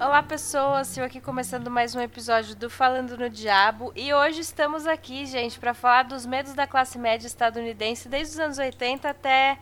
[0.00, 4.86] Olá pessoas, eu aqui começando mais um episódio do Falando no Diabo e hoje estamos
[4.86, 9.58] aqui, gente, para falar dos medos da classe média estadunidense desde os anos 80 até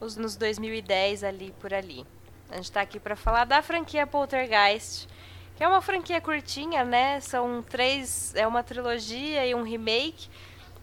[0.00, 2.06] os nos 2010 ali por ali.
[2.50, 5.06] A gente está aqui para falar da franquia Poltergeist,
[5.54, 7.20] que é uma franquia curtinha, né?
[7.20, 10.30] São três, é uma trilogia e um remake.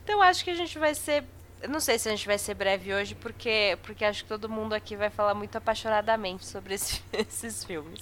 [0.03, 1.23] Então acho que a gente vai ser
[1.61, 4.49] eu não sei se a gente vai ser breve hoje, porque, porque acho que todo
[4.49, 8.01] mundo aqui vai falar muito apaixonadamente sobre esse, esses filmes.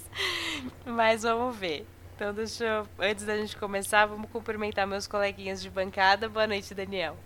[0.86, 1.86] Mas vamos ver.
[2.16, 6.28] Então, deixa eu, antes da gente começar, vamos cumprimentar meus coleguinhas de bancada.
[6.28, 7.18] Boa noite, Daniel.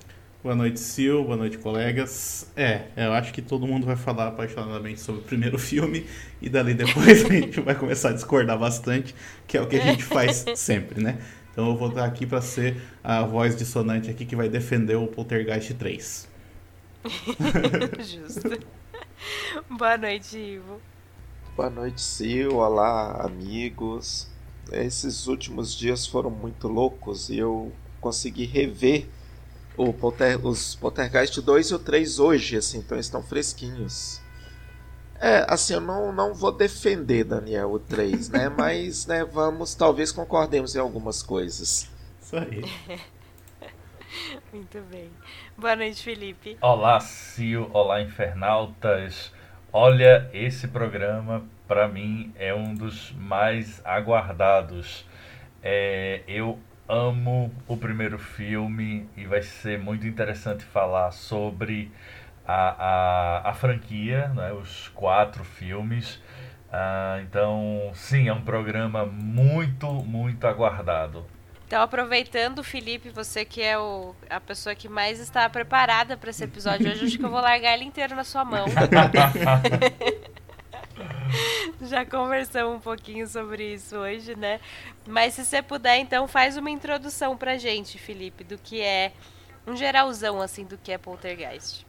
[0.44, 1.24] Boa noite, Sil.
[1.24, 2.52] Boa noite, colegas.
[2.56, 6.06] É, eu acho que todo mundo vai falar apaixonadamente sobre o primeiro filme
[6.42, 9.16] e dali depois a gente vai começar a discordar bastante,
[9.48, 11.18] que é o que a gente faz sempre, né?
[11.54, 15.06] Então eu vou estar aqui para ser a voz dissonante aqui que vai defender o
[15.06, 16.28] Poltergeist 3.
[18.02, 18.60] Justo.
[19.70, 20.82] Boa noite, Ivo.
[21.56, 22.58] Boa noite, Sil.
[22.58, 24.28] Olá, amigos.
[24.72, 29.06] Esses últimos dias foram muito loucos e eu consegui rever
[29.78, 34.23] o Polter, os Poltergeist 2 e o 3 hoje, assim, então estão fresquinhos.
[35.26, 38.50] É, assim, eu não, não vou defender, Daniel, o 3, né?
[38.60, 41.90] Mas, né, vamos, talvez concordemos em algumas coisas.
[42.22, 42.62] Isso aí.
[44.52, 45.10] Muito bem.
[45.58, 46.58] Boa noite, Felipe.
[46.60, 47.72] Olá, Sil.
[47.72, 49.32] Olá, infernautas.
[49.72, 55.08] Olha, esse programa, para mim, é um dos mais aguardados.
[55.64, 61.90] É, eu amo o primeiro filme e vai ser muito interessante falar sobre
[62.46, 66.20] a, a, a franquia, né, os quatro filmes.
[66.72, 71.26] Ah, então, sim, é um programa muito, muito aguardado.
[71.68, 76.44] Então, aproveitando, Felipe, você que é o, a pessoa que mais está preparada para esse
[76.44, 78.66] episódio hoje, acho que eu vou largar ele inteiro na sua mão.
[81.82, 84.60] Já conversamos um pouquinho sobre isso hoje, né?
[85.08, 89.12] Mas se você puder, então, faz uma introdução pra gente, Felipe, do que é
[89.66, 91.86] um geralzão assim do que é Poltergeist.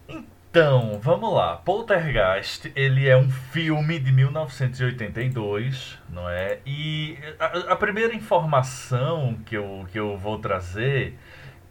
[0.54, 1.56] Então, vamos lá.
[1.56, 6.60] Poltergeist, ele é um filme de 1982, não é?
[6.65, 11.19] E a, a, primeira informação que eu, que eu vou trazer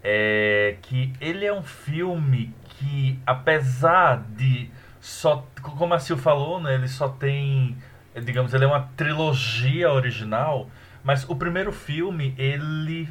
[0.04, 6.74] é que ele é um filme que, apesar de só, como a Sil falou, né,
[6.74, 7.78] ele só tem,
[8.22, 10.70] digamos, ele é uma trilogia original,
[11.06, 13.08] mas o primeiro filme, ele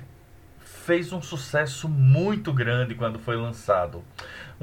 [0.61, 4.05] fez um sucesso muito grande quando foi lançado.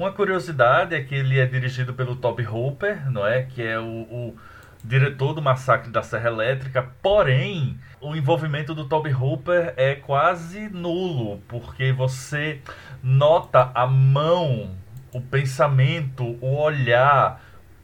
[0.00, 3.42] Uma curiosidade é que ele é dirigido pelo Toby Hooper, não é?
[3.42, 4.36] Que é o, o
[4.82, 11.42] diretor do Massacre da Serra Elétrica, porém o envolvimento do Toby Hooper é quase nulo,
[11.46, 12.62] porque você
[13.02, 14.70] nota a mão,
[15.12, 17.38] o pensamento, o olhar,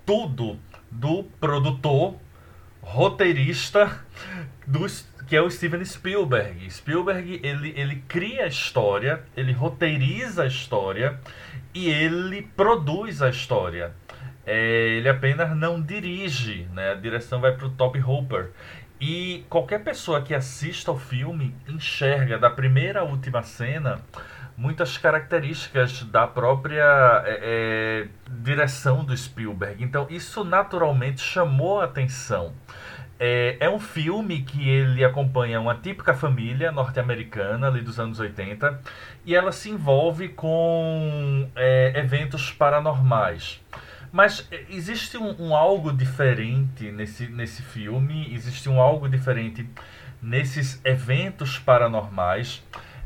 [0.06, 0.59] tudo
[0.91, 2.15] do produtor,
[2.81, 3.94] roteirista,
[4.66, 4.87] do,
[5.26, 6.70] que é o Steven Spielberg.
[6.70, 11.20] Spielberg ele, ele cria a história, ele roteiriza a história
[11.75, 13.92] e ele produz a história.
[14.47, 14.56] É,
[14.97, 16.92] ele apenas não dirige, né?
[16.92, 18.50] a direção vai para o Top Hooper.
[19.00, 24.00] E qualquer pessoa que assista ao filme enxerga da primeira à última cena
[24.56, 28.09] muitas características da própria é, é,
[28.41, 29.82] direção do Spielberg.
[29.84, 32.54] Então isso naturalmente chamou a atenção.
[33.19, 38.78] É, é, um filme que ele acompanha uma típica família norte-americana ali dos anos 80
[39.25, 43.60] e ela se envolve com é, eventos paranormais.
[44.12, 49.66] Mas é, existe um, um, algo diferente nesse, nesse filme, existe um algo diferente
[50.22, 52.62] nesses eventos paranormais.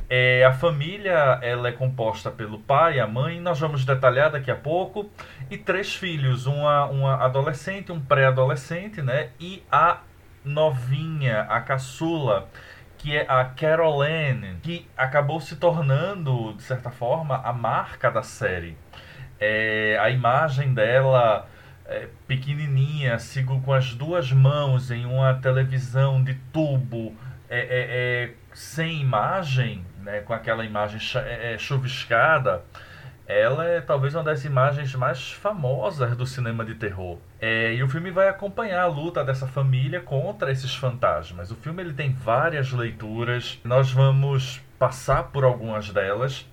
[0.09, 4.57] É, a família ela é composta pelo pai, a mãe, nós vamos detalhar daqui a
[4.57, 5.09] pouco,
[5.51, 9.31] e três filhos, uma, uma adolescente, um pré-adolescente, né?
[9.41, 10.01] E a
[10.45, 12.49] novinha, a caçula,
[12.97, 18.77] que é a Caroline, que acabou se tornando, de certa forma, a marca da série.
[19.41, 21.49] É, a imagem dela
[21.87, 27.17] é, pequenininha, sigo com as duas mãos em uma televisão de tubo,
[27.49, 32.63] é, é, é sem imagem, né, com aquela imagem é, chuviscada,
[33.31, 37.19] ela é talvez uma das imagens mais famosas do cinema de terror.
[37.41, 41.51] É, e o filme vai acompanhar a luta dessa família contra esses fantasmas.
[41.51, 46.45] O filme ele tem várias leituras, nós vamos passar por algumas delas.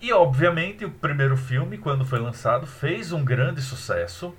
[0.00, 4.32] E obviamente o primeiro filme, quando foi lançado, fez um grande sucesso.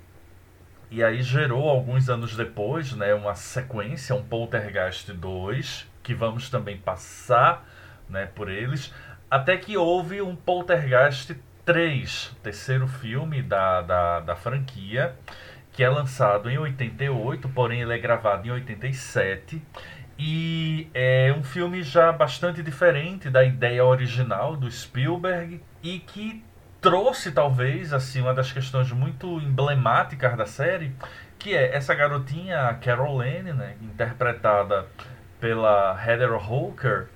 [0.90, 6.78] E aí gerou alguns anos depois, né, uma sequência, um Poltergeist 2, que vamos também
[6.78, 7.68] passar,
[8.08, 8.92] né, por eles,
[9.30, 15.14] até que houve um Poltergeist 3, terceiro filme da, da, da franquia.
[15.72, 19.62] que é lançado em 88, porém ele é gravado em 87.
[20.18, 26.44] E é um filme já bastante diferente da ideia original do Spielberg e que
[26.80, 30.94] trouxe talvez assim uma das questões muito emblemáticas da série,
[31.38, 34.86] que é essa garotinha, a Carol Lane, né, interpretada
[35.40, 37.08] pela Heather Hawker,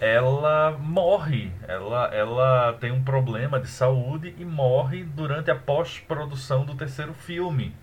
[0.00, 6.74] ela morre, ela, ela tem um problema de saúde e morre durante a pós-produção do
[6.74, 7.74] terceiro filme.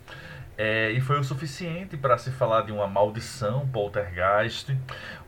[0.56, 4.78] É, e foi o suficiente para se falar de uma maldição poltergeist.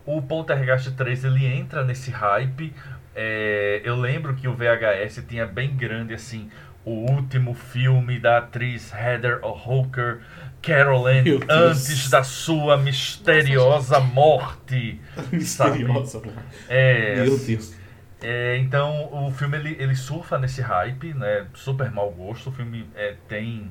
[0.04, 2.72] O Poltergeist 3 ele entra nesse hype.
[3.12, 6.48] É, eu lembro que o VHS tinha bem grande assim
[6.86, 10.20] o último filme da atriz Heather O'Hawker
[10.62, 15.00] Caroline antes da sua misteriosa Nossa, morte.
[15.32, 16.38] misteriosa morte.
[16.68, 17.74] É, Meu Deus.
[18.22, 21.46] É, então o filme ele, ele surfa nesse hype, né?
[21.54, 22.50] Super mau gosto.
[22.50, 23.70] O filme é, tem,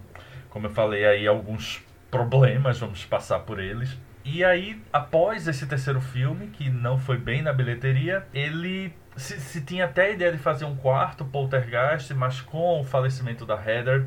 [0.50, 1.82] como eu falei aí, alguns
[2.12, 3.98] problemas, vamos passar por eles.
[4.26, 9.62] E aí, após esse terceiro filme, que não foi bem na bilheteria, ele se, se
[9.62, 14.06] tinha até a ideia de fazer um quarto Poltergeist, mas com o falecimento da Heather,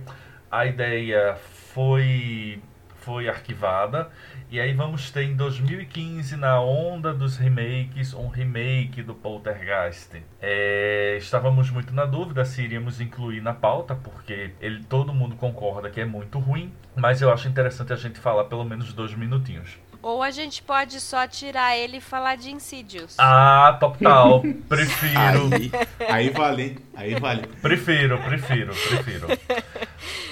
[0.51, 1.37] a ideia
[1.75, 2.63] foi
[3.09, 4.11] foi arquivada.
[4.51, 10.23] E aí vamos ter em 2015, na onda dos remakes, um remake do Poltergeist.
[10.41, 15.89] É, estávamos muito na dúvida se iríamos incluir na pauta, porque ele, todo mundo concorda
[15.89, 19.79] que é muito ruim, mas eu acho interessante a gente falar pelo menos dois minutinhos.
[20.01, 23.17] Ou a gente pode só tirar ele e falar de Insidious.
[23.19, 24.43] Ah, total.
[24.69, 25.51] Prefiro.
[25.53, 25.71] Aí,
[26.09, 27.47] aí vale, aí vale.
[27.61, 29.27] Prefiro, prefiro, prefiro.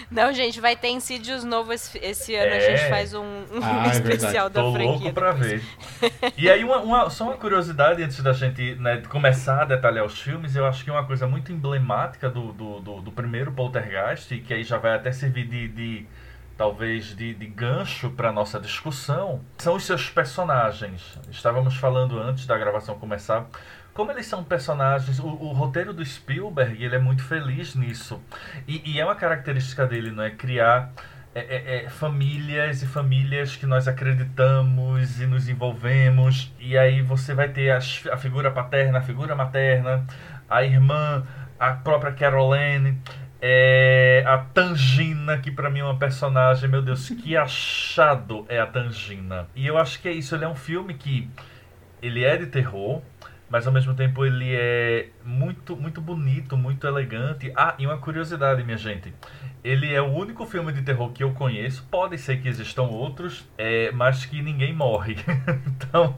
[0.08, 2.52] Não, gente, vai ter Insidious novo esse, esse ano.
[2.52, 2.56] É.
[2.56, 4.90] A gente faz um, um ah, é especial da Tô franquia.
[4.92, 5.62] louco pra ver.
[6.38, 10.20] E aí, uma, uma, só uma curiosidade antes da gente né, começar a detalhar os
[10.20, 14.40] filmes, eu acho que uma coisa muito emblemática do, do, do, do primeiro Poltergeist, e
[14.40, 16.06] que aí já vai até servir de, de
[16.56, 21.18] talvez de, de gancho para nossa discussão, são os seus personagens.
[21.30, 23.46] Estávamos falando antes da gravação começar
[23.96, 28.22] como eles são personagens, o, o, roteiro do Spielberg ele é muito feliz nisso.
[28.68, 30.30] E, e é uma característica dele, não é?
[30.30, 30.92] Criar
[31.34, 36.52] é, é, é, famílias e famílias que nós acreditamos e nos envolvemos.
[36.60, 40.06] E aí você vai ter as, a figura paterna, a figura materna,
[40.46, 41.26] a irmã,
[41.58, 43.00] a própria Caroline.
[43.40, 48.66] É, a Tangina, que para mim é uma personagem, meu Deus, que achado é a
[48.66, 49.46] Tangina.
[49.54, 51.28] E eu acho que é isso, ele é um filme que
[52.02, 53.02] ele é de terror,
[53.48, 57.52] mas ao mesmo tempo ele é muito muito bonito, muito elegante.
[57.56, 59.12] Ah, e uma curiosidade, minha gente.
[59.62, 61.86] Ele é o único filme de terror que eu conheço.
[61.90, 65.16] Pode ser que existam outros, é, mas que ninguém morre.
[65.66, 66.16] então,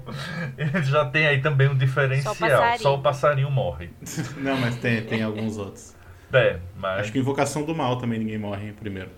[0.57, 2.35] ele já tem aí também um diferencial.
[2.35, 3.91] Só o, Só o passarinho morre.
[4.37, 5.98] Não, mas tem, tem alguns outros.
[6.33, 7.01] É, mas...
[7.01, 9.11] Acho que Invocação do Mal também ninguém morre primeiro.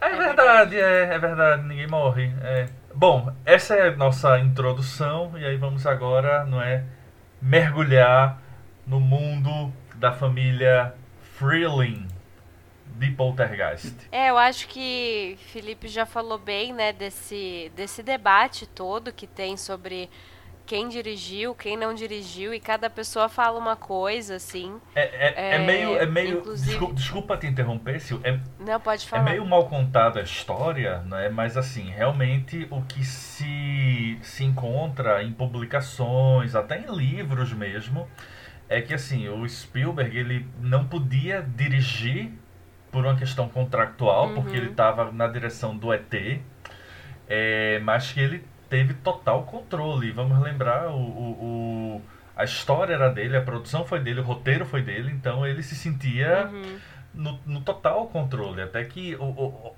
[0.00, 2.32] É verdade, é, é verdade, ninguém morre.
[2.42, 2.68] É.
[2.94, 6.84] Bom, essa é a nossa introdução e aí vamos agora, não é,
[7.40, 8.40] mergulhar
[8.86, 10.94] no mundo da família
[11.36, 12.06] Freeling
[12.96, 13.94] de Poltergeist.
[14.12, 19.56] É, eu acho que Felipe já falou bem, né, desse, desse debate todo que tem
[19.56, 20.08] sobre
[20.66, 24.80] quem dirigiu, quem não dirigiu, e cada pessoa fala uma coisa, assim.
[24.94, 25.96] É, é, é, é meio.
[25.96, 26.70] É meio inclusive...
[26.70, 28.20] desculpa, desculpa, te interromper, Sil.
[28.24, 29.22] É, não, pode falar.
[29.22, 31.28] É meio mal contada a história, né?
[31.28, 38.08] mas assim, realmente o que se, se encontra em publicações, até em livros mesmo,
[38.68, 42.32] é que assim, o Spielberg ele não podia dirigir
[42.90, 44.34] por uma questão contractual, uhum.
[44.34, 46.40] porque ele estava na direção do ET,
[47.28, 50.10] é, mas que ele teve total controle.
[50.10, 51.30] Vamos lembrar, o, o,
[52.00, 52.02] o,
[52.36, 55.76] a história era dele, a produção foi dele, o roteiro foi dele, então ele se
[55.76, 56.78] sentia uhum.
[57.14, 58.62] no, no, total controle.
[58.62, 59.16] Até que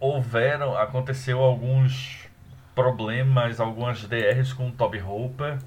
[0.00, 2.26] houveram, aconteceu alguns
[2.74, 5.58] problemas, algumas DRs com o Toby Hooper.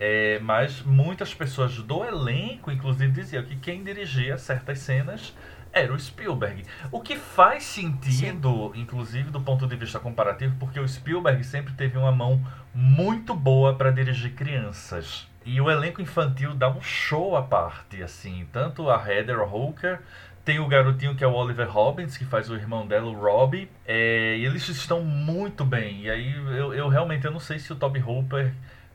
[0.00, 5.34] É, mas muitas pessoas do elenco, inclusive, diziam que quem dirigia certas cenas
[5.76, 6.64] era o Spielberg.
[6.90, 8.80] O que faz sentido, Sim.
[8.80, 12.42] inclusive do ponto de vista comparativo, porque o Spielberg sempre teve uma mão
[12.74, 15.28] muito boa para dirigir crianças.
[15.44, 18.48] E o elenco infantil dá um show à parte, assim.
[18.52, 20.00] Tanto a Heather Hawker,
[20.44, 23.68] tem o garotinho que é o Oliver Robbins, que faz o irmão dela, o Robbie.
[23.86, 26.02] É, e eles estão muito bem.
[26.02, 28.52] E aí eu, eu realmente eu não sei se o Toby Hooper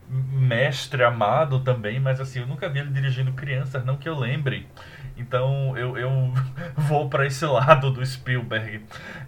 [0.09, 4.67] mestre amado também, mas assim, eu nunca vi ele dirigindo crianças, não que eu lembre.
[5.18, 6.34] Então eu, eu
[6.75, 8.84] vou para esse lado do Spielberg.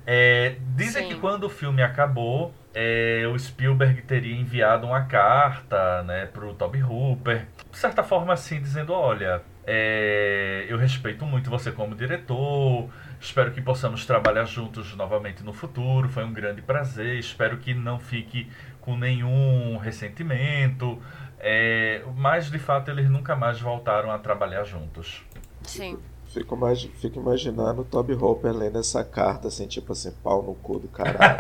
[0.06, 1.10] É, dizem Sim.
[1.10, 6.54] que quando o filme acabou, é, o Spielberg teria enviado uma carta né, para o
[6.54, 12.90] Toby Hooper, de certa forma assim, dizendo: olha, é, eu respeito muito você como diretor,
[13.20, 18.00] espero que possamos trabalhar juntos novamente no futuro, foi um grande prazer, espero que não
[18.00, 18.50] fique
[18.82, 21.02] com nenhum ressentimento.
[21.46, 25.22] É, mas de fato eles nunca mais voltaram a trabalhar juntos.
[25.64, 25.98] Sim.
[26.34, 26.58] Fico,
[27.00, 30.88] fico imaginando o Toby Hopper lendo essa carta, assim, tipo assim, pau no cu do
[30.88, 31.38] caralho.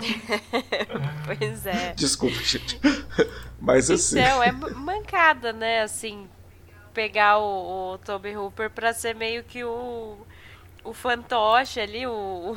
[1.26, 1.92] pois é.
[1.92, 2.80] Desculpa, gente.
[3.60, 4.18] Mas assim.
[4.18, 5.82] Então, é mancada, né?
[5.82, 6.26] Assim,
[6.94, 10.16] pegar o, o Toby Hooper pra ser meio que o,
[10.82, 12.56] o fantoche ali, o,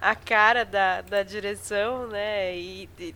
[0.00, 2.56] a cara da, da direção, né?
[2.56, 3.14] E, e,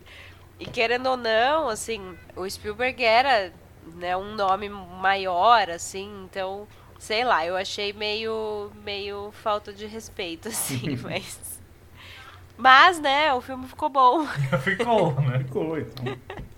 [0.61, 3.53] e querendo ou não, assim, o Spielberg era
[3.97, 6.67] né, um nome maior, assim, então,
[6.99, 11.61] sei lá, eu achei meio, meio falta de respeito, assim, mas.
[12.57, 14.27] Mas, né, o filme ficou bom.
[14.63, 15.39] ficou, né?
[15.39, 16.05] Ficou, então.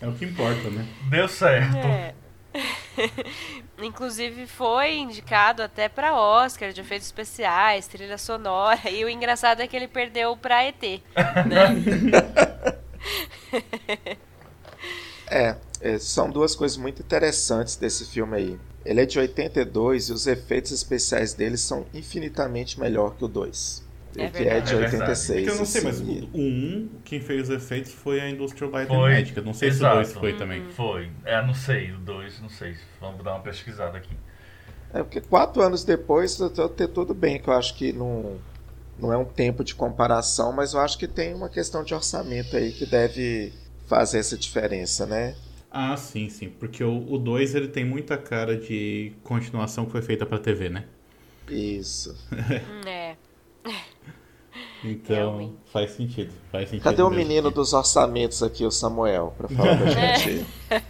[0.01, 0.85] É o que importa, né?
[1.09, 1.77] Deu certo.
[1.77, 2.15] É.
[3.83, 8.91] Inclusive foi indicado até para Oscar de efeitos especiais, trilha sonora.
[8.91, 10.83] E o engraçado é que ele perdeu para ET.
[10.83, 11.01] Né?
[15.31, 18.61] é, é, são duas coisas muito interessantes desse filme aí.
[18.85, 23.83] Ele é de 82 e os efeitos especiais dele são infinitamente melhor que o 2.
[24.17, 25.49] É que é de 86.
[25.49, 28.71] É eu não sei, mas assim, o 1, quem fez os efeitos foi a Industrial
[28.71, 28.97] Light foi.
[28.97, 29.41] and Magic.
[29.41, 30.05] não sei Exato.
[30.05, 30.65] se o 2 foi também.
[30.71, 31.11] Foi.
[31.25, 31.93] É, não sei.
[31.93, 32.77] O 2, não sei.
[33.01, 34.15] Vamos dar uma pesquisada aqui.
[34.93, 36.39] É porque quatro anos depois,
[36.77, 38.37] ter tudo bem, que eu acho que não,
[38.99, 42.55] não é um tempo de comparação, mas eu acho que tem uma questão de orçamento
[42.57, 43.53] aí que deve
[43.87, 45.35] fazer essa diferença, né?
[45.75, 46.51] Ah, sim, sim.
[46.51, 50.85] Porque o 2 ele tem muita cara de continuação que foi feita pra TV, né?
[51.49, 52.15] Isso.
[52.87, 53.17] é.
[54.85, 56.83] Então, faz sentido, faz sentido.
[56.83, 57.55] Cadê o menino que...
[57.55, 59.87] dos orçamentos aqui, o Samuel, pra falar pra
[60.19, 60.45] gente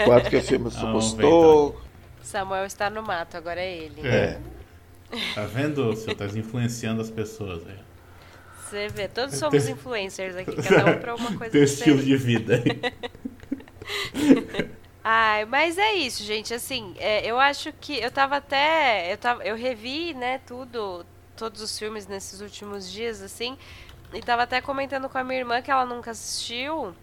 [0.05, 1.81] quanto que o filme ah, custou?
[2.23, 4.01] Samuel está no mato, agora é ele.
[4.03, 4.41] É.
[5.35, 5.91] Tá vendo?
[5.91, 7.63] Você tá influenciando as pessoas.
[7.65, 7.77] Né?
[8.65, 12.63] Você vê, todos somos influencers aqui, cada um pra uma coisa Teu estilo de vida.
[15.05, 16.55] Ai, mas é isso, gente.
[16.55, 19.13] Assim, é, eu acho que eu tava até.
[19.13, 21.05] Eu, tava, eu revi, né, tudo,
[21.37, 23.59] todos os filmes nesses últimos dias, assim.
[24.15, 26.95] E tava até comentando com a minha irmã que ela nunca assistiu.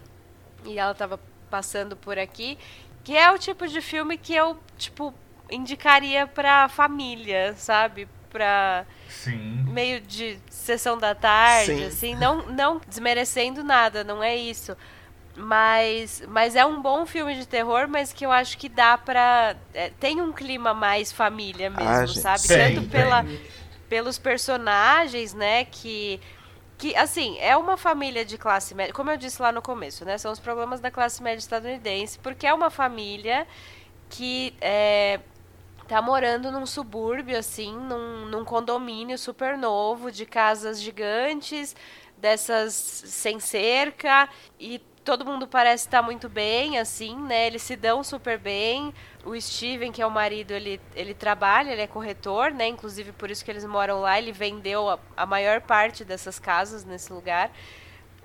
[0.63, 1.19] E ela tava
[1.49, 2.57] passando por aqui.
[3.03, 5.13] Que é o tipo de filme que eu, tipo,
[5.49, 8.07] indicaria pra família, sabe?
[8.29, 8.85] Pra.
[9.09, 9.65] Sim.
[9.67, 11.85] Meio de sessão da tarde, Sim.
[11.85, 12.15] assim.
[12.15, 14.77] Não, não desmerecendo nada, não é isso.
[15.39, 19.55] Mas, mas é um bom filme de terror, mas que eu acho que dá pra.
[19.73, 22.47] É, tem um clima mais família mesmo, ah, sabe?
[22.47, 23.25] Tem, Tanto pela,
[23.87, 25.65] pelos personagens, né?
[25.65, 26.19] Que.
[26.77, 28.93] Que, assim, é uma família de classe média.
[28.93, 30.17] Como eu disse lá no começo, né?
[30.17, 33.45] São os problemas da classe média estadunidense, porque é uma família
[34.09, 35.19] que é,
[35.87, 41.75] tá morando num subúrbio, assim, num, num condomínio super novo, de casas gigantes,
[42.17, 44.29] dessas sem cerca,
[44.59, 44.79] e
[45.09, 47.47] todo mundo parece estar muito bem, assim, né?
[47.47, 48.93] Eles se dão super bem.
[49.25, 52.67] O Steven, que é o marido, ele, ele trabalha, ele é corretor, né?
[52.67, 54.19] Inclusive por isso que eles moram lá.
[54.19, 57.49] Ele vendeu a, a maior parte dessas casas nesse lugar.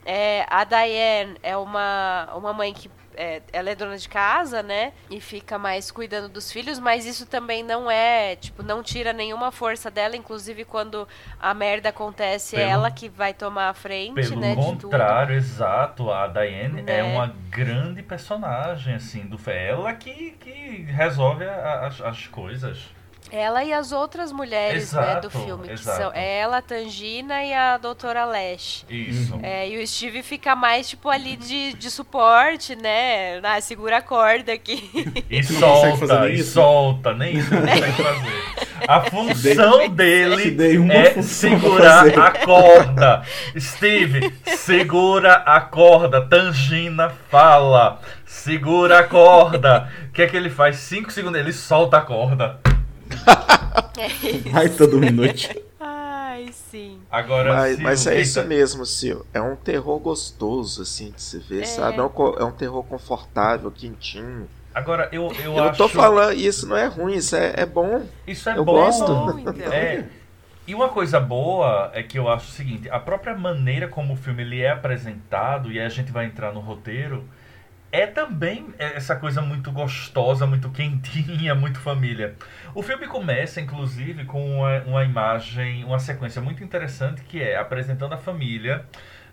[0.05, 4.92] É, a Diane é uma, uma mãe que é, ela é dona de casa, né?
[5.11, 9.50] E fica mais cuidando dos filhos, mas isso também não é, tipo, não tira nenhuma
[9.50, 11.06] força dela, inclusive quando
[11.40, 14.54] a merda acontece, é pelo, é ela que vai tomar a frente, pelo né?
[14.54, 16.11] Pelo contrário, exato.
[16.11, 16.99] A Diane é né?
[16.99, 22.90] é uma grande personagem, assim, do ela que, que resolve a, as, as coisas.
[23.31, 27.52] Ela e as outras mulheres exato, né, do filme, que são ela, a Tangina e
[27.52, 28.85] a Doutora Lash.
[28.88, 29.38] Isso.
[29.43, 33.40] É, e o Steve fica mais, tipo, ali de, de suporte, né?
[33.43, 34.90] Ah, segura a corda aqui.
[35.28, 38.54] E solta, e solta, nem isso não consegue fazer.
[38.87, 40.57] A função dele
[40.93, 43.23] é segurar a corda.
[43.59, 46.21] Steve, segura a corda.
[46.21, 48.00] Tangina fala.
[48.26, 49.88] Segura a corda.
[50.09, 50.76] O que é que ele faz?
[50.76, 52.61] Cinco segundos, ele solta a corda.
[53.97, 55.62] É Vai todo minuto.
[55.78, 57.00] Ai, sim.
[57.11, 59.25] Agora, mas, mas é isso mesmo, Sil.
[59.33, 61.64] É um terror gostoso, assim, de se ver, é.
[61.64, 61.99] sabe?
[61.99, 64.49] É um, é um terror confortável, quentinho.
[64.75, 65.78] Agora, eu, eu, eu acho...
[65.78, 68.04] tô falando, isso não é ruim, isso é, é bom.
[68.26, 68.73] Isso é eu bom.
[68.73, 69.07] Gosto.
[69.07, 69.73] Bom, então.
[69.73, 70.04] É.
[70.66, 74.16] E uma coisa boa é que eu acho o seguinte, a própria maneira como o
[74.16, 77.23] filme ele é apresentado, e aí a gente vai entrar no roteiro,
[77.94, 82.34] é também essa coisa muito gostosa, muito quentinha, muito família.
[82.74, 88.12] O filme começa, inclusive, com uma, uma imagem, uma sequência muito interessante que é apresentando
[88.12, 88.84] a família,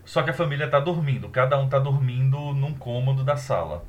[0.06, 3.84] só que a família está dormindo, cada um está dormindo num cômodo da sala.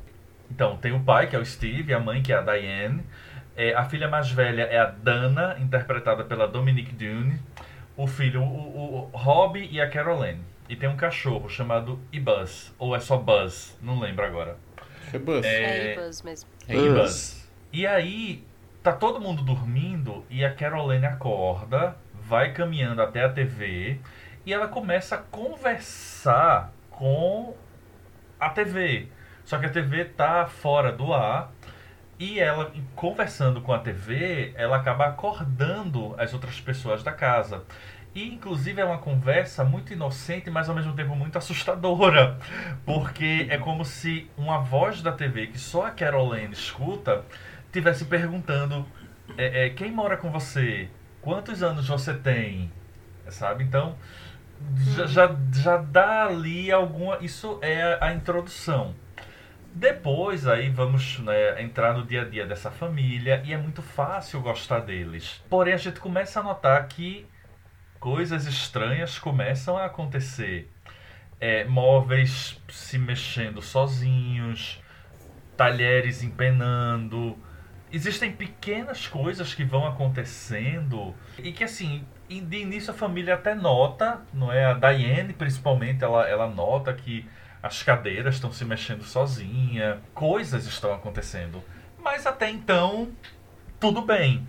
[0.51, 3.05] Então, tem o pai, que é o Steve, a mãe, que é a Diane,
[3.55, 7.39] é, a filha mais velha é a Dana, interpretada pela Dominique Dune,
[7.95, 10.41] o filho, o, o, Robbie e a Caroline.
[10.73, 12.75] E tem um cachorro chamado Ibuzz.
[12.79, 13.77] Ou é só Buzz?
[13.83, 14.57] Não lembro agora.
[15.13, 15.45] É Buzz.
[15.45, 16.49] É, é Ibuzz mesmo.
[16.67, 17.47] É Ibuzz.
[17.71, 18.43] E aí,
[18.83, 24.01] tá todo mundo dormindo e a Caroline acorda, vai caminhando até a TV
[24.47, 27.55] e ela começa a conversar com
[28.41, 29.09] a TV.
[29.45, 31.53] Só que a TV tá fora do ar
[32.19, 37.63] e ela, conversando com a TV, ela acaba acordando as outras pessoas da casa.
[38.15, 42.39] E inclusive é uma conversa muito inocente, mas ao mesmo tempo muito assustadora.
[42.85, 47.25] Porque é como se uma voz da TV que só a Caroline escuta
[47.73, 48.87] tivesse perguntando:
[49.37, 50.89] é, é, quem mora com você?
[51.23, 52.71] Quantos anos você tem?
[53.29, 53.65] Sabe?
[53.65, 53.97] Então
[54.95, 57.19] já, já, já dá ali alguma.
[57.21, 58.95] Isso é a introdução.
[59.75, 64.43] Depois aí vamos né, entrar no dia a dia dessa família e é muito fácil
[64.43, 65.43] gostar deles.
[65.49, 67.27] Porém a gente começa a notar que
[68.03, 70.69] coisas estranhas começam a acontecer.
[71.39, 74.83] É, móveis se mexendo sozinhos,
[75.57, 77.39] talheres empenando.
[77.93, 84.21] Existem pequenas coisas que vão acontecendo e que, assim, de início a família até nota,
[84.35, 84.65] não é?
[84.65, 87.25] A Diane, principalmente, ela, ela nota que
[87.63, 91.63] as cadeiras estão se mexendo sozinha, coisas estão acontecendo.
[92.03, 93.13] Mas até então,
[93.79, 94.45] tudo bem.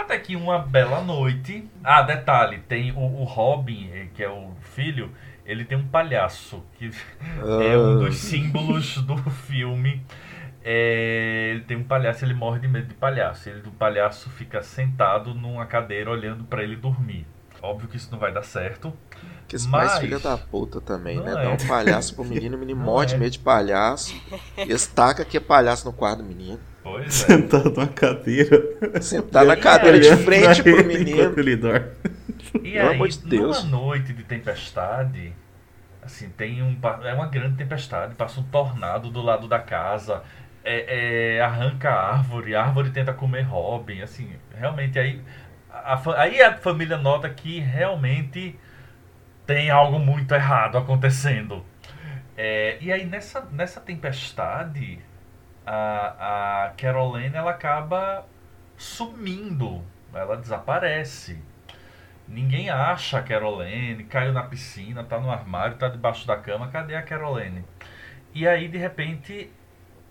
[0.00, 1.68] Até que uma bela noite.
[1.84, 5.12] Ah, detalhe: tem o, o Robin, eh, que é o filho,
[5.44, 6.90] ele tem um palhaço, que
[7.62, 8.28] é um dos ah.
[8.28, 10.02] símbolos do filme.
[10.62, 13.48] É, ele tem um palhaço, ele morre de medo de palhaço.
[13.48, 17.26] Ele, o palhaço fica sentado numa cadeira olhando para ele dormir.
[17.62, 18.92] Óbvio que isso não vai dar certo.
[19.46, 19.98] Que esse mas...
[19.98, 21.30] filha da puta também, né?
[21.30, 21.44] É.
[21.44, 23.18] Dá um palhaço pro menino, o menino morre de é.
[23.18, 24.14] medo de palhaço.
[24.56, 26.60] Estaca que é palhaço no quarto do menino.
[26.82, 27.10] Pois é.
[27.10, 28.62] Sentado na cadeira.
[29.00, 31.34] Sentado na cadeira de frente pro menino.
[31.38, 31.86] Ele dorme.
[32.62, 33.64] E aí, de Deus.
[33.64, 35.32] numa noite de tempestade,
[36.02, 36.76] assim, tem um.
[37.04, 40.22] É uma grande tempestade, passa um tornado do lado da casa.
[40.62, 45.22] É, é, arranca a árvore, a árvore tenta comer Robin, assim, realmente aí
[45.72, 48.58] a, aí a família nota que realmente
[49.46, 51.64] tem algo muito errado acontecendo.
[52.36, 54.98] É, e aí nessa, nessa tempestade,
[55.66, 58.26] a, a Caroline ela acaba
[58.76, 61.38] sumindo, ela desaparece.
[62.26, 66.94] Ninguém acha a Caroline, caiu na piscina, tá no armário, tá debaixo da cama, cadê
[66.94, 67.64] a Caroline?
[68.32, 69.52] E aí de repente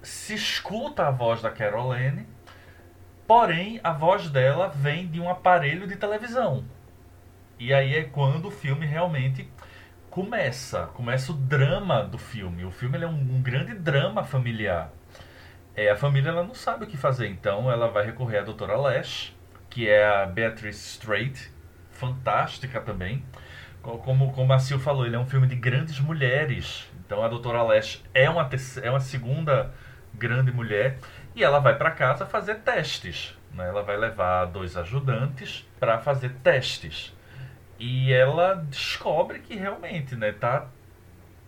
[0.02, 2.28] se escuta a voz da Caroline,
[3.26, 6.66] porém a voz dela vem de um aparelho de televisão.
[7.58, 9.50] E aí é quando o filme realmente
[10.10, 12.66] começa, começa o drama do filme.
[12.66, 14.92] O filme é um, um grande drama familiar
[15.80, 18.76] é, a família ela não sabe o que fazer, então ela vai recorrer à doutora
[18.76, 19.34] Lash,
[19.70, 21.50] que é a Beatrice Strait,
[21.89, 23.24] fantástica também.
[23.82, 26.92] Como, como a Sil falou, ele é um filme de grandes mulheres.
[27.06, 28.50] Então a doutora Lash é uma,
[28.84, 29.74] é uma segunda
[30.13, 30.98] grande mulher
[31.34, 33.38] e ela vai para casa fazer testes.
[33.54, 33.65] Né?
[33.65, 37.15] Ela vai levar dois ajudantes para fazer testes.
[37.80, 40.68] E ela descobre que realmente né, tá,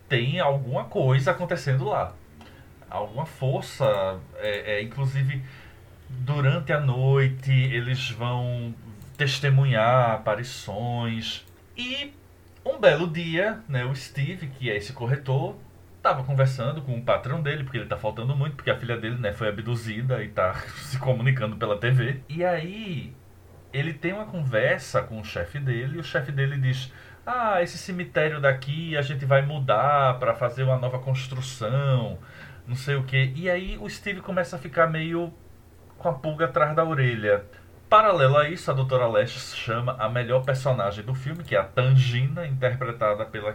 [0.08, 2.14] tem alguma coisa acontecendo lá
[2.92, 5.42] alguma força, é, é, inclusive
[6.08, 8.74] durante a noite eles vão
[9.16, 11.44] testemunhar aparições
[11.76, 12.12] e
[12.64, 15.56] um belo dia, né, o Steve, que é esse corretor,
[15.96, 19.16] estava conversando com o patrão dele, porque ele está faltando muito, porque a filha dele
[19.18, 22.20] né, foi abduzida e está se comunicando pela TV.
[22.28, 23.14] E aí
[23.72, 26.92] ele tem uma conversa com o chefe dele e o chefe dele diz:
[27.26, 32.18] Ah, esse cemitério daqui a gente vai mudar para fazer uma nova construção
[32.66, 33.32] não sei o que.
[33.34, 35.32] E aí o Steve começa a ficar meio
[35.98, 37.44] com a pulga atrás da orelha.
[37.88, 41.64] Paralelo a isso, a Doutora Leste chama a melhor personagem do filme, que é a
[41.64, 43.54] Tangina, interpretada pela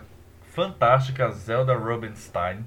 [0.54, 2.66] fantástica Zelda Rubinstein,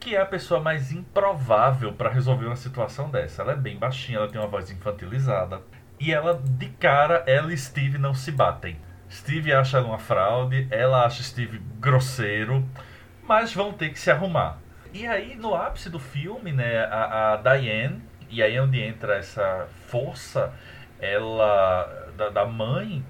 [0.00, 3.42] que é a pessoa mais improvável para resolver uma situação dessa.
[3.42, 5.62] Ela é bem baixinha, ela tem uma voz infantilizada.
[6.00, 8.76] E ela, de cara, ela e Steve não se batem.
[9.08, 12.68] Steve acha ela uma fraude, ela acha Steve grosseiro,
[13.22, 14.58] mas vão ter que se arrumar.
[14.94, 19.16] E aí, no ápice do filme, né, a, a Diane, e aí é onde entra
[19.16, 20.54] essa força
[21.00, 23.04] ela da, da mãe,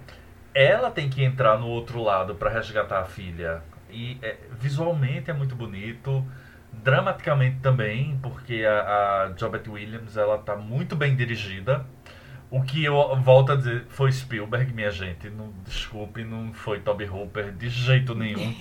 [0.55, 3.63] ela tem que entrar no outro lado para resgatar a filha.
[3.91, 6.25] E é, visualmente é muito bonito,
[6.73, 11.85] dramaticamente também, porque a, a Williams ela tá muito bem dirigida.
[12.51, 15.29] O que eu volto a dizer foi Spielberg, minha gente.
[15.29, 18.55] Não, desculpe, não foi Toby Hooper de jeito nenhum.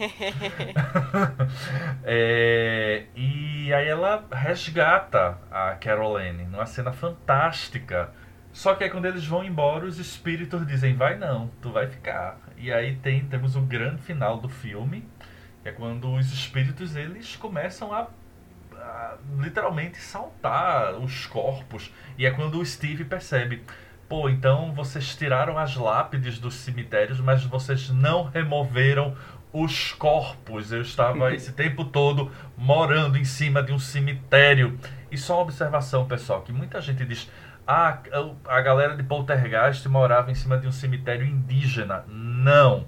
[2.04, 8.12] é, e aí ela resgata a Caroline numa cena fantástica.
[8.52, 12.40] Só que aí quando eles vão embora, os espíritos dizem, vai não, tu vai ficar.
[12.58, 15.08] E aí tem, temos o grande final do filme,
[15.62, 18.08] que é quando os espíritos eles começam a
[19.38, 21.92] literalmente saltar os corpos.
[22.18, 23.64] E é quando o Steve percebe:
[24.08, 29.16] pô, então vocês tiraram as lápides dos cemitérios, mas vocês não removeram
[29.52, 30.72] os corpos.
[30.72, 34.78] Eu estava esse tempo todo morando em cima de um cemitério.
[35.12, 37.30] E só uma observação, pessoal, que muita gente diz.
[37.66, 37.98] Ah,
[38.46, 42.04] a galera de Poltergeist morava em cima de um cemitério indígena.
[42.10, 42.86] Não.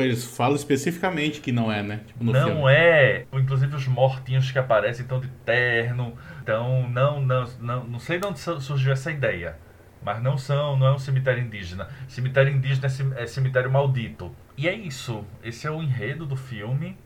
[0.00, 2.00] Eles falam especificamente que não é, né?
[2.06, 2.72] Tipo, não filme.
[2.72, 3.26] é.
[3.32, 6.16] Inclusive os mortinhos que aparecem estão de terno.
[6.42, 9.56] Então, não, não, não, não sei de onde surgiu essa ideia.
[10.02, 11.88] Mas não são, não é um cemitério indígena.
[12.08, 14.34] Cemitério indígena é cemitério maldito.
[14.56, 15.24] E é isso.
[15.42, 16.96] Esse é o enredo do filme.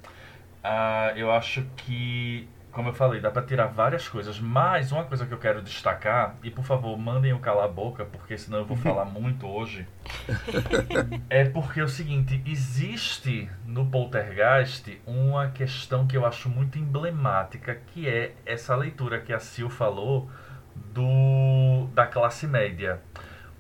[0.65, 5.25] Uh, eu acho que como eu falei, dá para tirar várias coisas, mas uma coisa
[5.25, 8.65] que eu quero destacar, e por favor, mandem eu calar a boca, porque senão eu
[8.67, 9.87] vou falar muito hoje,
[11.31, 17.75] é porque é o seguinte, existe no Poltergeist uma questão que eu acho muito emblemática,
[17.75, 20.29] que é essa leitura que a Sil falou
[20.93, 23.01] do da classe média.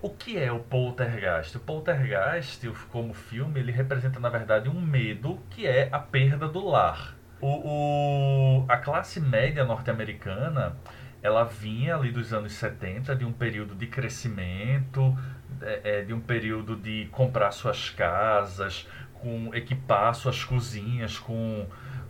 [0.03, 1.57] O que é o poltergeist?
[1.57, 6.63] O poltergeist, como filme, ele representa na verdade um medo que é a perda do
[6.63, 7.15] lar.
[7.41, 10.77] O, o, a classe média norte-americana
[11.23, 15.17] ela vinha ali dos anos 70 de um período de crescimento,
[15.63, 21.67] é, é, de um período de comprar suas casas, com equipar suas cozinhas com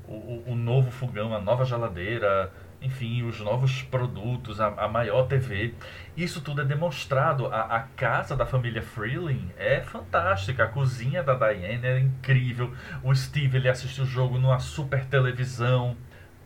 [0.08, 2.52] o, o novo fogão, a nova geladeira,
[2.84, 5.74] enfim, os novos produtos, a, a maior TV.
[6.16, 7.46] Isso tudo é demonstrado.
[7.46, 10.64] A, a, casa da família Freeling é fantástica.
[10.64, 12.72] A cozinha da Diane é incrível.
[13.02, 15.96] O Steve ele assiste o jogo numa super televisão.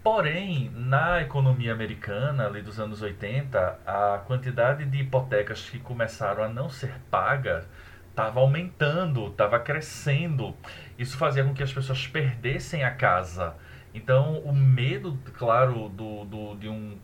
[0.03, 6.49] Porém, na economia americana, ali dos anos 80, a quantidade de hipotecas que começaram a
[6.49, 7.69] não ser pagas
[8.09, 10.57] estava aumentando, estava crescendo.
[10.99, 13.55] Isso fazia com que as pessoas perdessem a casa.
[13.95, 16.97] Então, o medo, claro, do, do, de um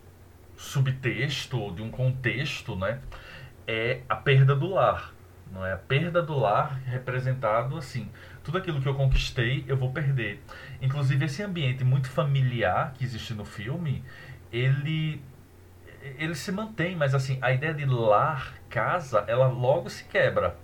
[0.56, 3.00] subtexto, de um contexto, né,
[3.66, 5.12] é a perda do lar.
[5.50, 8.08] Não é a perda do lar representado assim.
[8.42, 10.42] Tudo aquilo que eu conquistei, eu vou perder.
[10.82, 14.02] Inclusive esse ambiente muito familiar que existe no filme,
[14.52, 15.22] ele
[16.18, 20.56] ele se mantém, mas assim, a ideia de lar, casa, ela logo se quebra.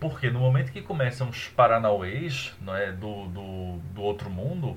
[0.00, 4.76] Porque no momento que começam os paranauês não é, do, do, do outro mundo,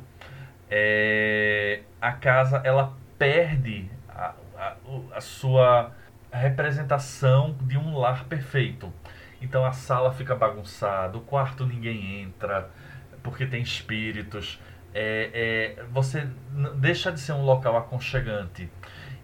[0.76, 4.76] é, a casa ela perde a, a,
[5.14, 5.92] a sua
[6.32, 8.92] representação de um lar perfeito.
[9.40, 12.72] Então a sala fica bagunçada, o quarto ninguém entra,
[13.22, 14.60] porque tem espíritos.
[14.96, 16.28] É, é, você
[16.78, 18.68] deixa de ser um local aconchegante.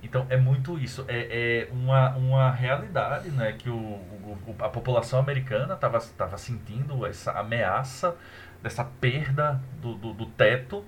[0.03, 1.03] Então é muito isso.
[1.07, 7.31] É, é uma, uma realidade né, que o, o a população americana estava sentindo essa
[7.31, 8.15] ameaça
[8.61, 10.85] dessa perda do, do, do teto.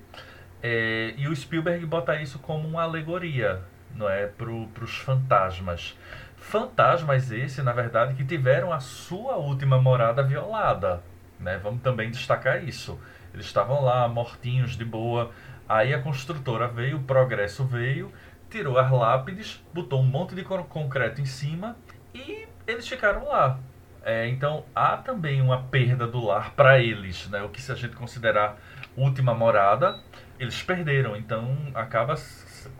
[0.62, 3.62] É, e o Spielberg bota isso como uma alegoria,
[3.94, 5.98] não é, para os fantasmas.
[6.36, 11.02] Fantasmas esse, na verdade, que tiveram a sua última morada violada,
[11.38, 11.58] né?
[11.58, 13.00] Vamos também destacar isso.
[13.34, 15.30] Eles estavam lá, mortinhos de boa.
[15.68, 18.12] Aí a construtora veio, o progresso veio,
[18.50, 21.76] tirou as lápides, botou um monte de concreto em cima
[22.14, 23.58] e eles ficaram lá.
[24.04, 27.42] É, então há também uma perda do lar para eles, né?
[27.42, 28.58] O que se a gente considerar
[28.96, 30.00] última morada,
[30.42, 31.16] eles perderam.
[31.16, 32.14] Então acaba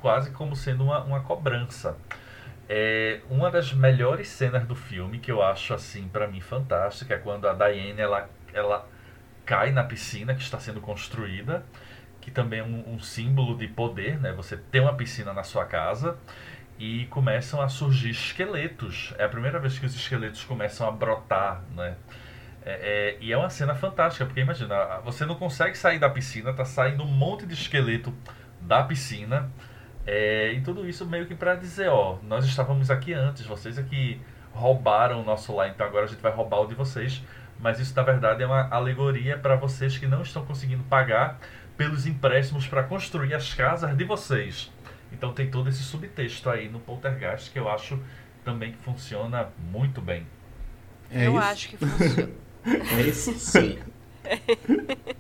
[0.01, 1.97] quase como sendo uma, uma cobrança.
[2.69, 7.19] É uma das melhores cenas do filme que eu acho assim para mim fantástica é
[7.19, 8.89] quando a Diane ela, ela
[9.45, 11.65] cai na piscina que está sendo construída,
[12.21, 14.33] que também é um, um símbolo de poder, né?
[14.33, 16.17] Você tem uma piscina na sua casa
[16.79, 19.13] e começam a surgir esqueletos.
[19.19, 21.97] É a primeira vez que os esqueletos começam a brotar, né?
[22.65, 26.53] É, é, e é uma cena fantástica, porque imagina, você não consegue sair da piscina,
[26.53, 28.15] tá saindo um monte de esqueleto
[28.61, 29.51] da piscina.
[30.07, 34.21] É, e tudo isso meio que para dizer, ó, nós estávamos aqui antes, vocês aqui
[34.53, 37.23] roubaram o nosso lar, então agora a gente vai roubar o de vocês.
[37.59, 41.39] Mas isso na verdade é uma alegoria para vocês que não estão conseguindo pagar
[41.77, 44.71] pelos empréstimos para construir as casas de vocês.
[45.13, 48.01] Então tem todo esse subtexto aí no Poltergeist que eu acho
[48.45, 50.27] também que funciona muito bem.
[51.11, 51.43] É eu isso?
[51.43, 52.33] acho que funciona.
[52.65, 53.33] É isso?
[53.39, 53.79] Sim.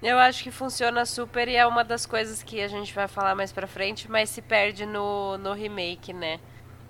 [0.00, 3.34] Eu acho que funciona super e é uma das coisas que a gente vai falar
[3.34, 6.38] mais pra frente, mas se perde no, no remake, né?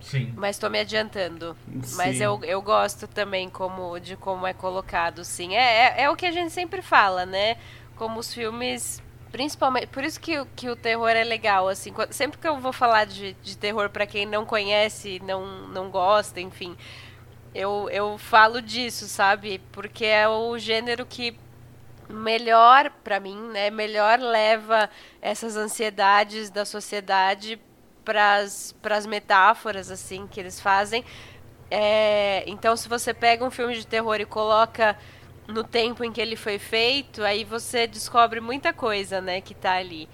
[0.01, 0.33] Sim.
[0.37, 1.57] Mas tô me adiantando.
[1.83, 1.97] Sim.
[1.97, 5.57] Mas eu, eu gosto também como, de como é colocado, sim.
[5.57, 7.57] É, é, é o que a gente sempre fala, né?
[7.97, 9.03] Como os filmes.
[9.33, 9.87] Principalmente.
[9.89, 11.93] Por isso que, o- que o terror é legal, assim.
[11.93, 15.91] quando- sempre que eu vou falar de, de terror pra quem não conhece, não, não
[15.91, 16.77] gosta, enfim.
[17.55, 19.61] Eu, eu falo disso, sabe?
[19.73, 21.39] Porque é o gênero que
[22.09, 23.71] melhor, pra mim, né?
[23.71, 24.89] Melhor leva
[25.21, 27.61] essas ansiedades da sociedade
[28.05, 31.05] pras pras metáforas, assim, que eles fazem.
[31.71, 34.97] É, então, se você pega um filme de terror e coloca
[35.47, 39.73] no tempo em que ele foi feito, aí você descobre muita coisa, né, que tá
[39.75, 40.09] ali.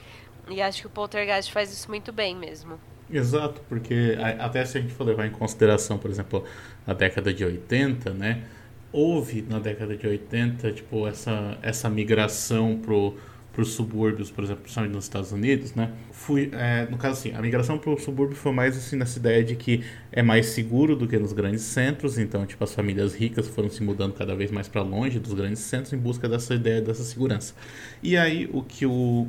[0.48, 2.78] E acho que o Poltergeist faz isso muito bem mesmo.
[3.10, 6.44] Exato, porque até se a gente for levar em consideração, por exemplo,
[6.86, 8.44] a década de 80, né?
[8.92, 13.16] Houve na década de 80, tipo, essa, essa migração pro,
[13.54, 15.92] pros subúrbios, por exemplo, principalmente nos Estados Unidos, né?
[16.10, 19.54] Fui, é, no caso assim, a migração pro subúrbio foi mais assim nessa ideia de
[19.54, 23.70] que é mais seguro do que nos grandes centros, então, tipo, as famílias ricas foram
[23.70, 27.04] se mudando cada vez mais para longe dos grandes centros em busca dessa ideia, dessa
[27.04, 27.54] segurança.
[28.02, 29.28] E aí, o que o,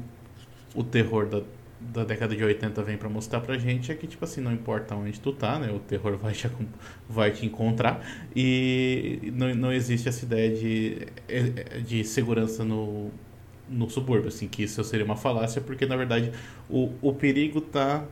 [0.74, 1.41] o terror da,
[1.93, 4.95] da década de 80 vem pra mostrar pra gente é que, tipo assim, não importa
[4.95, 5.71] onde tu tá, né?
[5.71, 6.50] O terror vai te,
[7.10, 11.08] vai te encontrar e não, não existe essa ideia de,
[11.86, 13.12] de segurança no,
[13.69, 16.32] no subúrbio, assim, que isso seria uma falácia, porque, na verdade,
[16.69, 18.06] o, o perigo tá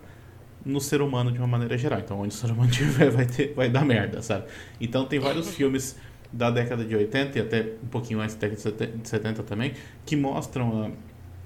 [0.66, 2.00] no ser humano de uma maneira geral.
[2.00, 4.46] Então, onde o ser humano estiver, vai, ter, vai dar merda, sabe?
[4.80, 5.98] Então, tem vários filmes
[6.32, 9.44] da década de 80 e até um pouquinho antes da década de 70 de 70
[9.44, 9.74] também,
[10.06, 10.92] que mostram a,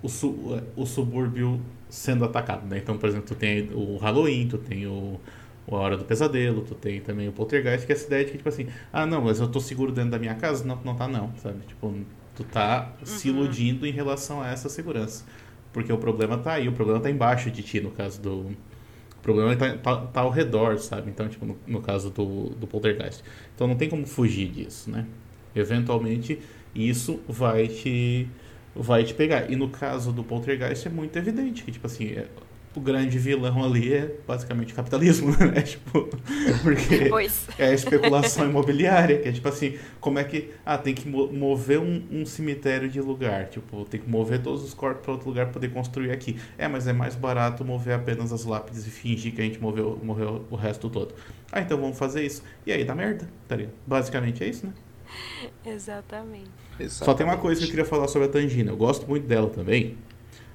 [0.01, 2.77] o, su- o subúrbio sendo atacado, né?
[2.77, 5.19] Então, por exemplo, tu tem o Halloween, tu tem o,
[5.65, 8.31] o A Hora do Pesadelo, tu tem também o Poltergeist, que é essa ideia de
[8.31, 10.65] que, tipo assim, ah, não, mas eu tô seguro dentro da minha casa?
[10.65, 11.59] Não, não tá não, sabe?
[11.67, 11.93] Tipo,
[12.35, 15.25] tu tá se iludindo em relação a essa segurança.
[15.73, 18.31] Porque o problema tá aí, o problema tá embaixo de ti, no caso do...
[18.39, 21.09] O problema tá, tá, tá ao redor, sabe?
[21.09, 23.23] Então, tipo, no, no caso do, do Poltergeist.
[23.53, 25.05] Então não tem como fugir disso, né?
[25.55, 26.39] Eventualmente,
[26.73, 28.27] isso vai te
[28.81, 29.51] vai te pegar.
[29.51, 32.27] E no caso do Poltergeist é muito evidente que, tipo assim, é-
[32.75, 35.61] o grande vilão ali é basicamente capitalismo, né?
[35.63, 36.07] Tipo,
[36.61, 37.47] porque Pois.
[37.57, 40.51] é a especulação imobiliária, que é tipo assim, como é que.
[40.63, 43.45] Ah, tem que mo- mover um, um cemitério de lugar.
[43.47, 46.37] Tipo, tem que mover todos os corpos para outro lugar para poder construir aqui.
[46.55, 49.99] É, mas é mais barato mover apenas as lápides e fingir que a gente moveu,
[50.03, 51.15] morreu o resto todo.
[51.51, 52.43] Ah, então vamos fazer isso.
[52.63, 53.73] E aí dá merda, tá ligado?
[53.87, 54.73] Basicamente é isso, né?
[55.65, 56.49] Exatamente.
[56.89, 58.71] Só tem uma coisa que eu queria falar sobre a Tangina.
[58.71, 59.97] Eu gosto muito dela também.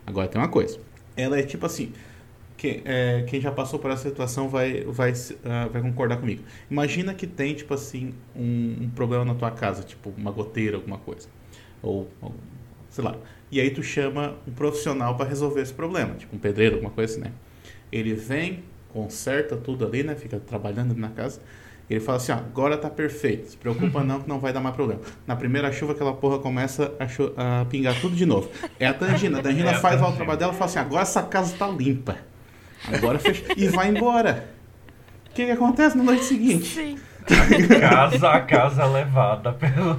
[0.07, 0.79] Agora tem uma coisa.
[1.17, 1.93] Ela é tipo assim.
[2.57, 5.13] Quem, é, quem já passou por essa situação vai, vai,
[5.45, 6.45] ah, vai concordar comigo.
[6.71, 10.99] Imagina que tem, tipo assim, um, um problema na tua casa, tipo uma goteira, alguma
[10.99, 11.29] coisa.
[11.83, 12.33] Ou, ou,
[12.89, 13.17] sei lá.
[13.51, 17.15] E aí tu chama um profissional para resolver esse problema, tipo um pedreiro, alguma coisa
[17.15, 17.33] assim, né?
[17.91, 20.15] Ele vem, conserta tudo ali, né?
[20.15, 21.41] Fica trabalhando ali na casa.
[21.91, 23.51] Ele fala assim, ó, agora tá perfeito.
[23.51, 25.01] Se preocupa não que não vai dar mais problema.
[25.27, 28.51] Na primeira chuva aquela porra começa a, a pingar tudo de novo.
[28.81, 29.39] É a Tangina.
[29.41, 31.55] A Tangina É a faz lá o trabalho dela e fala assim, agora essa casa
[31.59, 32.17] tá limpa.
[32.93, 33.45] Agora fecha.
[33.57, 34.49] E vai embora.
[35.31, 36.67] O que, que acontece na noite seguinte?
[36.67, 36.99] Sim.
[37.81, 39.97] Casa a casa levada pelo.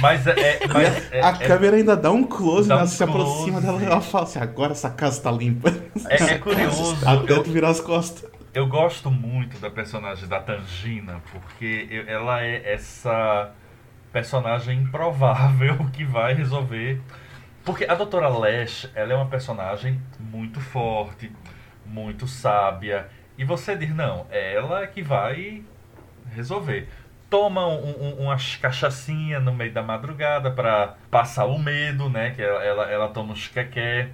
[0.00, 0.30] Mas é.
[0.30, 2.82] é- mas é- a é- câmera ainda dá um close, Dá né?
[2.84, 3.66] um se aproxima close.
[3.66, 5.70] dela e ela fala assim, agora essa casa tá limpa.
[6.08, 6.96] É, é curioso.
[7.04, 8.24] Até Eu, tu virar as costas.
[8.54, 13.52] Eu gosto muito da personagem da Tangina, porque eu- ela é essa
[14.12, 17.00] personagem improvável que vai resolver.
[17.64, 21.30] Porque a Doutora Lash, ela é uma personagem muito forte,
[21.86, 23.08] muito sábia.
[23.38, 25.62] E você diz, não, é ela que vai
[26.34, 26.88] resolver.
[27.30, 32.30] Toma um, um, umas cachaçinha no meio da madrugada pra passar o medo, né?
[32.30, 34.10] Que ela, ela, ela toma uns quequé.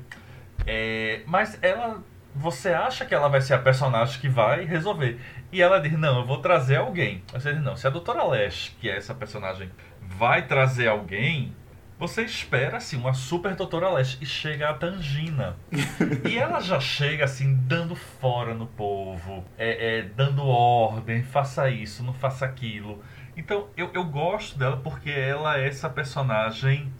[0.66, 2.02] É, mas ela.
[2.34, 5.20] Você acha que ela vai ser a personagem que vai resolver.
[5.50, 7.22] E ela diz, não, eu vou trazer alguém.
[7.32, 11.54] Você diz, não, se a Doutora Lash, que é essa personagem, vai trazer alguém,
[11.98, 14.18] você espera assim, uma super Doutora Lash.
[14.20, 15.56] E chega a Tangina.
[16.28, 22.04] e ela já chega assim, dando fora no povo, é, é, dando ordem, faça isso,
[22.04, 23.02] não faça aquilo.
[23.36, 26.92] Então eu, eu gosto dela porque ela é essa personagem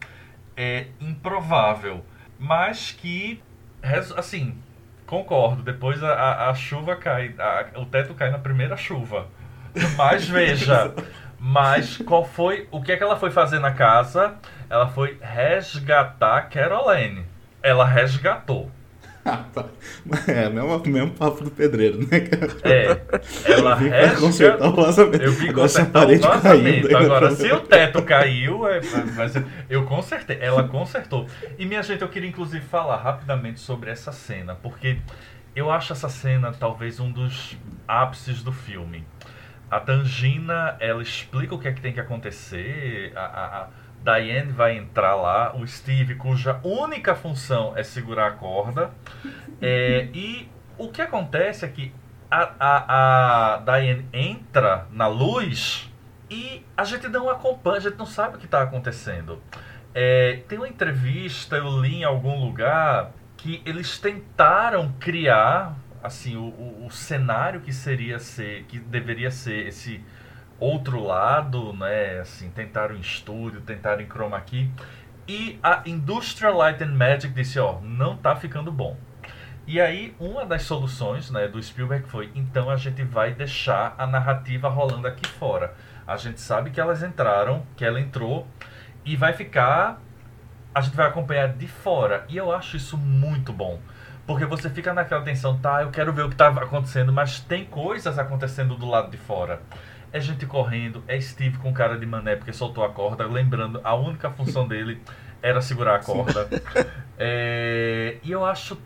[0.56, 2.04] é, improvável,
[2.38, 3.40] mas que,
[4.16, 4.56] assim,
[5.08, 9.26] concordo, depois a, a, a chuva cai, a- o teto cai na primeira chuva.
[9.96, 10.94] Mas veja,
[11.38, 14.36] mas qual foi, o que é que ela foi fazer na casa?
[14.68, 17.24] Ela foi resgatar Caroline.
[17.62, 18.70] Ela resgatou.
[20.28, 22.52] é, o mesmo, mesmo papo do pedreiro, né, cara?
[22.62, 25.22] É, ela Eu vim pra consertar o vazamento.
[25.22, 26.88] Eu vi Agora se a parede vazamento.
[26.88, 28.80] caiu, Agora, se o teto caiu, é,
[29.16, 29.34] mas
[29.68, 30.38] eu consertei.
[30.40, 31.26] Ela consertou.
[31.58, 34.98] E minha gente, eu queria inclusive falar rapidamente sobre essa cena, porque
[35.54, 39.04] eu acho essa cena talvez um dos ápices do filme.
[39.70, 43.12] A Tangina, ela explica o que é que tem que acontecer.
[43.14, 43.68] A, a
[44.02, 48.90] Diane vai entrar lá, o Steve, cuja única função é segurar a corda.
[49.60, 51.92] É, e o que acontece é que
[52.30, 55.90] a, a, a Diane entra na luz
[56.30, 59.42] e a gente não acompanha, a gente não sabe o que está acontecendo.
[59.94, 66.44] É, tem uma entrevista, eu li em algum lugar, que eles tentaram criar assim o,
[66.44, 70.04] o, o cenário que seria ser, que deveria ser esse
[70.60, 72.20] outro lado, né?
[72.20, 74.70] Assim, tentaram em estúdio, tentaram em chroma key.
[75.26, 78.96] E a Industrial Light and Magic disse, ó, não tá ficando bom.
[79.66, 84.06] E aí, uma das soluções né, do Spielberg foi, então a gente vai deixar a
[84.06, 85.74] narrativa rolando aqui fora.
[86.06, 88.46] A gente sabe que elas entraram, que ela entrou,
[89.04, 90.00] e vai ficar.
[90.74, 92.24] A gente vai acompanhar de fora.
[92.30, 93.78] E eu acho isso muito bom.
[94.26, 97.66] Porque você fica naquela tensão, tá, eu quero ver o que tá acontecendo, mas tem
[97.66, 99.60] coisas acontecendo do lado de fora.
[100.12, 103.94] É gente correndo, é Steve com cara de mané porque soltou a corda, lembrando, a
[103.94, 105.00] única função dele
[105.42, 106.48] era segurar a corda.
[107.20, 108.78] É, e eu acho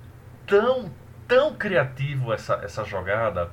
[0.46, 0.90] tão,
[1.28, 3.50] tão criativo essa, essa jogada.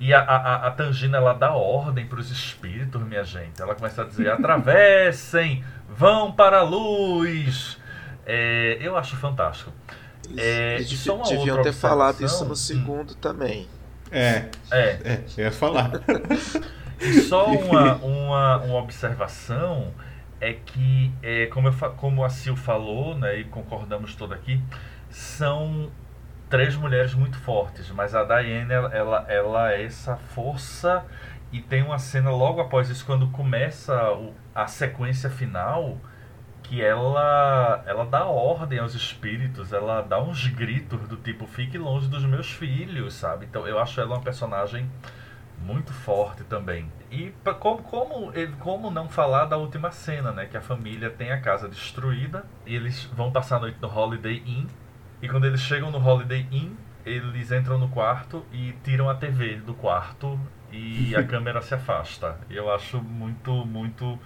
[0.00, 3.62] E a, a, a Tangina ela dá ordem para os espíritos, minha gente.
[3.62, 7.78] Ela começa a dizer: atravessem, vão para a luz.
[8.26, 9.72] É, eu acho fantástico.
[10.36, 12.38] É, Eles e só uma deviam outra ter falado observação.
[12.38, 13.68] isso no segundo também.
[14.10, 15.90] É, É, é, eu ia falar.
[17.00, 19.92] E só uma, uma, uma observação
[20.40, 24.60] é que, é, como, eu, como a Sil falou, né, e concordamos todos aqui,
[25.08, 25.90] são
[26.48, 31.04] três mulheres muito fortes, mas a Diane, ela, ela, ela é essa força
[31.52, 35.98] e tem uma cena logo após isso, quando começa o- a sequência final,
[36.62, 42.08] que ela, ela dá ordem aos espíritos, ela dá uns gritos do tipo, fique longe
[42.08, 43.46] dos meus filhos, sabe?
[43.46, 44.90] Então eu acho ela uma personagem
[45.58, 46.90] muito forte também.
[47.10, 50.46] E pra- como, como, como não falar da última cena, né?
[50.46, 54.42] Que a família tem a casa destruída e eles vão passar a noite no Holiday
[54.46, 54.66] Inn.
[55.22, 59.56] E quando eles chegam no Holiday Inn, eles entram no quarto e tiram a TV
[59.56, 60.38] do quarto
[60.70, 62.38] e a câmera se afasta.
[62.50, 64.18] Eu acho muito, muito.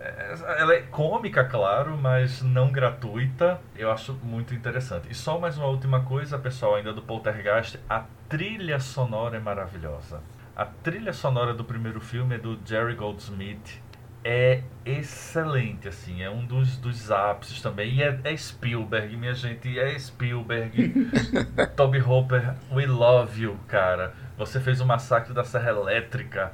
[0.00, 3.60] é, Ela é cômica, claro, mas não gratuita.
[3.76, 5.08] Eu acho muito interessante.
[5.10, 10.20] E só mais uma última coisa, pessoal, ainda do Poltergeist: a trilha sonora é maravilhosa.
[10.58, 13.80] A trilha sonora do primeiro filme é do Jerry Goldsmith.
[14.24, 17.94] É excelente, assim, é um dos, dos ápices também.
[17.94, 21.12] E é, é Spielberg, minha gente, é Spielberg.
[21.76, 24.12] Toby Hopper, we love you, cara.
[24.36, 26.52] Você fez o Massacre da Serra Elétrica.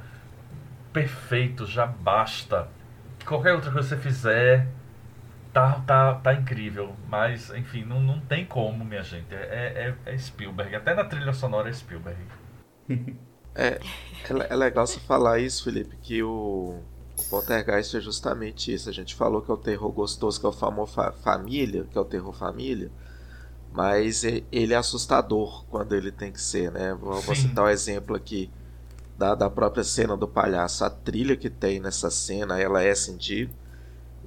[0.93, 2.67] Perfeito, já basta.
[3.25, 4.67] Qualquer outra coisa que você fizer,
[5.51, 6.95] tá, tá, tá incrível.
[7.09, 9.33] Mas, enfim, não, não tem como, minha gente.
[9.33, 10.75] É, é, é Spielberg.
[10.75, 12.21] Até na trilha sonora é Spielberg.
[13.55, 13.81] É,
[14.29, 16.81] é, le- é legal você falar isso, Felipe, que o,
[17.17, 18.89] o Poltergeist é justamente isso.
[18.89, 21.97] A gente falou que é o terror gostoso, que é o famoso fa- família, que
[21.97, 22.91] é o terror família,
[23.71, 26.93] mas ele é assustador quando ele tem que ser, né?
[26.95, 28.51] Vou, vou citar o exemplo aqui
[29.17, 30.85] da, da própria cena do palhaço.
[30.85, 33.49] A trilha que tem nessa cena, ela é assim de,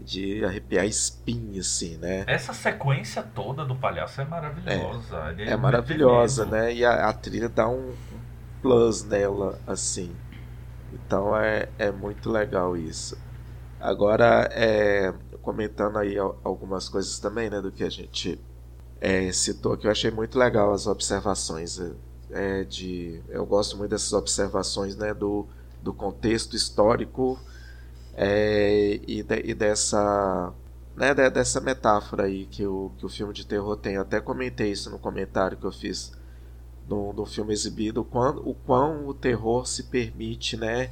[0.00, 2.26] de arrepiar espinho, assim, né?
[2.26, 5.30] Essa sequência toda do palhaço é maravilhosa.
[5.32, 6.74] Ele É muito maravilhosa, né?
[6.74, 8.17] E a, a trilha dá um, um
[8.60, 10.18] plus nela, assim.
[10.92, 13.16] Então é, é muito legal isso.
[13.78, 18.44] Agora, é, comentando aí al- algumas coisas também, né, do que a gente
[19.00, 21.78] é, citou, que eu achei muito legal as observações.
[21.80, 21.92] é,
[22.30, 25.48] é, de, eu gosto muito dessas observações, né, do,
[25.80, 27.40] do contexto histórico
[28.14, 30.54] é, e, de- e dessa
[30.94, 33.94] né, de- dessa metáfora aí que o, que o filme de terror tem.
[33.94, 36.12] Eu até comentei isso no comentário que eu fiz
[36.88, 40.90] no, no filme exibido, o quão, o quão o terror se permite, né,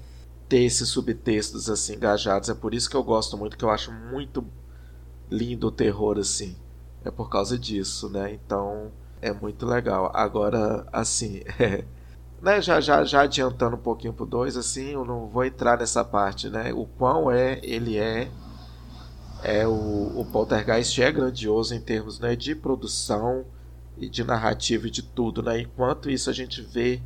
[0.48, 2.48] ter esses subtextos assim engajados.
[2.48, 4.44] É por isso que eu gosto muito, que eu acho muito
[5.30, 6.56] lindo o terror assim.
[7.04, 8.32] É por causa disso, né?
[8.32, 8.90] Então
[9.22, 10.10] é muito legal.
[10.14, 11.42] Agora, assim,
[12.42, 16.04] né, já, já, já adiantando um pouquinho pro 2, assim, eu não vou entrar nessa
[16.04, 16.72] parte, né?
[16.72, 18.28] O quão é, ele é
[19.42, 23.44] é o, o Poltergeist é grandioso em termos né, de produção
[23.96, 25.60] e de narrativa e de tudo, né?
[25.60, 27.00] Enquanto isso a gente vê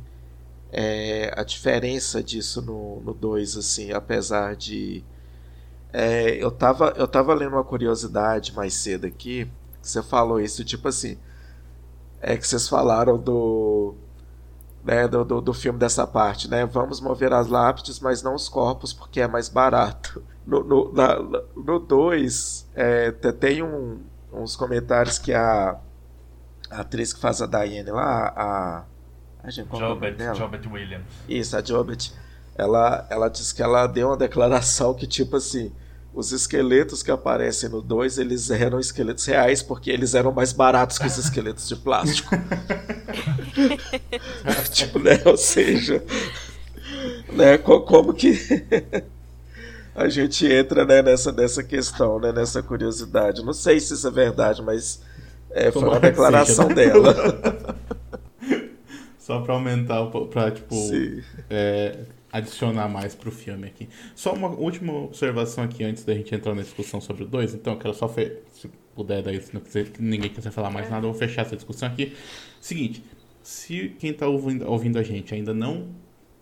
[0.71, 5.03] é, a diferença disso no 2, assim, apesar de
[5.93, 9.45] é, eu tava eu tava lendo uma curiosidade mais cedo aqui,
[9.81, 11.17] que você falou isso, tipo assim,
[12.21, 13.95] é que vocês falaram do,
[14.83, 16.65] né, do, do, do, filme dessa parte, né?
[16.65, 20.23] Vamos mover as lápides, mas não os corpos, porque é mais barato.
[20.43, 23.99] No 2, no, dois, é, tem um,
[24.33, 25.79] uns comentários que a,
[26.71, 28.83] a, atriz que faz a Diane lá, a.
[29.43, 31.05] a gente, Jobet, é Jobet Williams.
[31.27, 32.13] Isso, a Jobet.
[32.55, 35.71] Ela, ela disse que ela deu uma declaração que, tipo assim,
[36.13, 40.97] os esqueletos que aparecem no 2, eles eram esqueletos reais porque eles eram mais baratos
[40.97, 42.29] que os esqueletos de plástico.
[44.71, 45.21] tipo, né?
[45.25, 46.03] Ou seja,
[47.31, 47.57] né?
[47.57, 48.37] Como que
[49.95, 53.43] a gente entra né, nessa, nessa questão, né, nessa curiosidade.
[53.43, 55.01] Não sei se isso é verdade, mas
[55.53, 56.75] é, foi uma declaração seja, né?
[56.75, 57.77] dela.
[59.17, 60.75] Só para aumentar, para tipo,
[61.49, 61.99] é,
[62.31, 63.87] adicionar mais pro filme aqui.
[64.15, 67.53] Só uma última observação aqui antes da gente entrar na discussão sobre o 2.
[67.53, 68.37] Então, eu quero só, fe...
[68.53, 71.55] se puder, daí, se não quiser, ninguém quiser falar mais nada, eu vou fechar essa
[71.55, 72.15] discussão aqui.
[72.59, 73.03] Seguinte,
[73.43, 75.89] se quem está ouvindo, ouvindo, a gente ainda não,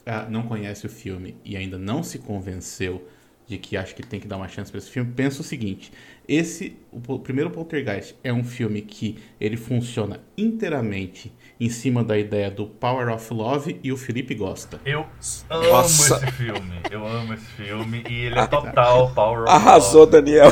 [0.06, 3.06] ah, não conhece o filme e ainda não se convenceu
[3.50, 5.92] de que acha que tem que dar uma chance para esse filme, pensa o seguinte:
[6.28, 12.52] esse, o primeiro Poltergeist é um filme que ele funciona inteiramente em cima da ideia
[12.52, 14.80] do Power of Love e o Felipe gosta.
[14.86, 15.04] Eu
[15.50, 16.18] amo Nossa.
[16.18, 20.12] esse filme, eu amo esse filme e ele é total Power of Arrasou, Love.
[20.12, 20.52] Daniel.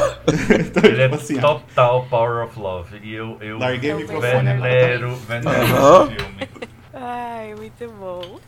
[0.60, 4.54] então, ele é tipo assim, total Power of Love e eu, eu larguei o microfone
[4.54, 6.68] venero, venero esse filme.
[6.94, 8.40] Ai, muito bom.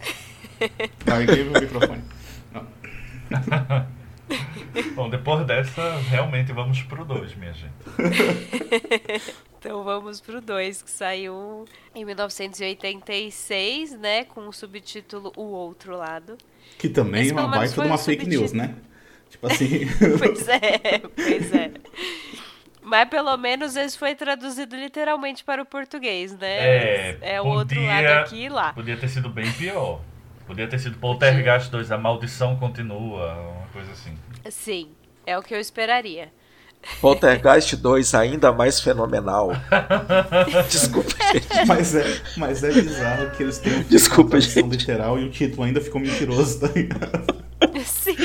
[1.06, 2.04] Larguei o microfone.
[2.52, 3.90] Não.
[4.96, 7.74] Bom, depois dessa, realmente vamos pro 2, minha gente.
[9.58, 11.66] então vamos pro 2, que saiu
[11.96, 14.24] em 1986, né?
[14.26, 16.38] Com o subtítulo O Outro Lado.
[16.78, 18.76] Que também é uma baita de uma fake news, né?
[19.30, 19.88] Tipo assim.
[20.18, 21.72] pois é, pois é.
[22.82, 26.58] Mas pelo menos esse foi traduzido literalmente para o português, né?
[26.58, 28.74] É, é o podia, outro lado aqui e lá.
[28.74, 30.02] Podia ter sido bem pior.
[30.48, 34.18] Podia ter sido Poltergeist 2, a maldição continua, coisa assim.
[34.50, 34.90] Sim,
[35.26, 36.32] é o que eu esperaria.
[37.02, 39.52] Poltergeist 2 ainda mais fenomenal.
[40.70, 41.68] Desculpa, gente.
[41.68, 44.66] Mas é, mas é bizarro que eles tenham Desculpa, gente.
[44.68, 47.44] literal e o título ainda ficou mentiroso, tá ligado?
[47.86, 48.16] Sim.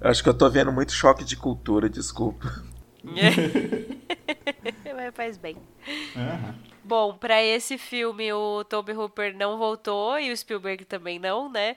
[0.00, 2.64] Acho que eu tô vendo muito choque de cultura, desculpa.
[4.96, 5.56] Mas faz bem.
[6.16, 6.54] Uhum.
[6.82, 11.76] Bom, para esse filme o Toby Hooper não voltou e o Spielberg também não, né?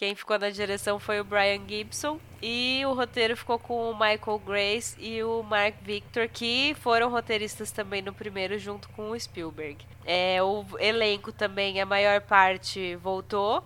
[0.00, 4.38] Quem ficou na direção foi o Brian Gibson e o roteiro ficou com o Michael
[4.38, 9.84] Grace e o Mark Victor, que foram roteiristas também no primeiro junto com o Spielberg.
[10.06, 13.62] É, o elenco também, a maior parte voltou,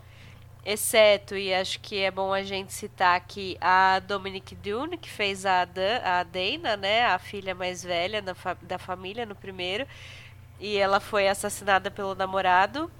[0.66, 5.46] exceto, e acho que é bom a gente citar aqui, a Dominic Dune, que fez
[5.46, 9.86] a, Dan, a Dana, né, a filha mais velha da, fa da família no primeiro,
[10.58, 12.90] e ela foi assassinada pelo namorado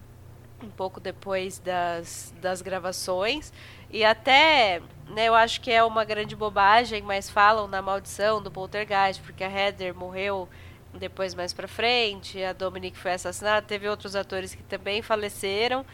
[0.64, 3.52] um pouco depois das, das gravações.
[3.90, 8.50] E até, né, eu acho que é uma grande bobagem, mas falam na maldição do
[8.50, 10.48] poltergeist, porque a Heather morreu
[10.92, 15.84] depois mais pra frente, a Dominique foi assassinada, teve outros atores que também faleceram.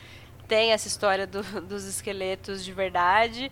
[0.46, 3.50] Tem essa história do, dos esqueletos de verdade.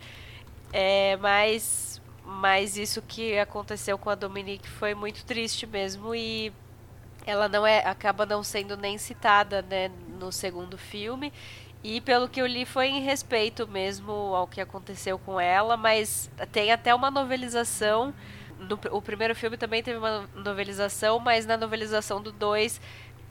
[0.73, 6.53] É, mas, mas isso que aconteceu com a Dominique foi muito triste mesmo e
[7.29, 11.33] ela não é acaba não sendo nem citada né, no segundo filme
[11.83, 16.29] e pelo que eu li foi em respeito mesmo ao que aconteceu com ela, mas
[16.51, 18.13] tem até uma novelização.
[18.59, 22.81] No, o primeiro filme também teve uma novelização, mas na novelização do 2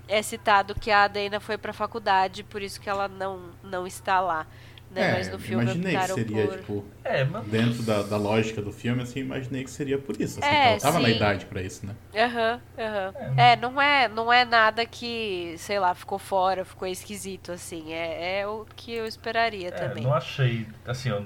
[0.07, 3.85] é citado que a Dana foi para a faculdade, por isso que ela não, não
[3.85, 4.47] está lá.
[4.89, 5.09] Né?
[5.09, 6.57] É, Mas no filme imaginei que seria, por...
[6.57, 7.45] tipo, é, mas...
[7.47, 10.39] dentro da, da lógica do filme, assim, imaginei que seria por isso.
[10.39, 11.03] Assim, é, ela tava sim.
[11.03, 11.93] na idade para isso, né?
[12.15, 13.13] Aham, uhum, aham.
[13.19, 13.39] Uhum.
[13.39, 17.91] É, não é, não é nada que, sei lá, ficou fora, ficou esquisito, assim.
[17.91, 20.03] É, é o que eu esperaria é, também.
[20.03, 21.25] Não achei, assim, eu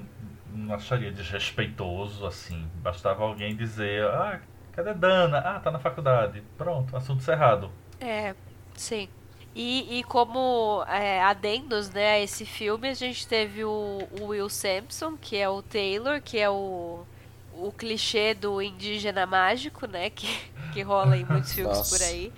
[0.52, 2.68] não acharia desrespeitoso, assim.
[2.76, 4.40] Bastava alguém dizer, ah,
[4.72, 5.38] cadê Dana?
[5.38, 6.42] Ah, tá na faculdade.
[6.58, 7.70] Pronto, assunto encerrado.
[8.00, 8.34] É,
[8.74, 9.08] sim.
[9.54, 14.48] E, e como é, adendos né, a esse filme, a gente teve o, o, Will
[14.48, 17.04] Sampson, que é o Taylor, que é o,
[17.52, 20.08] o clichê do indígena mágico, né?
[20.08, 20.26] Que,
[20.72, 21.96] que rola em muitos filmes Nossa.
[21.96, 22.32] por aí.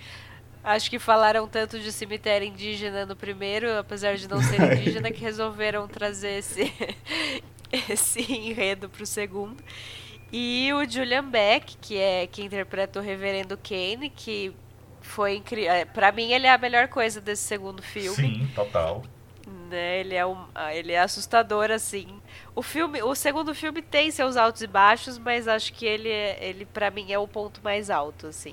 [0.64, 5.20] Acho que falaram tanto de cemitério indígena no primeiro, apesar de não ser indígena, que
[5.20, 6.72] resolveram trazer esse,
[7.88, 9.62] esse enredo pro segundo.
[10.32, 14.52] E o Julian Beck, que é que interpreta o Reverendo Kane, que
[15.05, 15.70] foi incrível.
[15.70, 18.16] É, pra mim, ele é a melhor coisa desse segundo filme.
[18.16, 19.02] Sim, total.
[19.70, 20.00] Né?
[20.00, 22.09] Ele, é um, ah, ele é assustador, assim.
[22.55, 26.38] O filme, o segundo filme tem seus altos e baixos, mas acho que ele, é,
[26.42, 28.52] ele para mim, é o ponto mais alto, assim.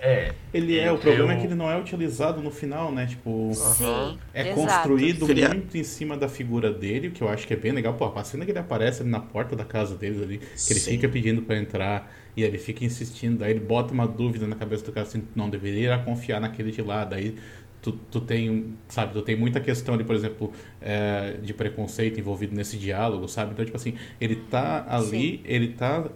[0.00, 0.34] É.
[0.52, 3.06] Ele é, o problema eu- é que ele não é utilizado no final, né?
[3.06, 4.60] Tipo, Sim, é exato.
[4.60, 7.72] construído Seria- muito em cima da figura dele, o que eu acho que é bem
[7.72, 7.94] legal.
[7.94, 10.80] Pô, a cena que ele aparece ali na porta da casa deles ali, que ele
[10.80, 10.90] Sim.
[10.92, 14.84] fica pedindo pra entrar e ele fica insistindo, daí ele bota uma dúvida na cabeça
[14.84, 17.36] do cara assim, não deveria confiar naquele de lá, daí
[17.84, 22.56] tu, tu tem, sabe, tu tem muita questão ali, por exemplo, é, de preconceito envolvido
[22.56, 23.52] nesse diálogo, sabe?
[23.52, 26.08] Então, tipo assim, ele tá ali, ele tá,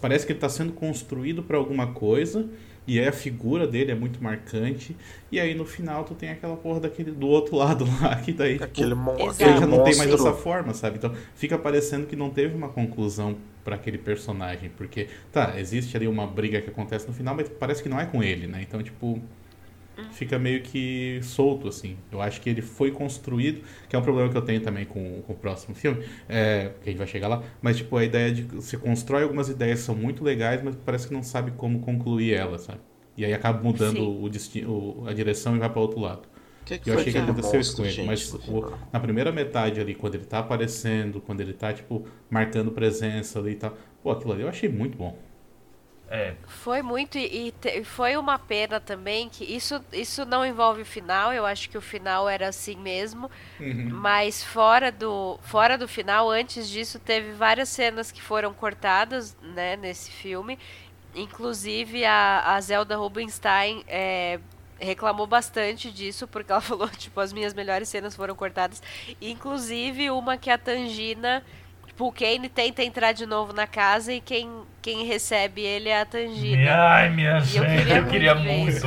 [0.00, 2.48] parece que ele tá sendo construído pra alguma coisa,
[2.86, 4.96] e aí a figura dele é muito marcante,
[5.30, 8.52] e aí no final tu tem aquela porra daquele do outro lado lá, que daí
[8.52, 9.30] tipo, Aquele, mon Exato.
[9.32, 10.28] aquele ele já não tem mais monstro.
[10.28, 10.98] essa forma, sabe?
[10.98, 13.36] Então fica parecendo que não teve uma conclusão
[13.68, 17.82] pra aquele personagem, porque tá, existe ali uma briga que acontece no final, mas parece
[17.82, 18.62] que não é com ele, né?
[18.62, 19.20] Então, tipo,
[20.10, 21.98] fica meio que solto assim.
[22.10, 25.20] Eu acho que ele foi construído, que é um problema que eu tenho também com,
[25.20, 28.32] com o próximo filme, é, que a gente vai chegar lá, mas tipo, a ideia
[28.32, 31.80] de você constrói algumas ideias que são muito legais, mas parece que não sabe como
[31.80, 32.80] concluir elas, sabe?
[33.18, 34.18] E aí acaba mudando Sim.
[34.22, 36.22] o destino, a direção e vai pra outro lado.
[36.68, 38.78] Que, que Eu foi achei que aquele aconteceu isso com ele, mas o- final?
[38.92, 43.52] na primeira metade ali, quando ele tá aparecendo, quando ele tá, tipo, marcando presença ali
[43.52, 45.16] e tal, pô, aquilo ali eu achei muito bom.
[46.10, 50.86] É, Foi muito e, te- foi uma pena também que isso, isso não envolve o
[50.86, 53.30] final, eu acho que o final era assim mesmo,
[53.86, 59.76] mas fora do, fora do final, antes disso, teve várias cenas que foram cortadas né,
[59.76, 60.58] nesse filme.
[61.14, 64.40] Inclusive a, a Zelda Rubinstein é,
[64.78, 68.82] reclamou bastante disso, porque ela falou, tipo, as minhas melhores cenas foram cortadas.
[69.20, 71.42] Inclusive uma que a Tangina.
[71.86, 74.48] Tipo, o Kane tenta entrar de novo na casa e quem,
[74.80, 76.72] quem recebe ele é a Tangina.
[76.72, 78.86] ai, minha E eu gente, queria eu queria muito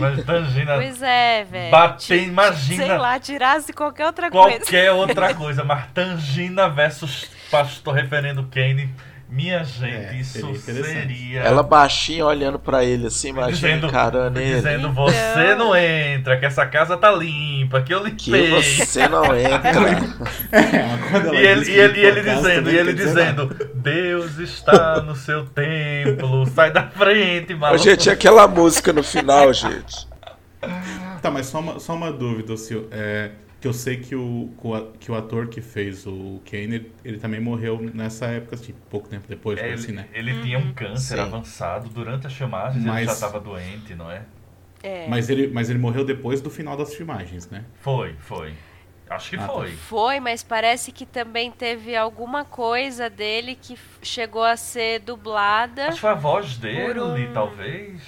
[0.00, 1.70] mas Tangina Pois é, velho.
[1.72, 4.58] bater, imagina Sei lá, tirasse qualquer outra coisa.
[4.58, 8.88] qualquer outra coisa, mas Tangina versus Pastor Referendo Kane,
[9.28, 11.40] minha gente, É, isso seria.
[11.40, 14.54] Ela baixinha olhando pra ele assim, imagina dizendo, encarando ele.
[14.56, 14.92] dizendo Então.
[14.94, 18.50] você não entra, que essa casa tá limpa, que eu Que limpei.
[18.50, 20.14] você não entra.
[21.34, 25.44] E ele, e que ele, e ele dizendo, e ele dizendo, Deus está no seu
[25.46, 27.82] templo, sai da frente, maluco.
[27.82, 30.06] gente, aquela música no final, gente.
[31.20, 32.86] Tá, mas só uma, só uma dúvida, Sil.
[32.90, 33.30] É,
[33.64, 34.50] que eu sei que o,
[35.00, 39.08] que o ator que fez o Kane, ele, ele também morreu nessa época, assim, pouco
[39.08, 40.06] tempo depois, É, por ele, assim, né?
[40.12, 41.22] ele tinha um câncer Sim.
[41.22, 44.26] avançado durante as filmagens, ele Mas- já estava doente, não é?
[44.82, 45.08] É.
[45.08, 47.64] Mas ele, mas ele morreu depois do final das filmagens, né?
[47.80, 48.52] Foi, foi.
[49.08, 49.54] Acho que Ah, tá.
[49.54, 49.70] foi.
[49.70, 55.94] Foi, mas parece que também teve alguma coisa dele que chegou a ser dublada Acho
[55.94, 58.02] que foi a voz dele, um- talvez.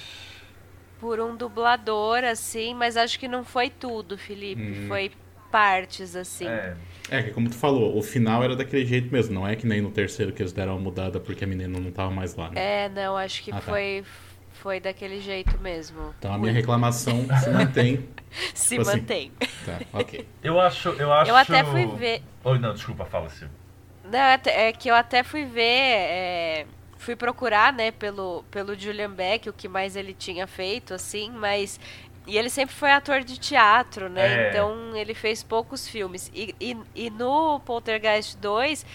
[0.99, 4.61] por um dublador, assim, mas acho que não foi tudo, Felipe.
[4.61, 4.85] Hum.
[4.87, 5.11] Foi
[5.51, 6.47] partes, assim.
[6.47, 6.75] É.
[7.09, 9.79] É, que como tu falou, o final era daquele jeito mesmo, não é que nem
[9.81, 12.85] no terceiro que eles deram uma mudada porque a menina não tava mais lá, né?
[12.85, 13.61] É, não, acho que Ah, tá.
[13.61, 14.03] foi,
[14.51, 16.13] foi daquele jeito mesmo.
[16.19, 18.05] Então a minha reclamação se mantém.
[18.53, 18.99] Se tipo assim.
[18.99, 19.31] mantém.
[19.65, 20.27] Tá, ok.
[20.43, 21.31] Eu acho, eu acho.
[21.31, 22.21] Eu até fui ver.
[22.43, 23.55] Oi, não, desculpa, fala, Silvio.
[24.03, 26.65] Não, até- é que eu até fui ver, é,
[26.97, 31.79] fui procurar, né, pelo, pelo Julian Beck, o que mais ele tinha feito, assim, mas.
[32.27, 34.47] E ele sempre foi ator de teatro, né?
[34.47, 34.49] É.
[34.49, 36.29] Então ele fez poucos filmes.
[36.33, 38.85] E, e, e no Poltergeist 2,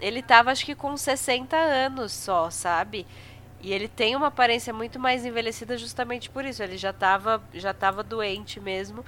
[0.00, 3.06] ele tava acho que com 60 anos só, sabe?
[3.62, 6.62] E ele tem uma aparência muito mais envelhecida justamente por isso.
[6.62, 9.02] Ele já tava, já tava doente mesmo.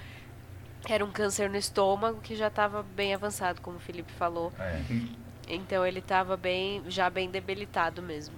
[0.88, 4.50] Era um câncer no estômago que já estava bem avançado, como o Felipe falou.
[4.58, 4.80] É.
[5.48, 8.36] Então ele tava bem, já bem debilitado mesmo.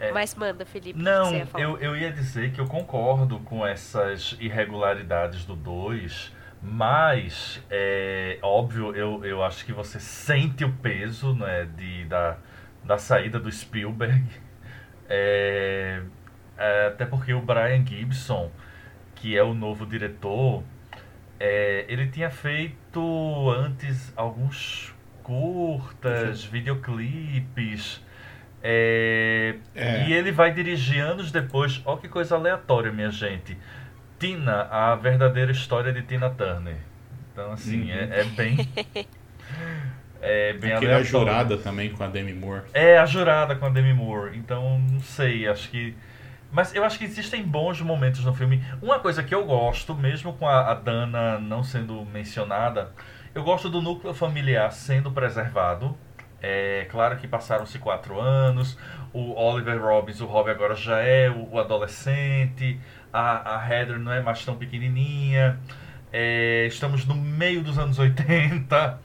[0.00, 0.10] É.
[0.12, 4.34] Mas manda, Felipe, Não, você ia eu, eu ia dizer que eu concordo com essas
[4.40, 6.32] irregularidades do 2,
[6.62, 12.38] mas, é óbvio, eu, eu acho que você sente o peso né, de, da,
[12.82, 14.24] da saída do Spielberg.
[15.08, 16.02] É,
[16.56, 18.50] é, até porque o Brian Gibson,
[19.14, 20.62] que é o novo diretor,
[21.38, 28.02] é, ele tinha feito antes alguns curtas, videoclipes.
[28.62, 30.06] É, É.
[30.08, 31.80] E ele vai dirigir anos depois.
[31.84, 33.56] Olha que coisa aleatória, minha gente.
[34.18, 36.76] Tina, a verdadeira história de Tina Turner.
[37.32, 37.90] Então, assim, Uhum.
[37.90, 38.56] é, é bem.
[40.22, 41.04] É bem Aquele a aleatório.
[41.06, 42.62] jurada também com a Demi Moore.
[42.74, 44.36] É a jurada com a Demi Moore.
[44.36, 45.96] Então, não sei, acho que.
[46.52, 48.62] Mas eu acho que existem bons momentos no filme.
[48.82, 52.90] Uma coisa que eu gosto, mesmo com a, a Dana não sendo mencionada,
[53.34, 55.96] eu gosto do núcleo familiar sendo preservado.
[56.42, 58.78] É claro que passaram-se quatro anos.
[59.12, 62.78] O Oliver Robbins, o Robbie agora já é o, o adolescente.
[63.12, 65.58] A, a Heather não é mais tão pequenininha.
[66.12, 68.98] É, estamos no meio dos anos 80.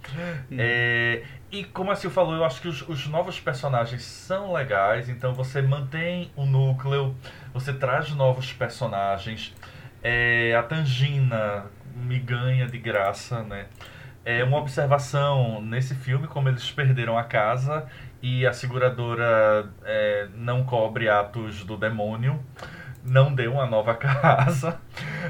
[0.52, 0.58] Hum.
[0.58, 5.08] É, e como a Sil falou, eu acho que os, os, novos personagens são legais,
[5.08, 7.16] então você mantém o núcleo,
[7.54, 9.54] você traz novos personagens.
[10.04, 11.66] É, a Tangina
[11.96, 13.68] me ganha de graça, né?
[14.26, 17.86] É uma observação nesse filme, como eles perderam a casa
[18.24, 22.44] e a seguradora é, não cobre atos do demônio,
[23.04, 24.82] não deu uma nova casa.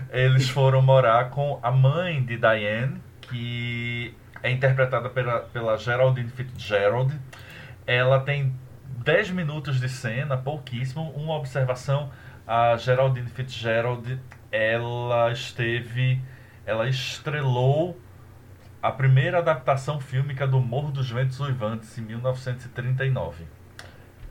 [0.09, 7.19] Eles foram morar com a mãe de Diane, que é interpretada pela, pela Geraldine Fitzgerald.
[7.85, 8.55] Ela tem
[9.03, 11.11] 10 minutos de cena, pouquíssimo.
[11.17, 12.09] Uma observação,
[12.47, 14.17] a Geraldine Fitzgerald,
[14.49, 16.21] ela esteve,
[16.65, 17.99] ela estrelou
[18.87, 23.45] a primeira adaptação fílmica do Morro dos Ventos Uivantes, em 1939.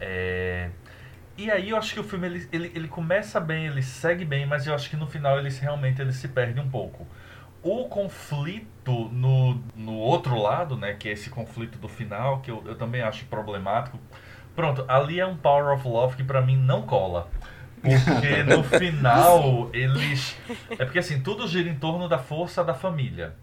[0.01, 0.71] É...
[1.37, 4.47] E aí eu acho que o filme ele, ele, ele começa bem, ele segue bem,
[4.47, 7.05] mas eu acho que no final ele realmente ele se perde um pouco.
[7.61, 12.63] O conflito no, no outro lado, né, que é esse conflito do final, que eu,
[12.65, 13.99] eu também acho problemático.
[14.55, 17.29] Pronto, ali é um Power of Love que para mim não cola.
[17.83, 20.37] Porque no final eles.
[20.71, 23.35] É porque assim, tudo gira em torno da força da família.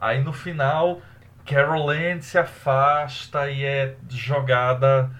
[0.00, 1.00] Aí no final,
[1.44, 5.10] Carol Anne se afasta e é jogada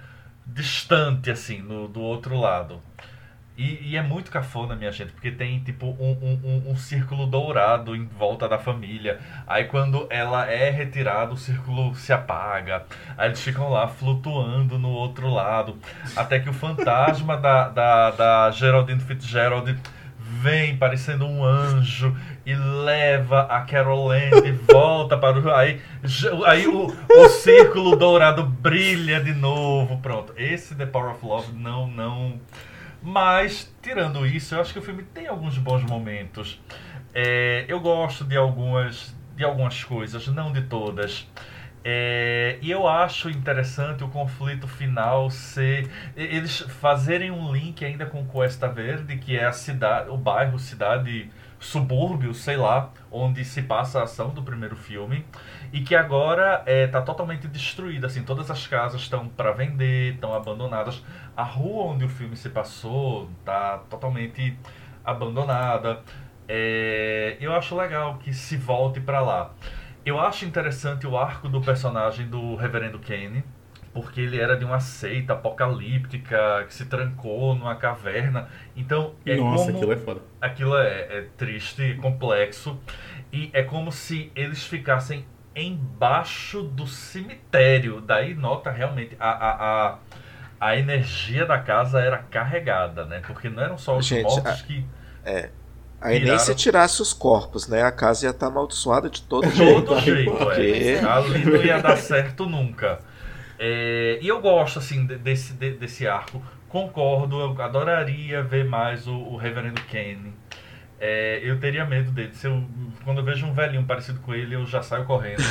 [0.45, 2.81] distante, assim, no, do outro lado.
[3.59, 7.93] E, e, é muito cafona, minha gente, porque tem tipo um, um, um, círculo dourado
[7.93, 9.19] em volta da família.
[9.45, 12.85] Aí quando ela é retirada, o círculo se apaga.
[13.17, 15.77] Aí eles ficam lá flutuando no outro lado.
[16.15, 19.77] Até que o fantasma da, da, da Geraldine Fitzgerald
[20.41, 22.15] vem parecendo um anjo
[22.45, 25.53] e leva a Carol Anne de volta para o.
[25.53, 25.81] Aí,
[26.45, 29.97] aí o, o círculo dourado brilha de novo.
[29.97, 30.33] Pronto.
[30.37, 32.39] Esse The Power of Love não, não
[33.01, 36.59] mas, tirando isso, eu acho que o filme tem alguns bons momentos.
[37.13, 41.25] É, eu gosto de algumas, de algumas coisas, não de todas.
[41.83, 45.89] É, e eu acho interessante o conflito final ser.
[46.15, 51.29] Eles fazerem um link ainda com Cuesta Verde, que é a cidade, o bairro, cidade,
[51.59, 55.25] subúrbio, sei lá, onde se passa a ação do primeiro filme
[55.71, 58.07] e que agora está é, tá totalmente destruída.
[58.07, 61.03] Assim, todas as casas estão para vender, estão abandonadas.
[61.35, 64.57] A rua onde o filme se passou está totalmente
[65.03, 66.01] abandonada.
[66.47, 69.51] É, eu acho legal que se volte para lá.
[70.05, 73.43] Eu acho interessante o arco do personagem do Reverendo Kane,
[73.93, 78.47] porque ele era de uma seita apocalíptica que se trancou numa caverna.
[78.75, 79.77] Então, é Nossa, como...
[79.77, 80.21] aquilo é foda.
[80.41, 82.79] Aquilo é, é triste, complexo.
[83.31, 85.25] E é como se eles ficassem
[85.55, 88.01] embaixo do cemitério.
[88.01, 89.99] Daí nota realmente a, a, a,
[90.59, 93.21] a energia da casa era carregada, né?
[93.25, 94.85] Porque não eram só os Gente, mortos a, que.
[95.25, 95.49] É.
[96.01, 97.83] Aí nem se tirasse os corpos, né?
[97.83, 99.81] A casa ia estar tá amaldiçoada de todo jeito.
[99.81, 100.61] todo jeito, porque...
[100.61, 101.03] é.
[101.03, 102.99] Ali não ia dar certo nunca.
[103.57, 106.41] É, e eu gosto, assim, desse, desse arco.
[106.69, 110.33] Concordo, eu adoraria ver mais o, o Reverendo Kenny
[110.99, 112.33] é, eu teria medo dele.
[112.33, 112.63] Se eu,
[113.03, 115.43] quando eu vejo um velhinho parecido com ele, eu já saio correndo.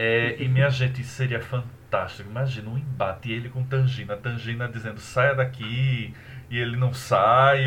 [0.00, 2.30] É, e minha gente, isso seria fantástico.
[2.30, 6.14] Imagina um embate, ele com Tangina, Tangina dizendo saia daqui,
[6.50, 7.66] e ele não sai.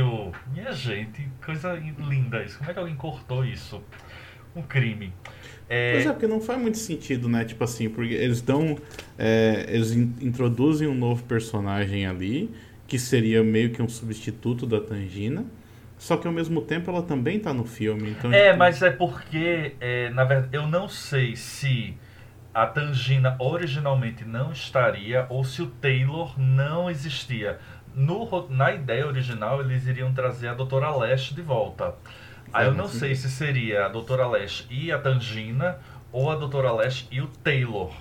[0.53, 2.57] Minha gente, coisa linda isso.
[2.57, 3.82] Como é que alguém cortou isso?
[4.55, 5.13] Um crime.
[5.69, 5.93] É...
[5.93, 7.45] Pois é, porque não faz muito sentido, né?
[7.45, 8.77] Tipo assim, porque eles dão.
[9.17, 12.49] É, eles in introduzem um novo personagem ali,
[12.88, 15.45] que seria meio que um substituto da Tangina.
[15.97, 18.09] Só que ao mesmo tempo ela também tá no filme.
[18.09, 18.57] Então, é, tipo...
[18.57, 21.95] mas é porque, é, na verdade, eu não sei se
[22.53, 27.59] a Tangina originalmente não estaria ou se o Taylor não existia.
[27.94, 31.94] No, na ideia original, eles iriam trazer a Doutora Leste de volta.
[32.54, 35.80] Aí eu não sei se seria a Doutora Leste e a Tangina
[36.12, 37.94] ou a Doutora Leste e o Taylor.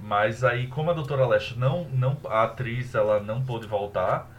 [0.00, 4.30] Mas aí, como a Doutora Leste não, não, a atriz ela não pôde voltar,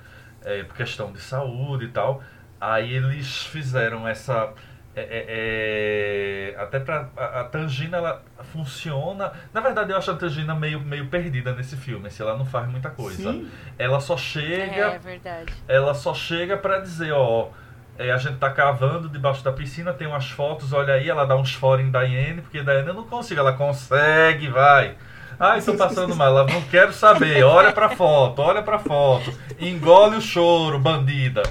[0.43, 2.21] é, por questão de saúde e tal,
[2.59, 4.53] Aí eles fizeram essa.
[4.95, 7.09] É, é, é, até pra.
[7.17, 8.23] A, a, Tangina ela
[8.53, 9.33] funciona.
[9.53, 12.09] Na verdade, eu acho a Tangina meio, meio perdida nesse filme.
[12.09, 13.33] Se ela não faz muita coisa.
[13.33, 13.49] Sim.
[13.77, 14.93] Ela só chega.
[14.93, 15.53] É, verdade.
[15.67, 17.49] Ela só chega para dizer, ó.
[17.97, 21.33] É, a gente tá cavando debaixo da piscina, tem umas fotos, olha aí, ela dá
[21.37, 24.95] uns fora em Diane, porque Diane eu não consigo, ela consegue, vai.
[25.39, 30.17] Ah, estou passando mal, ela não quero saber, olha pra foto, olha pra foto, engole
[30.17, 31.43] o choro, bandida.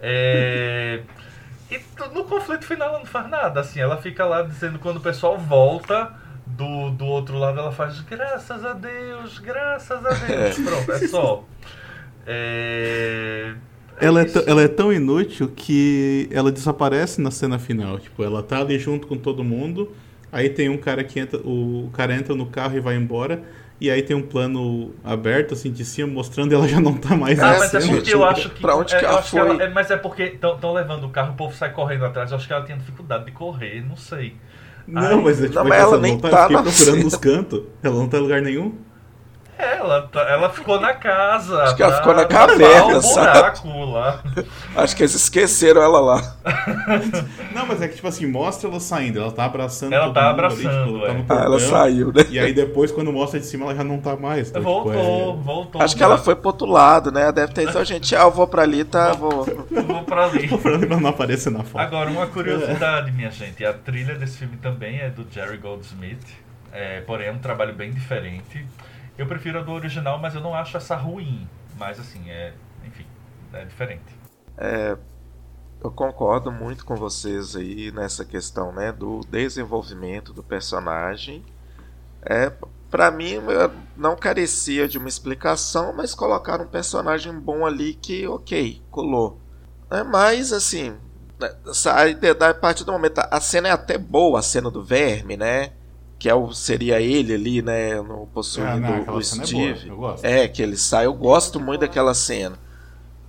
[0.00, 1.00] É...
[1.70, 1.80] E
[2.12, 5.38] no conflito final ela não faz nada, assim, ela fica lá dizendo quando o pessoal
[5.38, 6.12] volta
[6.46, 10.58] do, do outro lado, ela faz graças a Deus, graças a Deus.
[10.64, 11.44] Pronto, é só.
[12.26, 13.54] É...
[14.00, 17.98] ela, é ela é tão inútil que ela desaparece na cena final.
[17.98, 19.92] Tipo, ela tá ali junto com todo mundo.
[20.30, 21.38] Aí tem um cara que entra.
[21.40, 23.42] O cara entra no carro e vai embora.
[23.84, 27.38] E aí tem um plano aberto, assim, de cima, mostrando ela já não tá mais
[27.38, 28.60] Ah, mas é porque eu acho que.
[28.62, 29.40] Pra onde é, que ela acho que foi?
[29.40, 32.30] ela- é, mas é porque estão levando o carro, o povo sai correndo atrás.
[32.30, 34.36] Eu acho que ela tinha dificuldade de correr, não sei.
[34.86, 36.72] Não, Ai, mas é tipo, não, mas que ela ela nem não tá, tá procurando
[36.72, 37.02] cena.
[37.04, 37.62] nos cantos.
[37.82, 38.74] Ela não tá em lugar nenhum.
[39.56, 41.62] É, ela, tá- ela ficou na casa.
[41.62, 44.20] Acho que ela pra ficou na caverna, buraco lá.
[44.76, 46.34] Acho que eles esqueceram ela lá.
[47.54, 49.20] Não, mas é que, tipo assim, mostra ela saindo.
[49.20, 51.14] Ela tá abraçando Ela todo tá mundo ali, abraçando, tipo, ela tá é.
[51.14, 51.44] no Ah, portão.
[51.46, 52.24] ela saiu, né?
[52.30, 54.48] E aí depois, quando mostra de cima, ela já não tá mais.
[54.50, 54.92] Então, tipo, voltou,
[55.40, 55.82] é- voltou.
[55.82, 57.30] Acho que ela foi pro outro lado, né?
[57.30, 59.12] Deve ter então, gente, ah, eu vou pra ali, tá?
[59.12, 59.44] Vou.
[59.44, 60.48] Vou pra ali.
[60.48, 61.80] Pra ela não aparecer na foto.
[61.80, 63.64] Agora, uma curiosidade, minha gente.
[63.64, 66.42] A trilha desse filme também é do Jerry Goldsmith.
[66.72, 68.66] É, porém, é um trabalho bem diferente.
[69.16, 71.48] Eu prefiro a do original, mas eu não acho essa ruim.
[71.76, 72.54] Mas, assim, é...
[72.84, 73.06] Enfim,
[73.52, 74.04] é diferente.
[75.82, 81.44] Eu concordo muito com vocês aí nessa questão, né, do desenvolvimento do personagem.
[82.22, 82.50] É,
[82.90, 83.34] para mim
[83.96, 89.38] não carecia de uma explicação, mas colocaram um personagem bom ali que, ok, colou.
[89.90, 90.96] É, mas assim,
[91.38, 91.54] né,
[92.34, 95.72] da parte do momento, a cena é até boa, a cena do verme, né?
[96.24, 99.90] Que é o, seria ele ali, né, no possuindo Ah, não, o é Steve.
[99.90, 100.24] gosto.
[100.24, 102.58] É, que ele sai, eu gosto muito daquela cena.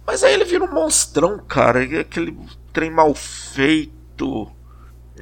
[0.08, 1.82] Mas aí ele vira um monstrão, cara.
[1.84, 2.38] Aquele
[2.72, 4.50] trem mal feito.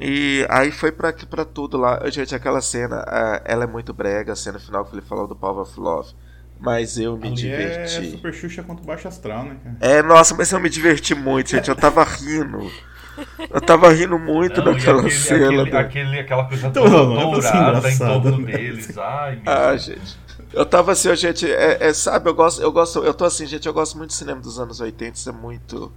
[0.00, 2.00] E aí foi pra, pra tudo lá.
[2.10, 3.04] Gente, aquela cena,
[3.44, 6.14] ela é muito brega, a cena final que ele falou do Power of Love.
[6.60, 8.06] Mas eu me Ali diverti.
[8.06, 9.76] é Super Xuxa contra o Baixo Astral, né, cara?
[9.80, 11.68] É, nossa, mas eu me diverti muito, gente.
[11.68, 12.70] Eu tava rindo.
[13.50, 15.46] Eu tava rindo muito Não, daquela aquele, cena.
[15.46, 18.52] aquele, aquele- aquela coisa Então, toda é dourada em torno né?
[18.52, 18.98] deles.
[18.98, 19.84] Ai, meu Ah, Deus.
[19.84, 20.18] gente.
[20.52, 23.46] Eu tava assim, ó, gente, é, é, sabe, eu gosto, eu gosto, eu tô assim,
[23.46, 25.92] gente, eu gosto muito do cinema dos anos 80, isso é muito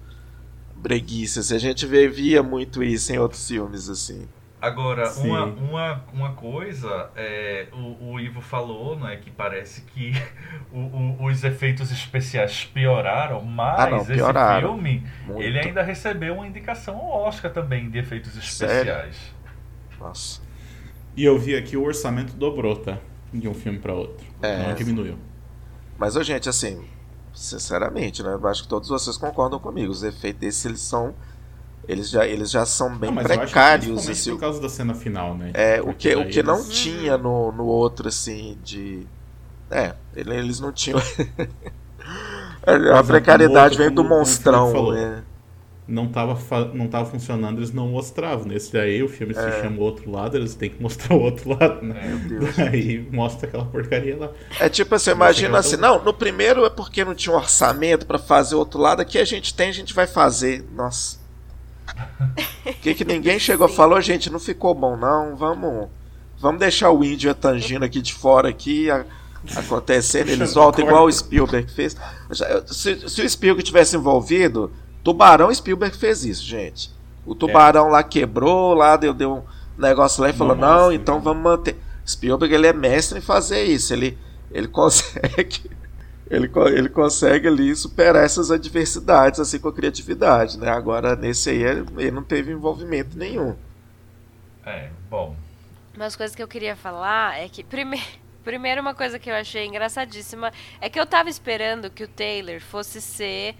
[0.75, 4.27] breguice, assim, a gente via muito isso em outros filmes, assim.
[4.59, 5.29] Agora, Sim.
[5.29, 10.13] uma, uma, uma coisa, é, o, o Ivo falou, né, que parece que
[10.73, 14.69] o- o- os efeitos especiais pioraram, mas Ah, não, esse pioraram.
[14.73, 15.43] filme, Muito.
[15.43, 18.73] ele ainda recebeu uma indicação ao Oscar também de efeitos Sério?
[18.75, 19.17] especiais.
[19.99, 20.41] Nossa.
[21.15, 22.97] E eu vi aqui o orçamento dobrou, tá?
[23.31, 24.25] De um filme pra outro.
[24.41, 24.67] É.
[24.67, 25.17] Não diminuiu.
[25.99, 26.83] Mas, ô, gente, assim,
[27.33, 31.13] sinceramente, né, eu acho que todos vocês concordam comigo, os efeitos desses, eles são,
[31.87, 35.35] eles já, eles já são bem Não, que precários, assim, por causa da cena final,
[35.37, 35.51] né?
[35.53, 39.05] É, o que, o que não eles- tinha no, no outro, assim, de.
[39.71, 40.99] É, ele- eles não tinham.
[42.65, 45.23] a exemplo, precariedade outro, vem do monstrão, né?
[45.87, 46.37] Não tava,
[46.73, 48.45] não tava funcionando, eles não mostravam.
[48.45, 49.35] Nesse daí o filme É.
[49.41, 51.97] se chama o outro lado, eles têm que mostrar o outro lado, né?
[52.03, 52.59] É, Meu Deus.
[52.59, 54.29] Aí mostra aquela porcaria lá.
[54.59, 58.19] É tipo assim, imagina assim, não, no primeiro é porque não tinha um orçamento pra
[58.19, 60.65] fazer o outro lado, aqui a gente tem, a gente vai fazer.
[60.75, 61.25] Nossa.
[62.65, 65.87] O que, que ninguém chegou e falou, gente, não ficou bom não, vamos.
[66.39, 68.89] Vamos deixar o índio e a tangina aqui de fora aqui.
[68.91, 69.05] a-
[69.55, 71.95] acontecendo, eles voltam igual o Spielberg fez.
[72.65, 74.71] Se, se o Spielberg tivesse envolvido,
[75.03, 76.91] Tubarão Spielberg fez isso, gente.
[77.25, 79.43] O tubarão lá quebrou, lá deu, deu um
[79.81, 81.23] negócio lá e falou: Nossa, não, então cara.
[81.23, 81.77] vamos manter.
[82.05, 83.93] Spielberg ele é mestre em fazer isso.
[83.93, 84.17] Ele,
[84.51, 85.61] ele consegue.
[86.29, 90.69] Ele, ele consegue ali superar essas adversidades assim com a criatividade, né?
[90.69, 93.55] Agora nesse aí ele não teve envolvimento nenhum.
[94.65, 95.35] É, bom.
[95.95, 98.01] Umas coisas que eu queria falar é que, prime...
[98.43, 102.61] primeiro, uma coisa que eu achei engraçadíssima é que eu tava esperando que o Taylor
[102.61, 103.55] fosse ser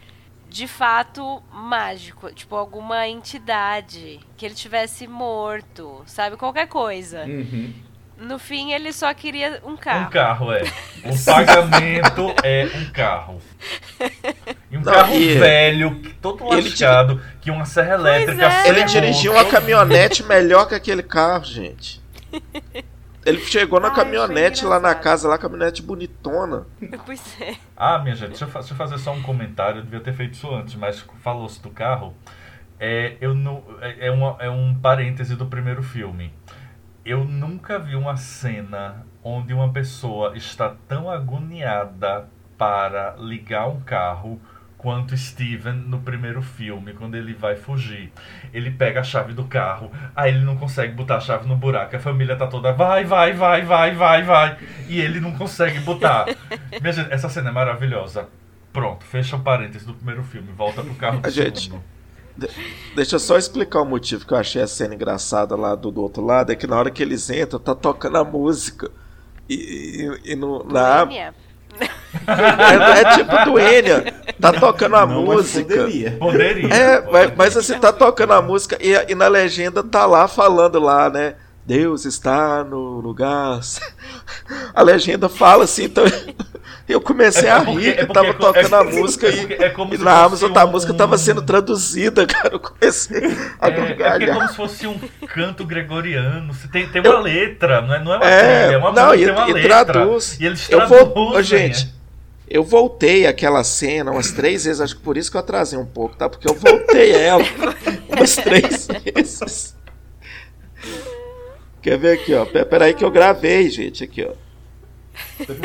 [0.50, 6.38] de fato mágico, tipo alguma entidade, que ele tivesse morto, sabe?
[6.38, 7.26] Qualquer coisa.
[7.26, 7.74] Uhum.
[8.20, 10.10] No fim, ele só queria um Um carro.
[10.10, 10.64] carro, é.
[11.06, 13.40] O pagamento é um carro.
[14.72, 18.44] E um Não, carro e- velho, todo ele lascado, que uma serra elétrica...
[18.46, 18.68] é.
[18.70, 22.02] Ele dirigiu uma caminhonete melhor que aquele carro, gente.
[23.26, 26.66] Ele chegou na Ai, caminhonete lá na casa, lá, caminhonete bonitona.
[27.06, 27.56] Pois é.
[27.76, 29.80] Ah, minha gente, deixa eu, deixa eu fazer só um comentário.
[29.80, 32.16] Eu devia ter feito isso antes, mas falou-se do carro.
[32.80, 36.32] É, eu não, é, é, uma, é um parêntese do primeiro filme.
[37.08, 42.28] Eu nunca vi uma cena onde uma pessoa está tão agoniada
[42.58, 44.42] para ligar um carro
[44.78, 48.12] quanto Steven no primeiro filme, quando ele vai fugir.
[48.54, 51.96] Ele pega a chave do carro, aí ele não consegue botar a chave no buraco,
[51.96, 54.58] a família tá toda vai, vai, vai, vai, vai, vai,
[54.90, 56.26] e ele não consegue botar.
[56.82, 58.28] Minha gente, essa cena é maravilhosa.
[58.74, 61.84] Pronto, fecha o parênteses do primeiro filme, volta pro carro do A gente- segundo.
[62.96, 66.02] Deixa eu só explicar o motivo que eu achei a cena engraçada lá do, do
[66.02, 66.52] outro lado.
[66.52, 68.92] É que na hora que eles entram, tá tocando a música.
[69.50, 69.56] E,
[70.26, 71.08] e, e no, na.
[71.12, 74.14] É, é tipo do Enya.
[74.40, 75.76] Tá tocando a Não, mas música.
[75.76, 76.12] poderia.
[76.12, 76.68] Poderia.
[76.74, 77.34] É, mas, poderia.
[77.38, 81.36] mas assim, tá tocando a música e, e na legenda tá lá falando lá, né?
[81.68, 83.60] Deus está no lugar.
[84.74, 86.06] A legenda fala assim, então
[86.88, 89.28] eu comecei É a porque- rir é que porque- tava é- tocando a é- música
[89.28, 92.54] é e, é e na Amazon tá, a um- música tava sendo traduzida, cara.
[92.54, 93.18] Eu comecei
[93.60, 94.36] a É, é porque é gargalhar.
[94.38, 94.98] como se fosse um
[95.28, 96.54] canto gregoriano.
[96.54, 99.08] Se tem, tem uma letra, não é, não é uma É, trilha, é uma não,
[99.08, 99.86] música, e, tem uma e letra.
[99.86, 100.38] traduz.
[100.40, 101.14] E eles eu traduzem.
[101.14, 101.94] vou, Ô, gente,
[102.50, 105.86] eu voltei aquela cena umas três vezes, acho que por isso que eu atrasei um
[105.86, 106.30] pouco, tá?
[106.30, 107.44] Porque eu voltei ela
[108.10, 109.76] umas três vezes.
[111.88, 112.46] Quer ver aqui, ó?
[112.46, 114.34] Pe- Peraí que eu gravei, gente, aqui, ó.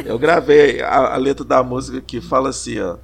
[0.04, 2.96] Eu gravei a, a letra da música que fala assim, ó.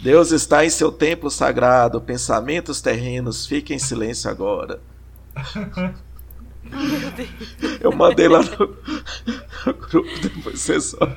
[0.00, 4.80] Deus está em seu templo sagrado, pensamentos terrenos, fiquem em silêncio agora.
[7.80, 8.76] Eu mandei lá no,
[9.66, 11.08] no grupo, depois vocês só.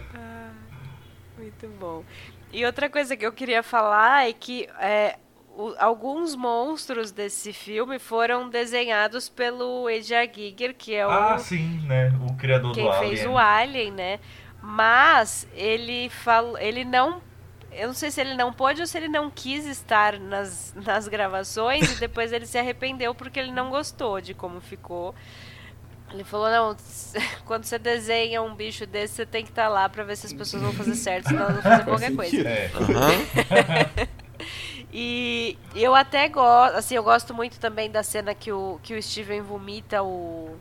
[1.38, 2.04] Muito bom.
[2.52, 5.20] E outra coisa que eu queria falar é que é,
[5.58, 11.80] o- alguns monstros desse filme foram desenhados pelo Edgar Giger, que é o Ah, sim,
[11.88, 12.12] né?
[12.30, 13.28] O criador quem do fez Alien.
[13.28, 14.20] o Alien, né?
[14.62, 17.22] Mas ele falou, ele não
[17.72, 21.08] eu não sei se ele não pôde ou se ele não quis estar nas, nas
[21.08, 25.14] gravações e depois ele se arrependeu porque ele não gostou de como ficou.
[26.14, 26.78] Ele falou, não,
[27.46, 30.34] quando você desenha um bicho desse, você tem que estar lá pra ver se as
[30.34, 32.48] pessoas vão fazer certo, senão elas vão fazer qualquer coisa.
[32.48, 32.72] É.
[32.76, 34.08] Aham.
[34.92, 39.02] E eu até gosto, assim, eu gosto muito também da cena que o, que o
[39.04, 40.56] Steven vomita o,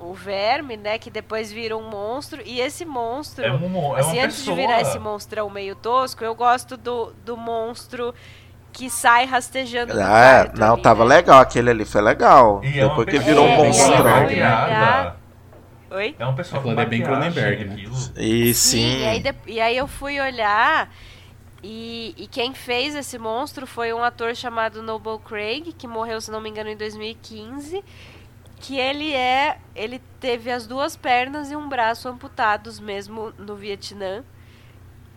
[0.00, 0.98] o verme, né?
[0.98, 2.42] Que depois vira um monstro.
[2.44, 4.56] E esse monstro, É, um, é assim, antes pessoa.
[4.56, 8.14] de virar esse monstrão meio tosco, eu gosto do, do monstro
[8.72, 11.08] que sai rastejando Ah, não, ali, tava né?
[11.16, 12.60] legal, aquele ali foi legal.
[12.62, 15.16] E é Depois que pessoa virou um É, e aí monstrão.
[15.90, 16.16] Oi?
[16.18, 17.74] É uma pessoa com Aquilo ali é bem Cronenberg, né?
[17.74, 17.96] aquilo.
[18.16, 18.98] E Sim, sim.
[18.98, 20.90] E, aí de- e aí eu fui olhar
[21.68, 26.30] e, e quem fez esse monstro foi um ator chamado Noble Craig, que morreu, se
[26.30, 27.84] não me engano, em 2015.
[28.60, 29.58] Que ele é.
[29.74, 34.22] Ele teve as duas pernas e um braço amputados mesmo no Vietnã.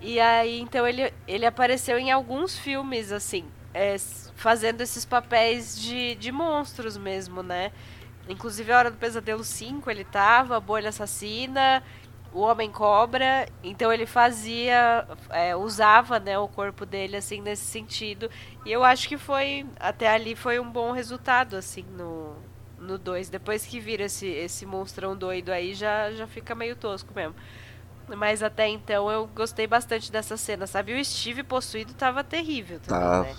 [0.01, 3.95] E aí, então, ele, ele apareceu em alguns filmes, assim, é,
[4.35, 7.71] fazendo esses papéis de, de monstros mesmo, né?
[8.27, 11.83] Inclusive, a Hora do Pesadelo 5 ele tava, Bolha Assassina,
[12.33, 13.47] o Homem Cobra.
[13.63, 18.29] Então, ele fazia, é, usava né, o corpo dele, assim, nesse sentido.
[18.65, 22.35] E eu acho que foi, até ali, foi um bom resultado, assim, no,
[22.79, 23.29] no 2.
[23.29, 27.35] Depois que vira esse, esse monstrão doido aí, já, já fica meio tosco mesmo.
[28.15, 30.99] Mas até então eu gostei bastante dessa cena, sabe?
[30.99, 33.21] O Steve possuído tava terrível também, Tá.
[33.23, 33.35] né?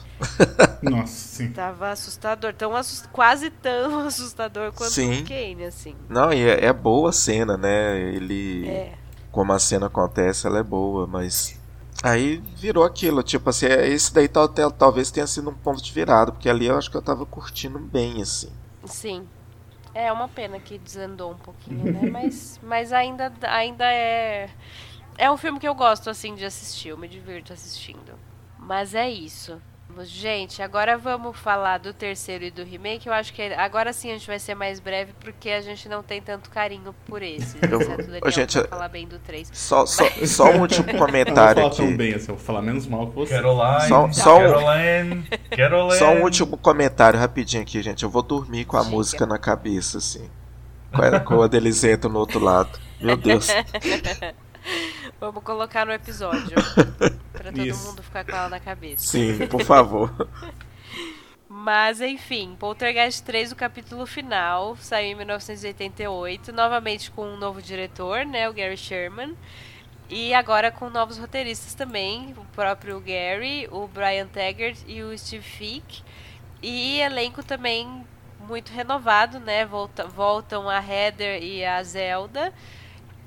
[0.82, 1.52] Nossa, sim.
[1.52, 3.08] Tava assustador, tão assust...
[3.08, 5.22] quase tão assustador quanto Sim.
[5.22, 5.94] o Kane, assim.
[6.08, 7.98] Não, e é, é boa a cena, né?
[8.00, 8.68] Ele.
[8.68, 8.94] É.
[9.30, 11.58] Como a cena acontece, ela é boa, mas.
[12.02, 15.82] Aí virou aquilo, tipo assim, é- esse daí tal, tal- talvez tenha sido um ponto
[15.82, 18.50] de virada, porque ali eu acho que eu tava curtindo bem, assim.
[18.86, 19.26] Sim.
[19.94, 22.02] É uma pena que desandou um pouquinho, né?
[22.10, 24.50] Mas, mas ainda, ainda é.
[25.18, 26.88] É um filme que eu gosto, assim, de assistir.
[26.90, 28.18] Eu me divirto assistindo.
[28.58, 29.60] Mas é isso.
[30.04, 33.06] Gente, agora vamos falar do terceiro e do remake.
[33.06, 36.02] Eu acho que agora sim a gente vai ser mais breve, porque a gente não
[36.02, 37.54] tem tanto carinho por esses.
[37.62, 39.50] Eu- exceto o Daniel, Ô, gente, falar bem do 3.
[39.52, 41.94] Só, só, só um último Eu não vou comentário tão aqui.
[41.96, 43.34] bem assim, eu vou falar menos mal que você.
[43.34, 45.24] Caroline, Só- só um- Caroline,
[45.56, 45.98] Caroline.
[45.98, 48.02] Só um último comentário rapidinho aqui, gente.
[48.02, 48.90] Eu vou dormir com a Diga.
[48.92, 50.28] música na cabeça, assim.
[50.92, 52.78] Com a, com a Deliseta no outro lado.
[53.00, 53.48] Meu Deus.
[55.20, 56.56] Vamos colocar no episódio.
[57.52, 57.88] pra todo Isso.
[57.88, 59.02] mundo ficar com ela na cabeça.
[59.02, 60.28] Sim, por favor.
[61.48, 68.24] Mas enfim, Poltergeist 3, o capítulo final, saiu em 1988, novamente com um novo diretor,
[68.24, 69.36] né, o Gary Sherman.
[70.08, 75.44] E agora com novos roteiristas também, o próprio Gary, o Brian Taggart e o Steve
[75.44, 76.02] Fick.
[76.62, 78.04] E elenco também
[78.40, 79.64] muito renovado, né?
[79.64, 82.52] Volta, voltam a Heather e a Zelda.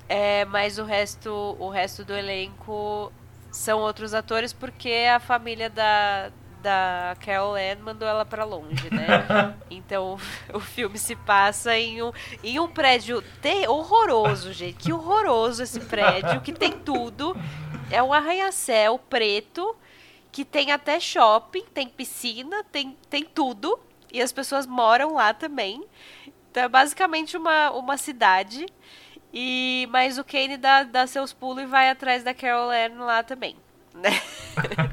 [0.08, 3.10] É, mas o resto, o resto do elenco
[3.54, 6.30] são outros atores porque a família da,
[6.62, 9.54] da Carol Ann mandou ela pra longe, né?
[9.70, 10.18] Então
[10.52, 14.76] o filme se passa em um, em um prédio te- horroroso, gente.
[14.84, 17.36] Que horroroso esse prédio, que tem tudo.
[17.90, 19.76] É um arranha-céu preto,
[20.32, 23.78] que tem até shopping, tem piscina, tem, tem tudo.
[24.12, 25.84] E as pessoas moram lá também.
[26.50, 28.66] Então é basicamente uma, uma cidade.
[29.36, 33.24] E, mas o Kane dá, dá seus pulos e vai atrás da Carol Ann lá
[33.24, 33.56] também.
[33.92, 34.10] Né?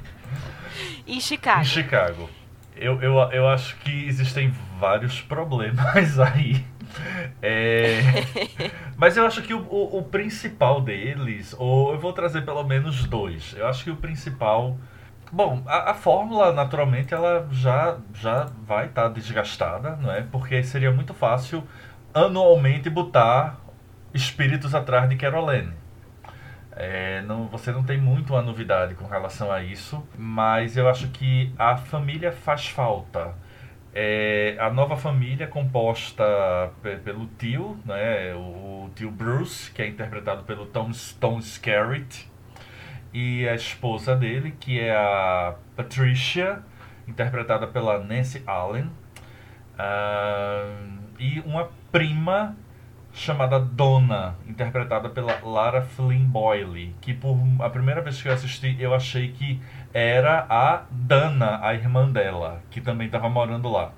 [1.06, 1.62] em Chicago.
[1.62, 2.30] Em Chicago.
[2.76, 6.66] Eu, eu, eu acho que existem vários problemas aí
[7.40, 8.02] É...
[8.98, 13.06] Mas eu acho que o, o, o, principal deles, ou eu vou trazer pelo menos
[13.06, 13.56] dois.
[13.56, 14.76] Eu acho que o principal.
[15.32, 20.22] Bom, a, a fórmula, naturalmente, ela já, já vai estar tá desgastada, não é?
[20.22, 21.64] Porque seria muito fácil
[22.14, 23.61] anualmente botar
[24.14, 25.74] espíritos atrás de Caroline.
[26.74, 31.10] É, não, você não tem muito uma novidade com relação a isso, mas eu acho
[31.10, 33.36] que a família faz falta.
[33.94, 36.24] É, a nova família composta
[37.04, 42.30] pelo tio, né, o, tio Bruce, que é interpretado pelo Tom, Tom Skerritt,
[43.14, 46.64] e a esposa dele, que é a Patricia,
[47.06, 48.90] interpretada pela Nancy Allen,
[49.76, 52.56] uh, e uma prima
[53.14, 58.76] chamada Donna, interpretada pela Lara Flynn Boyle, que por a primeira vez que eu assisti
[58.80, 59.62] eu achei que
[59.94, 63.92] era a Dana, a irmã dela, que também estava morando lá.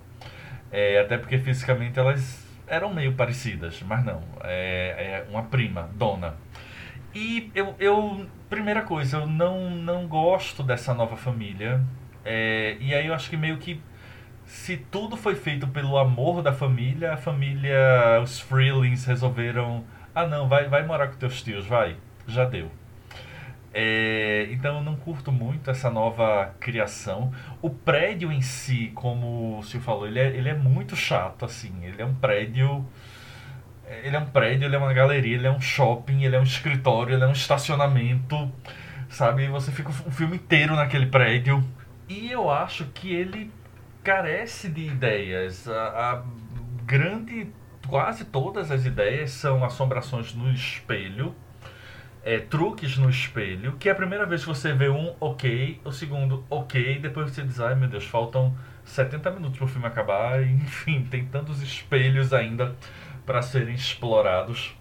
[0.72, 6.36] É, até porque fisicamente elas eram meio parecidas, mas não, é, é uma prima, Donna.
[7.14, 11.80] E eu, eu, primeira coisa, eu não, não gosto dessa nova família.
[12.26, 13.80] É, e aí eu acho que meio que
[14.54, 19.84] se tudo foi feito pelo amor da família, a família, os Freelings resolveram,
[20.14, 21.98] ah não, vai, vai morar com teus tios, vai,
[22.28, 22.72] já deu.
[23.74, 27.34] É, então eu não curto muito essa nova criação.
[27.64, 31.74] O prédio em si, como o senhor falou, ele é, ele é muito chato, assim.
[31.82, 32.86] Ele é um prédio.
[34.04, 36.44] Ele é um prédio, ele é uma galeria, ele é um shopping, ele é um
[36.44, 38.52] escritório, ele é um estacionamento.
[39.10, 39.48] Sabe?
[39.48, 41.68] Você fica um filme inteiro naquele prédio.
[42.08, 43.52] E eu acho que ele
[44.04, 45.68] carece de ideias.
[45.68, 46.24] A, a
[46.86, 47.48] grande.
[47.88, 51.36] Quase todas as ideias são assombrações no espelho.
[52.26, 55.92] É, truques no espelho, que é a primeira vez que você vê um ok, o
[55.92, 60.42] segundo ok, depois você diz, ai meu Deus, faltam 70 minutos para o filme acabar,
[60.48, 62.78] enfim, tem tantos espelhos ainda
[63.26, 64.74] para serem explorados.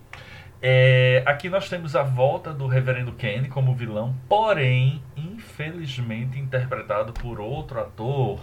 [0.62, 7.40] É, aqui nós temos a volta do Reverendo Kenny como vilão, porém, infelizmente interpretado por
[7.40, 8.38] outro ator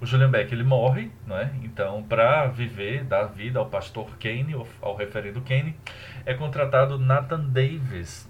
[0.00, 1.54] o Julian Beck ele morre, né?
[1.62, 5.76] Então, para viver, dar vida ao pastor Kane, ao referendo Kane,
[6.24, 8.28] é contratado Nathan Davis,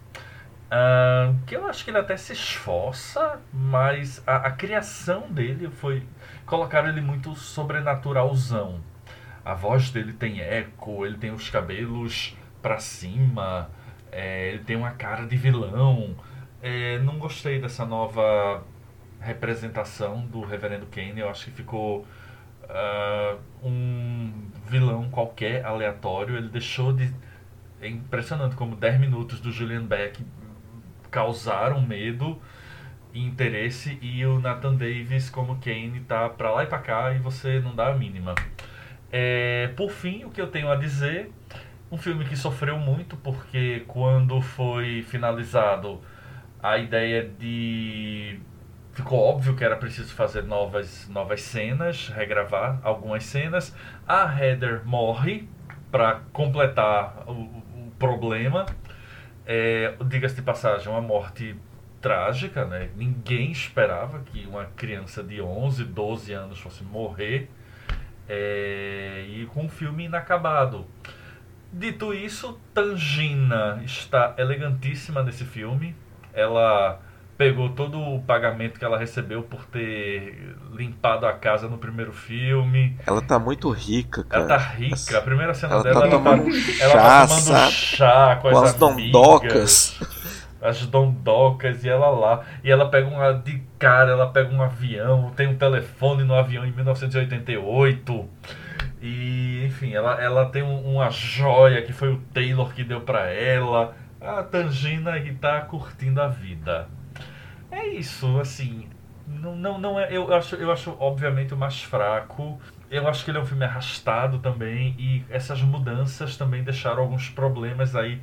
[0.66, 6.02] uh, que eu acho que ele até se esforça, mas a, a criação dele foi
[6.44, 8.80] colocar ele muito sobrenaturalzão.
[9.44, 13.70] A voz dele tem eco, ele tem os cabelos para cima,
[14.12, 16.14] é, ele tem uma cara de vilão.
[16.62, 18.62] É, não gostei dessa nova
[19.20, 21.20] representação do Reverendo Kane.
[21.20, 22.06] Eu acho que ficou
[22.64, 24.32] uh, um
[24.66, 26.36] vilão qualquer, aleatório.
[26.36, 27.12] Ele deixou de.
[27.80, 30.22] É impressionante como 10 minutos do Julian Beck
[31.10, 32.40] causaram medo
[33.12, 37.18] e interesse e o Nathan Davis como Kane tá pra lá e pra cá e
[37.18, 38.34] você não dá a mínima.
[39.10, 41.30] É, por fim, o que eu tenho a dizer,
[41.90, 46.00] um filme que sofreu muito porque quando foi finalizado
[46.62, 48.38] a ideia de
[49.00, 53.74] ficou óbvio que era preciso fazer novas, novas cenas, regravar algumas cenas.
[54.06, 55.48] A Heather morre
[55.90, 58.66] para completar o, o problema.
[59.46, 61.56] É, Diga-se de passagem, uma morte
[62.00, 62.90] trágica, né?
[62.94, 67.50] Ninguém esperava que uma criança de 11, 12 anos fosse morrer.
[68.28, 70.86] É, e com um filme inacabado.
[71.72, 75.96] Dito isso, Tangina está elegantíssima nesse filme.
[76.32, 77.00] Ela
[77.40, 82.98] pegou todo o pagamento que ela recebeu por ter limpado a casa no primeiro filme.
[83.06, 84.44] Ela tá muito rica, cara.
[84.44, 85.16] Ela tá rica.
[85.16, 88.50] A primeira cena ela dela, tá ela, tomando tá, chá, ela tá tomando chá com,
[88.50, 90.00] com as, as dondocas.
[90.60, 92.42] As dondocas e ela lá.
[92.62, 96.66] E ela pega uma de cara, ela pega um avião, tem um telefone no avião
[96.66, 98.28] em 1988.
[99.00, 103.30] E, enfim, ela, ela tem um, uma joia que foi o Taylor que deu para
[103.30, 103.96] ela.
[104.20, 106.99] A Tangina e tá curtindo a vida.
[107.70, 108.88] É isso, assim.
[109.26, 110.14] Não, não, não é.
[110.14, 112.60] Eu acho, eu acho, obviamente, o mais fraco.
[112.90, 114.94] Eu acho que ele é um filme arrastado também.
[114.98, 118.20] E essas mudanças também deixaram alguns problemas aí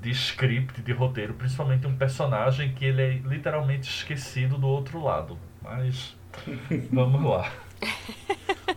[0.00, 1.34] de script, de roteiro.
[1.34, 5.38] Principalmente um personagem que ele é literalmente esquecido do outro lado.
[5.62, 6.16] Mas.
[6.90, 7.50] Vamos lá.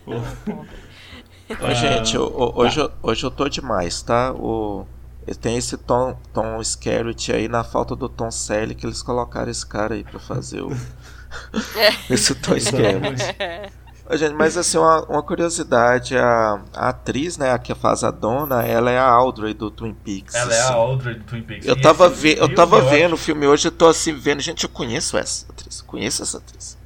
[0.06, 4.34] Ô, gente, hoje, hoje eu tô demais, tá?
[4.34, 4.86] O,
[5.34, 9.66] tem esse Tom, Tom Skerritt aí na falta do Tom Selleck que eles colocaram esse
[9.66, 10.70] cara aí pra fazer o.
[12.10, 13.24] esse Tom Skerritt.
[14.12, 18.62] Gente, mas assim, uma, uma curiosidade, a, a, atriz, né, a que faz a dona,
[18.62, 20.36] ela é a Audrey do Twin Peaks.
[20.36, 20.62] Ela assim.
[20.62, 21.68] é a Audrey do Twin Peaks.
[21.68, 24.64] Eu tava, ve eu tava eu vendo o filme hoje, eu tô assim vendo, gente,
[24.64, 26.78] eu conheço essa atriz, conheço essa atriz.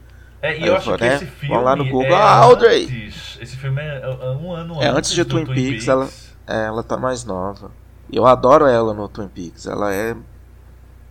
[0.41, 1.15] É, e eu, eu acho vou, que né?
[1.15, 2.83] esse filme Vamos lá no Google, é Audrey!
[2.85, 5.87] Antes, Esse filme é, é um ano é, antes, de Twin, Twin Peaks, Peaks.
[5.89, 6.09] Ela,
[6.47, 7.69] é, ela tá mais nova.
[8.12, 9.66] Eu adoro ela no Twin Peaks.
[9.66, 10.16] Ela é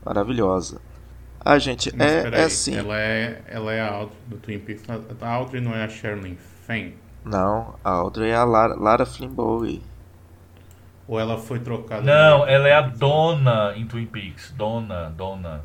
[0.04, 0.80] maravilhosa.
[1.44, 2.76] Ah, gente, Mas, é, é assim.
[2.76, 4.84] Ela é, ela é a Audrey do Twin Peaks.
[5.20, 6.36] A Audrey não é a Sherilyn
[6.66, 6.92] Fenn?
[7.24, 9.82] Não, a Audrey é a Lara, Lara Flynn Bowie.
[11.06, 12.02] Ou ela foi trocada?
[12.02, 14.52] Não, ela é a dona em Twin Peaks.
[14.56, 15.62] Dona, dona.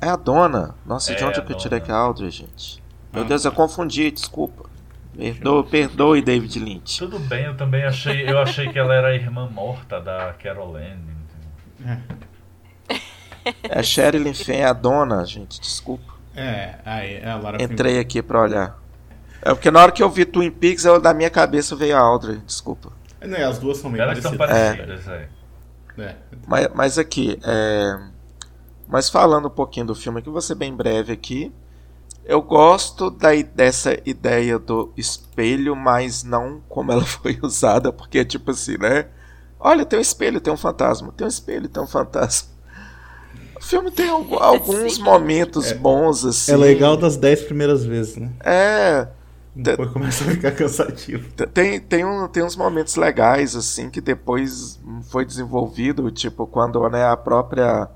[0.00, 0.74] É a dona?
[0.84, 2.82] Nossa, é de onde é que eu tirei que é a Audrey, gente?
[3.12, 4.71] Meu ah, Deus, eu confundi, desculpa.
[5.16, 6.98] Perdoe, perdoe, David Lynch.
[6.98, 10.76] Tudo bem, eu também achei, eu achei que ela era a irmã morta da Carol
[10.76, 11.12] Anne.
[11.84, 11.98] É.
[13.64, 16.12] É a Sherilyn Fenn, é a dona, gente, desculpa.
[16.34, 18.78] É, aí, é a Lara Entrei aqui pra olhar.
[19.42, 22.00] É porque na hora que eu vi Twin Peaks, eu, da minha cabeça veio a
[22.00, 22.92] Audrey, desculpa.
[23.20, 24.48] É, não, as duas são meio Elas parecidas.
[24.48, 25.28] São parecidas é.
[25.98, 26.16] é.
[26.46, 27.98] Mas, mas aqui, é...
[28.88, 31.52] mas falando um pouquinho do filme aqui, vou ser bem breve aqui.
[32.24, 38.24] Eu gosto da, dessa ideia do espelho, mas não como ela foi usada, porque é
[38.24, 39.06] tipo assim, né?
[39.58, 41.12] Olha, tem um espelho, tem um fantasma.
[41.16, 42.50] Tem um espelho, tem um fantasma.
[43.56, 46.52] O filme tem alguns momentos é, bons, assim.
[46.52, 48.30] É legal das dez primeiras vezes, né?
[48.44, 49.08] É.
[49.54, 51.30] Depois começa a ficar cansativo.
[51.52, 57.04] Tem, tem, um, tem uns momentos legais, assim, que depois foi desenvolvido, tipo, quando né,
[57.06, 57.88] a própria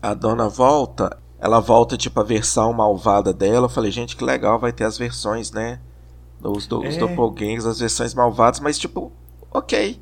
[0.00, 3.66] a dona volta, ela volta, tipo, a versão malvada dela.
[3.66, 5.78] Eu falei, gente, que legal, vai ter as versões, né?
[6.42, 6.88] Os, do, é.
[6.88, 9.12] os doppelgangers, as versões malvadas, mas, tipo,
[9.50, 10.00] ok.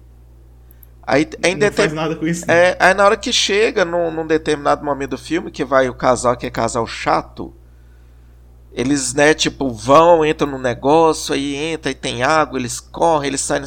[1.05, 2.49] Aí, em não faz nada com isso.
[2.49, 5.95] É, aí na hora que chega num, num, determinado momento do filme, que vai o
[5.95, 7.53] casal, que é casal chato,
[8.72, 13.40] eles, né, tipo, vão, entram no negócio, aí entra e tem água, eles correm, eles
[13.40, 13.64] saem.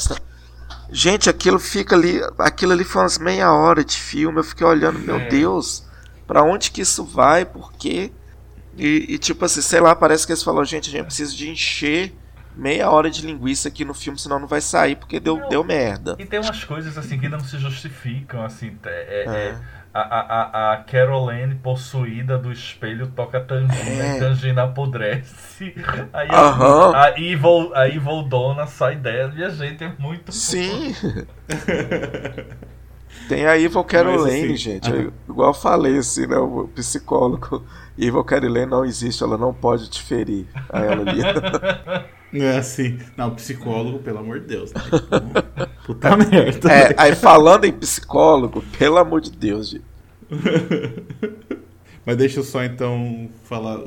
[0.89, 4.97] Gente, aquilo fica ali, aquilo ali foi umas meia hora de filme, eu fiquei olhando,
[4.99, 5.27] meu é.
[5.27, 5.84] Deus,
[6.27, 8.11] para onde que isso vai, por quê?
[8.77, 11.49] E, e, tipo assim, sei lá, parece que eles falaram, gente, a gente precisa de
[11.49, 12.13] encher
[12.55, 15.63] meia hora de linguiça aqui no filme, senão não vai sair, porque deu, não, deu
[15.63, 16.15] merda.
[16.19, 19.47] E tem umas coisas assim que não se justificam, assim, é, é, é.
[19.49, 19.57] é
[19.95, 24.17] a, a, a Caroline possuída do espelho toca tangina é.
[24.17, 25.73] e tangina apodrece.
[26.11, 30.33] Aí a, a, Evil, a Evil Dona sai dela e a gente é muito.
[30.33, 30.93] Sim!
[33.27, 34.91] Tem a Evil Caroline, assim, gente.
[34.91, 35.11] Ah.
[35.29, 36.37] Igual eu falei, assim, né?
[36.37, 37.63] O psicólogo.
[37.97, 40.45] Evil Caroline não existe, ela não pode te ferir.
[40.69, 41.21] A ela ali.
[42.33, 42.97] É assim.
[43.15, 44.73] Não, psicólogo, pelo amor de Deus.
[44.73, 44.81] Né?
[45.85, 46.69] Puta merda.
[46.69, 49.85] É, aí falando em psicólogo, pelo amor de Deus, gente.
[52.05, 53.79] Mas deixa eu só então falar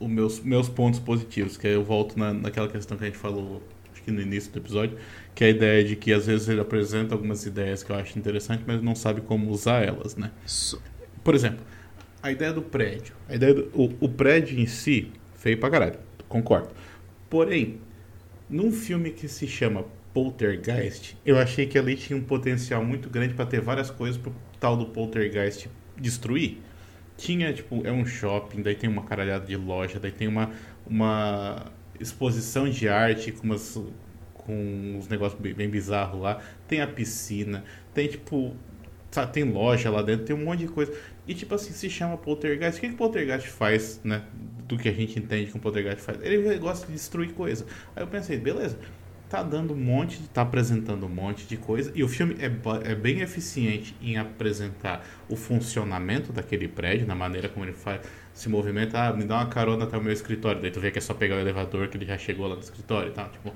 [0.00, 3.18] os meus, meus pontos positivos, que aí eu volto na, naquela questão que a gente
[3.18, 3.62] falou
[3.92, 4.98] acho que no início do episódio,
[5.36, 8.18] que é a ideia de que às vezes ele apresenta algumas ideias que eu acho
[8.18, 10.30] interessante, mas não sabe como usar elas, né?
[11.22, 11.60] Por exemplo,
[12.22, 13.14] a ideia do prédio.
[13.28, 16.70] A ideia do, o, o prédio em si, feio pra caralho, concordo.
[17.28, 17.78] Porém,
[18.48, 19.84] num filme que se chama
[20.14, 24.34] Poltergeist, eu achei que ali tinha um potencial muito grande para ter várias coisas pro
[24.58, 25.68] tal do Poltergeist
[25.98, 26.62] destruir.
[27.18, 30.50] Tinha, tipo, é um shopping, daí tem uma caralhada de loja, daí tem uma,
[30.86, 31.70] uma
[32.00, 33.78] exposição de arte com, umas,
[34.46, 36.40] com uns negócios bem, bem bizarros lá.
[36.68, 38.54] Tem a piscina, tem, tipo,
[39.32, 40.92] tem loja lá dentro, tem um monte de coisa.
[41.26, 42.78] E, tipo assim, se chama Poltergeist.
[42.78, 44.22] O que, que Poltergeist faz, né?
[44.66, 46.18] do que a gente entende que um poltergeist faz.
[46.22, 47.66] Ele gosta de destruir coisa.
[47.94, 48.78] Aí eu pensei, beleza,
[49.28, 51.92] tá dando um monte, tá apresentando um monte de coisa.
[51.94, 52.50] E o filme é,
[52.90, 58.00] é bem eficiente em apresentar o funcionamento daquele prédio, na maneira como ele faz,
[58.32, 59.08] se movimenta.
[59.08, 60.60] Ah, me dá uma carona até o meu escritório.
[60.60, 62.60] Daí tu vê que é só pegar o elevador que ele já chegou lá no
[62.60, 63.28] escritório e tal.
[63.30, 63.52] Tipo,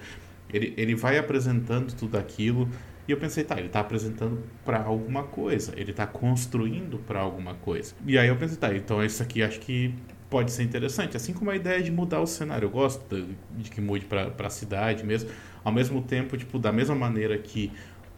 [0.52, 2.68] ele, ele vai apresentando tudo aquilo.
[3.08, 7.54] E eu pensei, tá, ele tá apresentando para alguma coisa, ele tá construindo para alguma
[7.54, 7.94] coisa.
[8.06, 9.94] E aí eu pensei, tá, então isso aqui acho que
[10.30, 11.16] pode ser interessante.
[11.16, 12.66] Assim como a ideia de mudar o cenário.
[12.66, 13.26] Eu gosto
[13.56, 15.28] de, que mude para a cidade mesmo.
[15.64, 17.72] Ao mesmo tempo, tipo, da mesma maneira que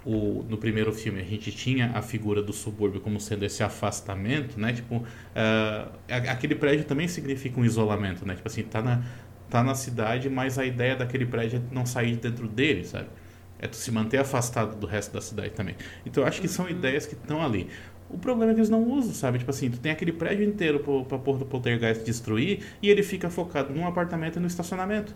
[0.05, 4.61] o, no primeiro filme a gente tinha a figura do subúrbio como sendo esse afastamento,
[4.61, 4.73] né?
[4.73, 5.05] Tipo, uh,
[6.09, 8.35] aquele prédio também significa um isolamento, né?
[8.35, 9.03] Tipo assim, tá na,
[9.53, 13.09] tá na cidade, mas a ideia daquele prédio é não sair dentro dele, sabe?
[13.59, 15.77] É tu se manter afastado do resto da cidade também.
[16.07, 16.71] Então eu acho que são uhum.
[16.71, 17.69] ideias que estão ali.
[18.09, 19.39] O problema é que eles não usam, sabe?
[19.39, 23.29] Tipo assim, tu tem aquele prédio inteiro pra, pra do poltergeist destruir e ele fica
[23.29, 25.15] focado num apartamento e no estacionamento.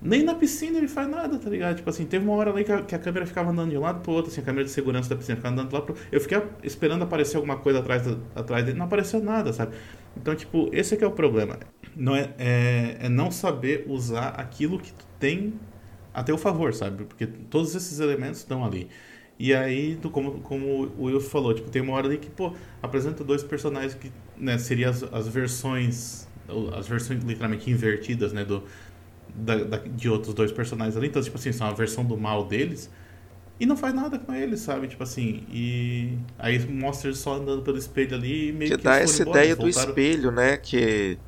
[0.00, 1.76] Nem na piscina ele faz nada, tá ligado?
[1.76, 3.82] Tipo assim, teve uma hora ali que a, que a câmera ficava andando de um
[3.82, 5.94] lado pro outro, assim, a câmera de segurança da piscina ficava andando de lá pro
[6.10, 8.02] Eu fiquei esperando aparecer alguma coisa atrás,
[8.34, 9.74] atrás dele, não apareceu nada, sabe?
[10.16, 11.58] Então, tipo, esse é que é o problema.
[11.94, 15.54] Não é, é, é não saber usar aquilo que tu tem
[16.14, 17.04] a teu favor, sabe?
[17.04, 18.88] Porque todos esses elementos estão ali.
[19.38, 22.52] E aí, como, como o Will falou, tipo, tem uma hora ali que, pô,
[22.82, 26.28] apresenta dois personagens que, né, seriam as, as versões,
[26.76, 28.62] as versões literalmente invertidas, né, do,
[29.34, 31.08] da, da, de outros dois personagens ali.
[31.08, 32.90] Então, tipo assim, são a versão do mal deles.
[33.58, 34.88] E não faz nada com eles, sabe?
[34.88, 38.78] Tipo assim, e aí mostra eles só andando pelo espelho ali e meio que.
[38.78, 40.56] Que dá essa embora, ideia do espelho, né?
[40.56, 41.18] Que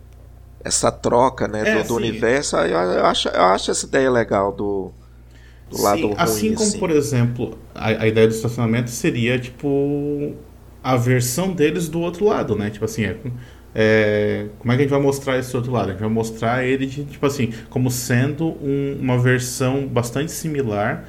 [0.65, 2.57] essa troca, né, é, do, do universo.
[2.57, 4.91] Eu, eu, acho, eu acho essa ideia legal do,
[5.71, 6.15] do lado sim, ruim.
[6.19, 6.79] Assim como, assim.
[6.79, 10.35] por exemplo, a, a ideia do estacionamento seria, tipo,
[10.83, 12.71] a versão deles do outro lado, né?
[12.71, 13.17] Tipo assim, é,
[13.75, 15.89] é, como é que a gente vai mostrar esse outro lado?
[15.89, 21.09] A gente vai mostrar ele, de, tipo assim, como sendo um, uma versão bastante similar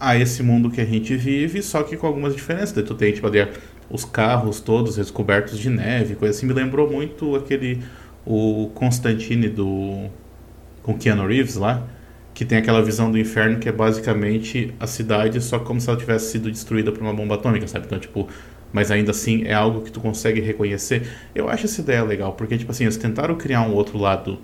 [0.00, 2.72] a esse mundo que a gente vive, só que com algumas diferenças.
[2.72, 3.48] Daí tu tem, tipo, ali,
[3.90, 6.46] os carros todos recobertos de neve, coisa assim.
[6.46, 7.82] Me lembrou muito aquele,
[8.26, 10.08] o Constantine do,
[10.82, 11.86] com Keanu Reeves lá,
[12.34, 15.98] que tem aquela visão do inferno que é basicamente a cidade só como se ela
[15.98, 17.86] tivesse sido destruída por uma bomba atômica, sabe?
[17.86, 18.28] Então, tipo,
[18.72, 21.08] mas ainda assim é algo que tu consegue reconhecer.
[21.34, 24.38] Eu acho essa ideia legal, porque, tipo assim, eles tentaram criar um outro lado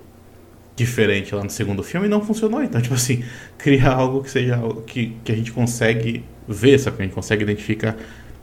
[0.76, 2.62] diferente lá no segundo filme e não funcionou.
[2.62, 3.22] Então, tipo assim,
[3.59, 6.96] criar algo que seja algo que, que a gente consegue ver, sabe?
[6.96, 7.96] Que a gente consegue identificar.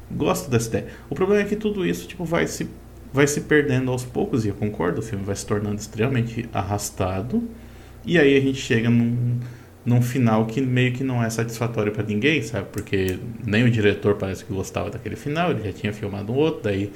[0.09, 0.87] Gosto dessa ideia.
[1.09, 2.69] O problema é que tudo isso, tipo, vai se,
[3.13, 7.43] vai se perdendo aos poucos, e eu concordo, o filme vai se tornando extremamente arrastado.
[8.05, 9.39] E aí a gente chega num,
[9.85, 12.67] num final que meio que não é satisfatório para ninguém, sabe?
[12.71, 16.63] Porque nem o diretor parece que gostava daquele final, ele já tinha filmado um outro,
[16.63, 16.91] daí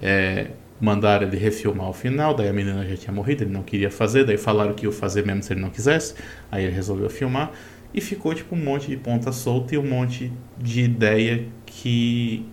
[0.00, 0.48] é,
[0.80, 4.24] mandaram ele refilmar o final, daí a menina já tinha morrido, ele não queria fazer,
[4.24, 6.14] daí falaram que ia fazer mesmo se ele não quisesse,
[6.50, 7.52] aí ele resolveu filmar
[7.92, 12.46] e ficou tipo um monte de ponta solta e um monte de ideia que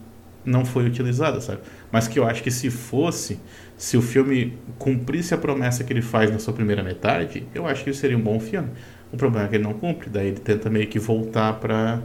[0.44, 1.62] não foi utilizada, sabe?
[1.92, 3.40] Mas que eu acho que se fosse,
[3.78, 7.84] se o filme cumprisse a promessa que ele faz na sua primeira metade, eu acho
[7.84, 8.70] que seria um bom filme.
[9.12, 12.02] O problema é que ele não cumpre, daí ele tenta meio que voltar para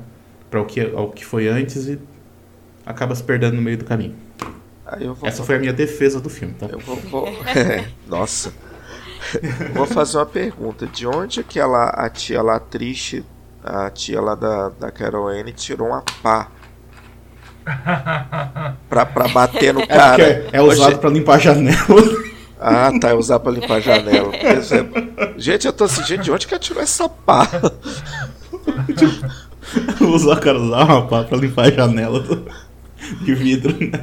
[0.51, 1.99] para o que ao que foi antes e
[2.85, 4.15] acaba se perdendo no meio do caminho.
[5.23, 6.67] Essa foi a minha defesa do filme, tá?
[6.67, 7.29] Eu vou, vou...
[7.57, 8.53] É, nossa.
[9.73, 10.87] vou fazer uma pergunta.
[10.87, 13.25] De onde é que ela, a tia lá triste,
[13.65, 16.51] a tia lá da, da Carol Anne, tirou uma pá
[18.89, 20.23] pra, pra bater no cara.
[20.23, 20.99] É, é usado Hoje...
[20.99, 21.79] pra limpar a janela.
[22.65, 24.31] Ah, tá, é usado pra limpar a janela.
[25.37, 27.49] Gente, eu tô assim, gente, de onde que ela tirou essa pá?
[30.01, 32.49] Usar, cara, usar uma pá pra limpar a janela do,
[33.23, 34.01] de vidro, né?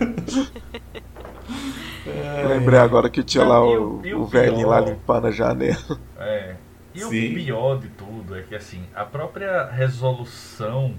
[2.50, 5.98] Lembrei agora que tinha lá o, o, o velhinho lá limpando a janela.
[6.18, 6.56] É.
[6.94, 7.06] E Sim.
[7.06, 10.96] o pior de tudo é que assim, a própria resolução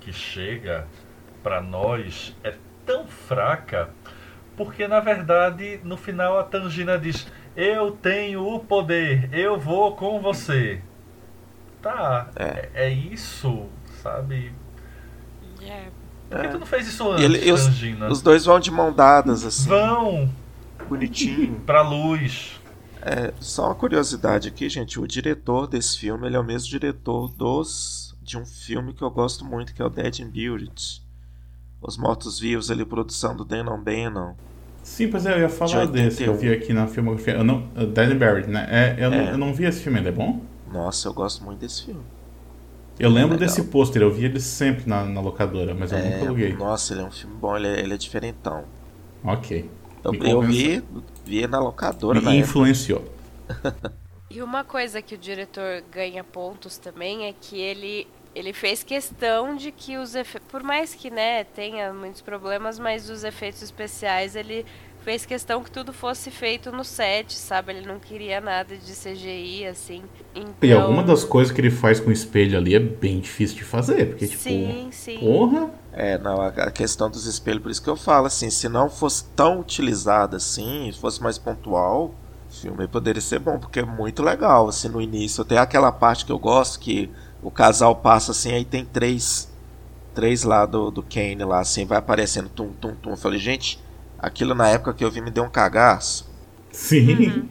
[0.00, 0.86] que chega
[1.44, 2.54] para nós é
[2.86, 3.90] tão fraca,
[4.56, 10.20] porque na verdade no final a Tangina diz: Eu tenho o poder, eu vou com
[10.20, 10.80] você.
[11.82, 13.66] Tá, é, é, é isso,
[14.02, 14.52] sabe?
[15.60, 15.88] É.
[16.30, 18.06] Por que tu não fez isso antes, Ele, Tangina?
[18.06, 19.68] Os, os dois vão de mão dadas, assim.
[19.68, 20.30] Vão!
[20.88, 21.60] Bonitinho.
[21.66, 22.58] pra luz.
[23.02, 24.98] É, só uma curiosidade aqui, gente.
[24.98, 29.10] O diretor desse filme, ele é o mesmo diretor dos de um filme que eu
[29.10, 31.03] gosto muito, que é o Dead and Buried.
[31.86, 34.32] Os Mortos-Vivos, ali, produção do Dan Bannon.
[34.82, 37.34] Sim, pois é, eu ia falar desse, eu vi aqui na filmografia.
[37.34, 38.66] Eu não, uh, Dead and Buried, né?
[38.70, 39.16] É, eu, é.
[39.16, 40.40] Não, eu não vi esse filme, ele é bom?
[40.72, 42.00] Nossa, eu gosto muito desse filme.
[42.98, 46.26] Eu lembro desse pôster, eu vi ele sempre na, na locadora, mas eu é, nunca
[46.26, 46.54] aluguei.
[46.54, 48.64] Nossa, ele é um filme bom, ele é, ele é diferentão.
[49.22, 49.68] Ok.
[50.04, 50.82] Eu, eu vi,
[51.24, 52.20] vi na locadora.
[52.20, 53.04] Me influenciou.
[54.30, 59.56] e uma coisa que o diretor ganha pontos também é que ele ele fez questão
[59.56, 64.34] de que os efeitos, por mais que né, tenha muitos problemas, mas os efeitos especiais
[64.34, 64.66] ele
[65.04, 67.72] fez questão que tudo fosse feito no set, sabe?
[67.72, 70.02] Ele não queria nada de CGI, assim.
[70.34, 70.54] Então...
[70.62, 73.64] E alguma das coisas que ele faz com o espelho ali é bem difícil de
[73.64, 75.18] fazer, porque, tipo, sim, sim.
[75.18, 75.70] porra...
[75.96, 79.26] É, não, a questão dos espelhos, por isso que eu falo, assim, se não fosse
[79.36, 82.12] tão utilizado assim, fosse mais pontual,
[82.50, 85.42] o filme poderia ser bom, porque é muito legal, assim, no início.
[85.42, 87.08] Até aquela parte que eu gosto, que
[87.44, 89.52] o casal passa assim, aí tem três,
[90.14, 93.10] três lá do, do Kane lá, assim, vai aparecendo tum, tum, tum.
[93.10, 93.78] Eu falei, gente,
[94.18, 96.32] aquilo na época que eu vi me deu um cagaço.
[96.72, 97.26] Sim.
[97.26, 97.48] Uhum.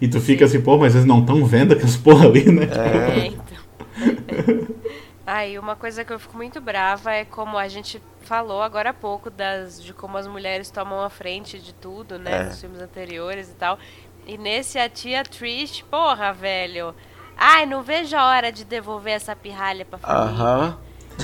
[0.00, 2.64] E tu fica assim, pô, mas eles não estão vendo aquelas porra ali, né?
[2.64, 4.76] É, é então.
[5.24, 8.94] Aí uma coisa que eu fico muito brava é como a gente falou agora há
[8.94, 12.40] pouco das, de como as mulheres tomam a frente de tudo, né?
[12.40, 12.44] É.
[12.44, 13.78] Nos filmes anteriores e tal.
[14.26, 16.94] E nesse a tia Trish, porra, velho.
[17.38, 20.42] Ai, não vejo a hora de devolver essa pirralha pra família.
[20.42, 20.78] Aham.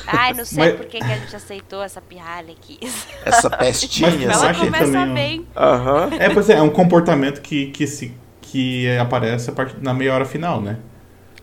[0.06, 0.76] Ai, não sei Mas...
[0.76, 2.78] por que, que a gente aceitou essa pirralha aqui.
[3.24, 4.10] Essa pestinha.
[4.28, 5.48] Mas ela começa também, bem.
[5.56, 6.10] Aham.
[6.18, 10.60] É, pois é, é um comportamento que, que, se, que aparece na meia hora final,
[10.60, 10.78] né?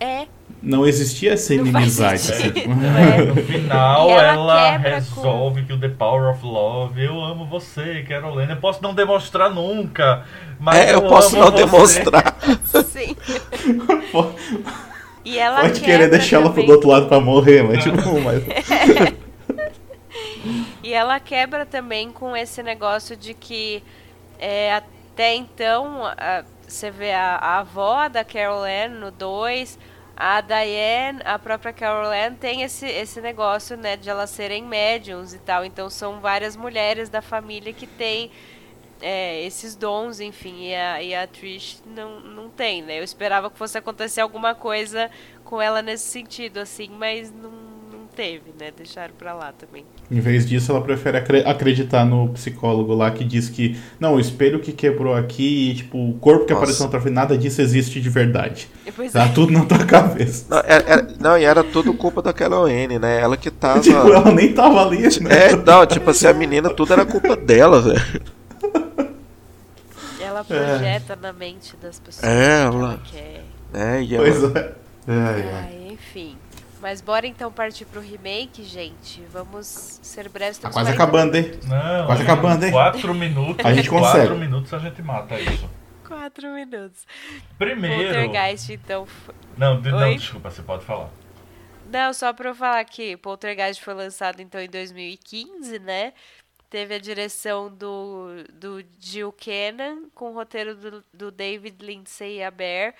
[0.00, 0.26] É.
[0.62, 2.32] Não existia essa inimizade.
[2.32, 2.52] Assim.
[2.92, 3.24] É.
[3.24, 5.66] No final, ela, ela resolve com...
[5.66, 8.52] que o The Power of Love, eu amo você, Carolina.
[8.52, 10.24] Eu posso não demonstrar nunca,
[10.60, 11.64] mas é, eu, eu posso não você.
[11.64, 12.36] demonstrar.
[12.84, 13.16] Sim.
[15.24, 18.42] E ela Pode querer deixar ela pro outro lado pra morrer, mas tipo, mas...
[20.82, 23.82] E ela quebra também com esse negócio de que
[24.38, 29.78] é, até então a, você vê a, a, avó da Carol Ann no 2,
[30.16, 35.32] a Diane, a própria Carol Ann tem esse, esse negócio né, de elas serem médiums
[35.34, 35.64] e tal.
[35.64, 38.30] Então são várias mulheres da família que têm
[39.00, 43.00] é, esses dons, enfim, e a, e a Trish não, não tem, né?
[43.00, 45.10] Eu esperava que fosse acontecer alguma coisa
[45.44, 47.50] com ela nesse sentido, assim, mas não,
[48.14, 48.70] teve, né?
[48.76, 49.84] Deixaram pra lá também.
[50.10, 54.60] Em vez disso, ela prefere acreditar no psicólogo lá que diz que, não, o espelho
[54.60, 56.64] que quebrou aqui e, tipo, o corpo que Nossa.
[56.64, 58.68] apareceu na tua frente, nada disso existe de verdade.
[59.12, 59.28] tá é.
[59.28, 60.46] tudo na tua cabeça.
[60.48, 63.20] Não, era, é, é, não, e era tudo culpa daquela N, né?
[63.20, 63.80] Ela que tava.
[63.82, 65.50] tipo, ela nem tava ali, né?
[65.50, 68.32] É, não, tipo assim, a menina, tudo era culpa dela, velho
[70.32, 71.16] ela projeta é.
[71.16, 72.24] na mente das pessoas.
[72.24, 72.74] É, ela.
[72.74, 73.44] ela quer.
[73.72, 74.24] É, e ela...
[74.24, 74.74] Pois é.
[75.08, 75.52] É, é.
[75.52, 76.36] Ah, enfim.
[76.82, 79.22] Mas bora então partir pro remake, gente.
[79.30, 80.58] Vamos ser breves.
[80.58, 81.52] Tá quase acabando, hein?
[81.62, 82.72] Não, quase acabando, hein?
[82.72, 83.64] Quatro minutos.
[83.64, 84.26] A gente consegue.
[84.26, 85.70] Quatro minutos a gente mata isso.
[86.04, 87.06] Quatro minutos.
[87.56, 88.12] Primeiro.
[88.12, 89.06] Poltergeist, então.
[89.56, 91.08] Não, não, desculpa, você pode falar.
[91.88, 96.12] Não, só pra eu falar que Poltergeist foi lançado então em 2015, né?
[96.72, 102.94] teve a direção do, do Jill Cannon, com o roteiro do, do David Lindsay Aber.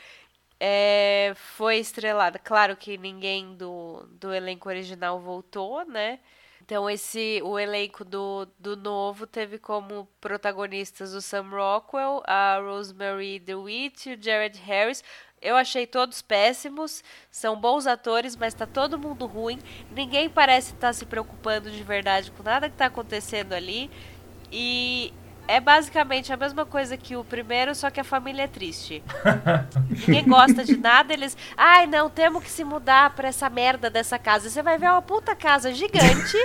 [0.64, 2.38] É, foi estrelada.
[2.38, 6.20] Claro que ninguém do, do elenco original voltou, né?
[6.60, 13.40] Então esse o elenco do, do novo teve como protagonistas o Sam Rockwell, a Rosemary
[13.40, 15.02] DeWitt e o Jared Harris.
[15.40, 19.58] Eu achei todos péssimos, são bons atores, mas tá todo mundo ruim.
[19.90, 23.90] Ninguém parece estar tá se preocupando de verdade com nada que tá acontecendo ali.
[24.52, 25.12] E
[25.48, 29.02] é basicamente a mesma coisa que o primeiro, só que a família é triste.
[30.06, 31.36] Ninguém gosta de nada, eles.
[31.56, 34.48] Ai, não, temos que se mudar pra essa merda dessa casa.
[34.48, 36.36] Você vai ver uma puta casa gigante.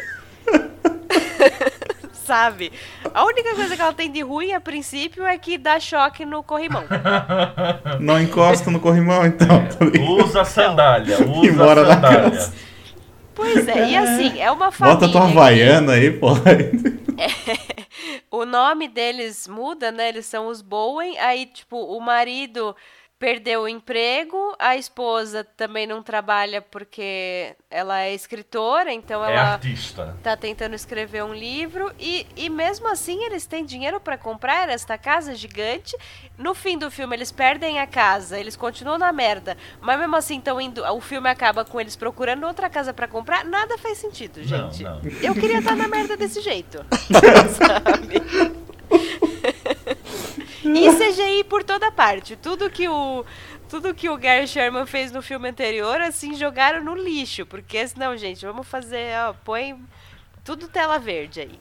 [2.27, 2.73] sabe?
[3.13, 6.43] A única coisa que ela tem de ruim a princípio é que dá choque no
[6.43, 6.83] corrimão.
[8.01, 9.47] Não encosta no corrimão, então.
[9.47, 12.49] É, usa sandália, usa Embora sandália.
[13.33, 14.99] Pois é, e assim, é uma família.
[14.99, 15.99] Bota tua havaiana que...
[15.99, 16.31] aí, pô.
[17.17, 17.86] É,
[18.37, 20.09] o nome deles muda, né?
[20.09, 21.17] Eles são os Bowen.
[21.19, 22.75] Aí, tipo, o marido
[23.19, 29.53] perdeu o emprego, a esposa também não trabalha porque ela é escritora, então é ela
[29.53, 30.15] artista.
[30.21, 34.97] tá tentando escrever um livro e, e mesmo assim eles têm dinheiro para comprar esta
[34.97, 35.95] casa gigante.
[36.37, 40.35] No fim do filme eles perdem a casa, eles continuam na merda, mas mesmo assim
[40.35, 43.43] então indo, o filme acaba com eles procurando outra casa para comprar.
[43.43, 44.83] Nada faz sentido, gente.
[44.83, 45.11] Não, não.
[45.21, 46.85] Eu queria estar na merda desse jeito.
[47.57, 48.21] sabe?
[50.75, 52.35] E CGI por toda parte.
[52.35, 53.25] Tudo que o
[53.69, 57.45] tudo que o Gary Sherman fez no filme anterior, assim, jogaram no lixo.
[57.45, 59.75] Porque senão, gente, vamos fazer, ó, põe
[60.43, 61.59] tudo tela verde aí.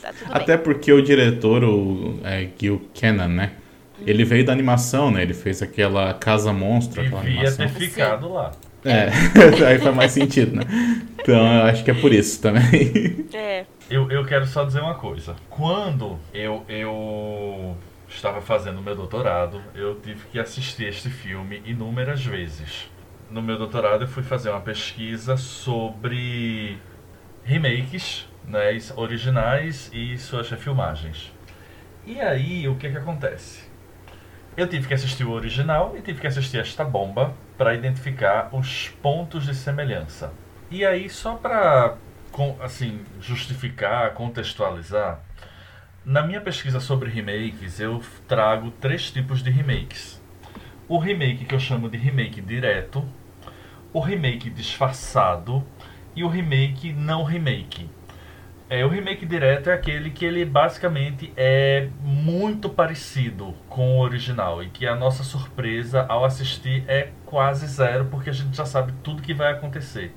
[0.00, 0.64] Tá Até bem.
[0.64, 3.52] porque o diretor, o é, Gil Cannon, né?
[4.06, 5.22] Ele veio da animação, né?
[5.22, 7.02] Ele fez aquela Casa Monstro.
[7.02, 8.52] Devia ter ficado lá.
[8.84, 9.08] É,
[9.66, 10.62] aí faz mais sentido, né?
[11.18, 13.26] Então eu acho que é por isso também.
[13.32, 13.64] É.
[13.90, 15.34] Eu, eu quero só dizer uma coisa.
[15.50, 17.76] Quando eu, eu
[18.08, 22.90] estava fazendo meu doutorado, eu tive que assistir este filme inúmeras vezes.
[23.30, 26.78] No meu doutorado eu fui fazer uma pesquisa sobre
[27.44, 31.32] remakes, né, originais e suas refilmagens.
[32.06, 33.68] E aí, o que que acontece?
[34.56, 38.88] Eu tive que assistir o original e tive que assistir esta bomba para identificar os
[39.02, 40.32] pontos de semelhança.
[40.70, 41.96] E aí, só para
[42.60, 45.20] assim, justificar, contextualizar,
[46.04, 50.20] na minha pesquisa sobre remakes, eu trago três tipos de remakes.
[50.88, 53.04] O remake que eu chamo de remake direto,
[53.92, 55.64] o remake disfarçado
[56.16, 57.90] e o remake não remake.
[58.70, 64.62] É, o remake direto é aquele que ele basicamente é muito parecido com o original
[64.62, 68.92] e que a nossa surpresa ao assistir é quase zero porque a gente já sabe
[69.02, 70.14] tudo que vai acontecer.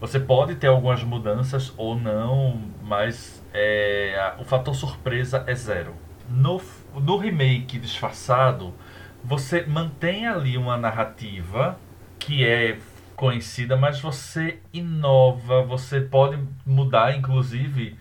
[0.00, 5.94] Você pode ter algumas mudanças ou não, mas é, o fator surpresa é zero.
[6.28, 6.60] No,
[6.94, 8.74] no remake disfarçado,
[9.22, 11.78] você mantém ali uma narrativa
[12.18, 12.78] que é
[13.14, 17.96] conhecida, mas você inova, você pode mudar, inclusive,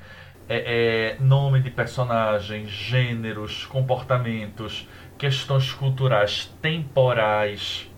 [0.50, 7.90] é, é, nome de personagens, gêneros, comportamentos, questões culturais temporais.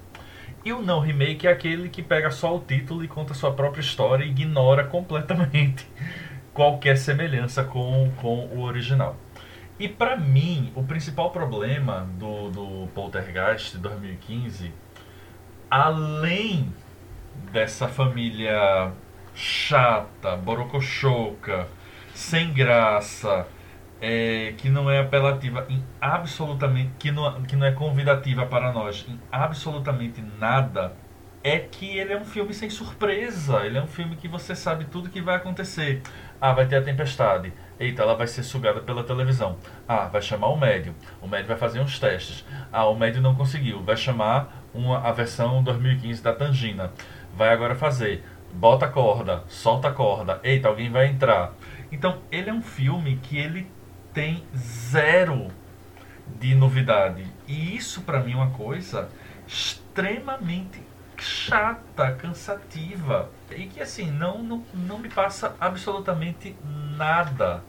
[0.64, 3.82] E o não remake é aquele que pega só o título e conta sua própria
[3.82, 5.88] história e ignora completamente
[6.56, 9.16] qualquer semelhança com, com o original.
[9.78, 14.74] E para mim, o principal problema do, do Poltergeist 2015
[15.70, 16.74] além
[17.52, 18.94] dessa família
[19.34, 21.68] chata, borocochoca,
[22.14, 23.46] sem graça,
[24.00, 29.06] é, que não é apelativa em absolutamente, que não, que não é convidativa para nós
[29.10, 30.94] em absolutamente nada,
[31.44, 33.66] é que ele é um filme sem surpresa.
[33.66, 36.02] Ele é um filme que você sabe tudo que vai acontecer.
[36.46, 37.52] Ah, vai ter a tempestade.
[37.80, 39.58] Eita, ela vai ser sugada pela televisão.
[39.88, 40.94] Ah, vai chamar o médium.
[41.20, 42.46] O médium vai fazer uns testes.
[42.72, 43.82] Ah, o médium não conseguiu.
[43.82, 46.92] Vai chamar uma, a versão 2015 da Tangina.
[47.36, 48.24] Vai agora fazer.
[48.54, 50.40] Bota a corda, solta a corda.
[50.44, 51.52] Eita, alguém vai entrar.
[51.92, 53.68] Então, ele é um filme que ele
[54.14, 55.48] tem zero
[56.28, 57.26] de novidade.
[57.48, 59.10] E isso para mim é uma coisa
[59.48, 60.85] extremamente
[61.26, 66.56] chata, cansativa e que assim não, não, não me passa absolutamente
[66.96, 67.64] nada.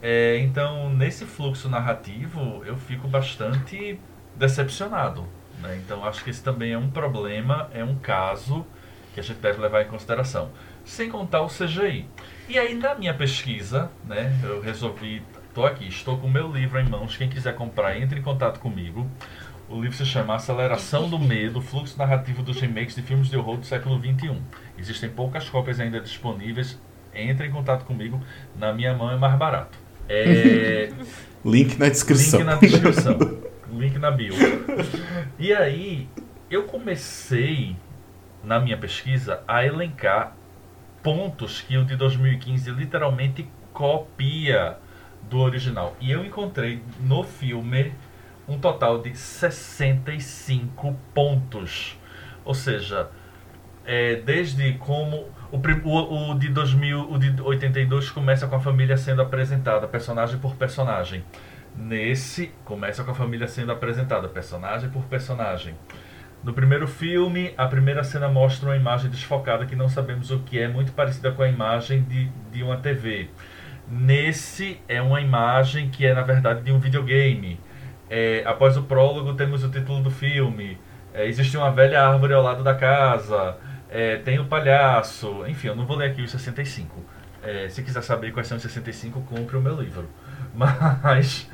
[0.00, 3.98] É, então, nesse fluxo narrativo, eu fico bastante
[4.36, 5.26] decepcionado.
[5.60, 5.80] Né?
[5.84, 8.66] Então, acho que esse também é um problema, é um caso
[9.14, 10.50] que a gente deve levar em consideração.
[10.84, 12.06] Sem contar o CGI.
[12.48, 15.22] E aí, na minha pesquisa, né, eu resolvi.
[15.48, 17.16] Estou aqui, estou com o meu livro em mãos.
[17.16, 19.08] Quem quiser comprar, entre em contato comigo.
[19.72, 23.56] O livro se chama Aceleração do Medo, Fluxo Narrativo dos Remakes de Filmes de Horror
[23.56, 24.36] do século XXI.
[24.76, 26.78] Existem poucas cópias ainda disponíveis.
[27.14, 28.20] Entre em contato comigo.
[28.54, 29.78] Na minha mão é mais barato.
[30.10, 30.92] É...
[31.42, 32.40] Link na descrição.
[32.40, 33.18] Link na descrição.
[33.72, 34.34] Link na bio.
[35.38, 36.06] E aí,
[36.50, 37.74] eu comecei,
[38.44, 40.36] na minha pesquisa, a elencar
[41.02, 44.76] pontos que o de 2015 literalmente copia
[45.30, 45.96] do original.
[45.98, 47.90] E eu encontrei no filme
[48.46, 51.98] um total de 65 pontos.
[52.44, 53.08] Ou seja,
[53.84, 58.96] é, desde como o, o, o, de 2000, o de 82 começa com a família
[58.96, 61.24] sendo apresentada, personagem por personagem.
[61.76, 65.74] Nesse, começa com a família sendo apresentada, personagem por personagem.
[66.44, 70.58] No primeiro filme, a primeira cena mostra uma imagem desfocada que não sabemos o que
[70.58, 73.28] é, muito parecida com a imagem de, de uma TV.
[73.88, 77.60] Nesse, é uma imagem que é, na verdade, de um videogame.
[78.14, 80.76] É, após o prólogo, temos o título do filme.
[81.14, 83.56] É, existe uma velha árvore ao lado da casa.
[83.88, 85.46] É, tem o palhaço.
[85.46, 87.02] Enfim, eu não vou ler aqui os 65.
[87.42, 90.10] É, se quiser saber quais são os 65, compre o meu livro.
[90.54, 91.48] Mas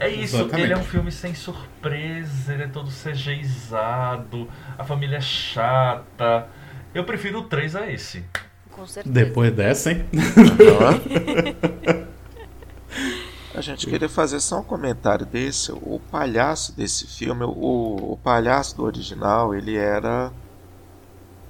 [0.00, 0.36] é isso.
[0.36, 0.62] Exatamente.
[0.62, 2.54] Ele é um filme sem surpresa.
[2.54, 4.48] Ele é todo CGizado.
[4.78, 6.46] A família é chata.
[6.94, 8.24] Eu prefiro o 3 a esse.
[8.70, 9.12] Com certeza.
[9.12, 10.06] Depois dessa, hein?
[13.58, 15.72] A gente queria fazer só um comentário desse.
[15.72, 20.32] O palhaço desse filme, o, o palhaço do original, ele era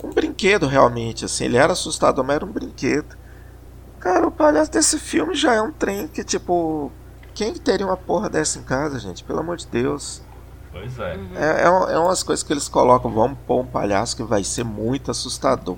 [0.03, 1.45] um brinquedo realmente, assim.
[1.45, 3.15] Ele era assustador, mas era um brinquedo.
[4.01, 6.91] Cara, o palhaço desse filme já é um trem que, tipo.
[7.35, 9.23] Quem teria uma porra dessa em casa, gente?
[9.23, 10.23] Pelo amor de Deus.
[10.73, 11.15] Pois é.
[11.15, 11.37] Uhum.
[11.37, 13.11] É, é, é umas coisas que eles colocam.
[13.11, 15.77] Vamos pôr um palhaço que vai ser muito assustador.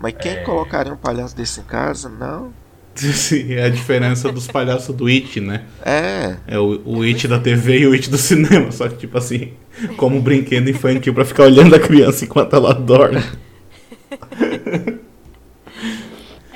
[0.00, 0.42] Mas quem é...
[0.42, 2.08] colocaria um palhaço desse em casa?
[2.08, 2.52] Não.
[3.14, 5.64] Sim, é a diferença dos palhaços do It, né?
[5.84, 6.36] É.
[6.46, 8.70] É o, o It da TV e o It do cinema.
[8.70, 9.52] Só que, tipo assim,
[9.96, 13.22] como um brinquedo infantil para ficar olhando a criança enquanto ela dorme.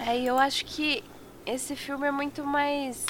[0.09, 1.03] É, e eu acho que
[1.45, 3.05] esse filme é muito mais.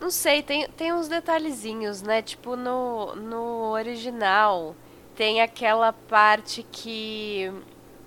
[0.00, 2.22] Não sei, tem, tem uns detalhezinhos, né?
[2.22, 4.76] Tipo, no, no original
[5.16, 7.50] tem aquela parte que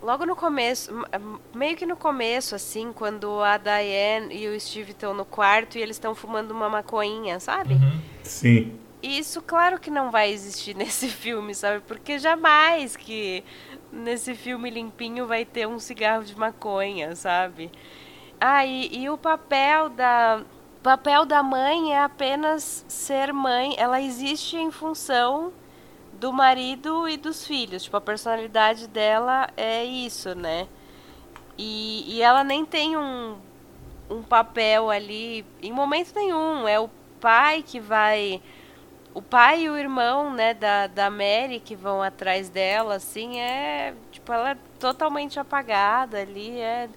[0.02, 0.92] logo no começo,
[1.54, 5.82] meio que no começo, assim, quando a Diane e o Steve estão no quarto e
[5.82, 7.76] eles estão fumando uma maconhinha, sabe?
[7.76, 8.02] Uhum.
[8.24, 8.80] Sim.
[9.02, 11.82] Isso, claro que não vai existir nesse filme, sabe?
[11.88, 13.44] Porque jamais que
[13.92, 17.72] nesse filme limpinho vai ter um cigarro de maconha, sabe?
[18.40, 20.44] Ah, e, e o papel da
[20.80, 23.76] o papel da mãe é apenas ser mãe.
[23.78, 25.52] Ela existe em função
[26.20, 27.84] do marido e dos filhos.
[27.84, 30.68] Tipo, a personalidade dela é isso, né?
[31.58, 33.38] E, e ela nem tem um,
[34.10, 36.68] um papel ali em momento nenhum.
[36.68, 36.90] É o
[37.20, 38.42] pai que vai.
[39.14, 43.94] O pai e o irmão, né, da, da Mary que vão atrás dela, assim, é.
[44.12, 46.60] Tipo, ela é totalmente apagada ali.
[46.60, 46.90] É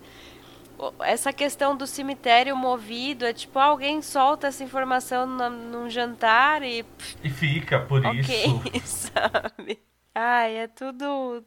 [1.01, 6.85] essa questão do cemitério movido é tipo alguém solta essa informação no, num jantar e
[7.23, 9.79] e fica por okay, isso sabe
[10.15, 11.45] ai é tudo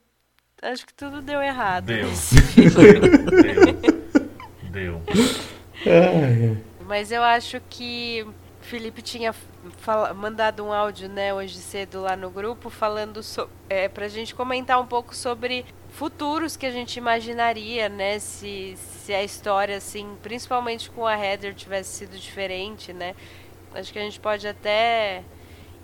[0.61, 2.09] acho que tudo deu errado deu
[4.71, 5.01] deu, deu.
[5.83, 6.57] deu.
[6.87, 8.25] mas eu acho que
[8.61, 9.33] Felipe tinha
[9.77, 14.33] fala, mandado um áudio né hoje cedo lá no grupo falando so, é, pra gente
[14.33, 15.65] comentar um pouco sobre
[15.95, 18.19] futuros que a gente imaginaria, né?
[18.19, 23.15] Se, se a história, assim, principalmente com a Heather, tivesse sido diferente, né?
[23.73, 25.23] Acho que a gente pode até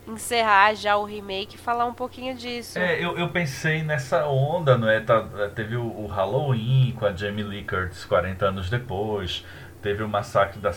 [0.07, 2.77] encerrar já o remake e falar um pouquinho disso.
[2.77, 4.99] É, eu, eu pensei nessa onda, não é?
[4.99, 5.21] Tá,
[5.55, 9.45] teve o, o Halloween com a Jamie Lee Curtis 40 anos depois.
[9.81, 10.71] Teve o massacre da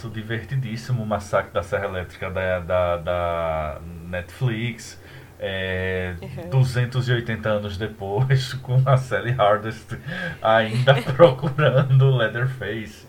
[1.02, 4.98] o massacre da Serra Elétrica da, da, da Netflix.
[5.38, 6.50] É, uhum.
[6.50, 9.98] 280 anos depois, com a Sally Hardest
[10.40, 13.06] ainda procurando Leatherface.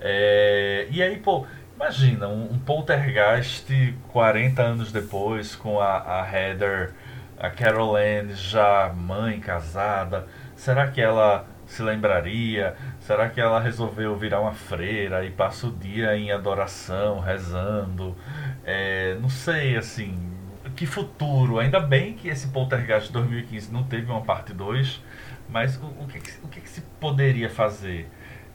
[0.00, 3.66] É, e aí, pô, imagina um, um poltergeist
[4.08, 6.92] 40 anos depois, com a, a Heather,
[7.38, 10.26] a Carol Anne já mãe, casada.
[10.56, 12.74] Será que ela se lembraria?
[13.00, 18.16] Será que ela resolveu virar uma freira e passa o dia em adoração, rezando?
[18.64, 20.33] É, não sei, assim,
[20.74, 21.58] que futuro.
[21.58, 25.00] Ainda bem que esse Poltergeist 2015 não teve uma parte 2,
[25.48, 28.08] mas o, o, que, o que, se poderia fazer?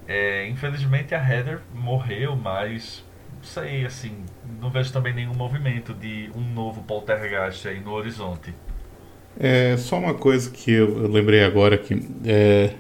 [0.08, 3.06] É, infelizmente a Heather morreu, mas
[3.36, 4.26] não sei, assim,
[4.60, 8.54] não vejo também nenhum movimento de um novo Poltergeist aí no horizonte.
[9.40, 11.94] É, só uma coisa que eu, eu lembrei agora que
[12.26, 12.74] é,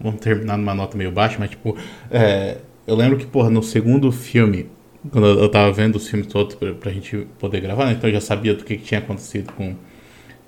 [0.00, 1.76] vamos terminar numa nota meio baixa, mas tipo,
[2.10, 4.70] é, eu lembro que, porra, no segundo filme,
[5.10, 7.92] quando eu tava vendo os filmes todos pra, pra gente poder gravar, né?
[7.92, 9.74] Então eu já sabia do que, que, tinha acontecido com,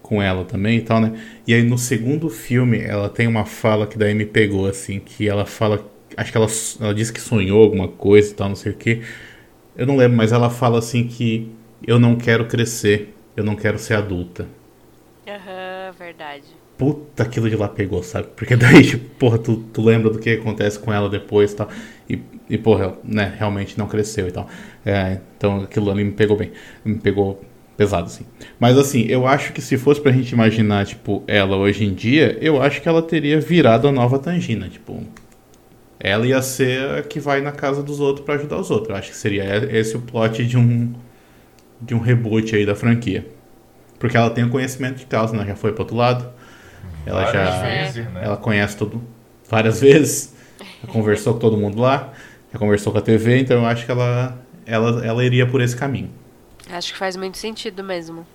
[0.03, 1.19] com ela também e tal, né?
[1.47, 5.29] E aí no segundo filme, ela tem uma fala que daí me pegou, assim, que
[5.29, 5.85] ela fala.
[6.17, 6.49] Acho que ela,
[6.81, 9.03] ela disse que sonhou alguma coisa e tal, não sei o que.
[9.77, 11.51] Eu não lembro, mas ela fala assim que
[11.87, 14.49] eu não quero crescer, eu não quero ser adulta.
[15.27, 18.29] Aham, uhum, verdade puta, aquilo de lá pegou, sabe?
[18.37, 21.69] Porque daí, tipo, porra, tu, tu lembra do que acontece com ela depois e tal.
[22.09, 24.49] E, e porra, né, realmente não cresceu e tal.
[24.87, 26.53] É, então aquilo ali me pegou bem.
[26.85, 27.45] Me pegou
[27.77, 28.25] pesado, assim.
[28.59, 32.39] Mas assim, eu acho que se fosse pra gente imaginar, tipo, ela hoje em dia,
[32.41, 35.03] eu acho que ela teria virado a nova Tangina, tipo.
[36.01, 38.91] Ela ia ser a que vai na casa dos outros para ajudar os outros.
[38.91, 39.45] Eu acho que seria
[39.77, 40.95] esse o plot de um
[41.81, 43.27] de um reboot aí da franquia.
[43.99, 45.45] Porque ela tem o conhecimento de causa, né?
[45.45, 46.38] Já foi pro outro lado
[47.07, 48.21] ela várias já vezes, né?
[48.25, 49.03] ela conhece todo
[49.49, 50.35] várias vezes,
[50.89, 52.13] conversou com todo mundo lá,
[52.53, 55.77] já conversou com a TV, então eu acho que ela ela ela iria por esse
[55.77, 56.11] caminho.
[56.71, 58.27] Acho que faz muito sentido mesmo.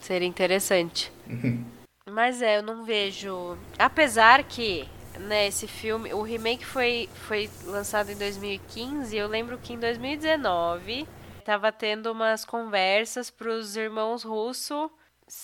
[0.00, 1.10] Seria interessante.
[1.26, 1.64] Uhum.
[2.10, 4.86] Mas é, eu não vejo, apesar que
[5.18, 11.08] né, esse filme, o remake foi foi lançado em 2015, eu lembro que em 2019
[11.44, 14.90] tava tendo umas conversas para os irmãos Russo,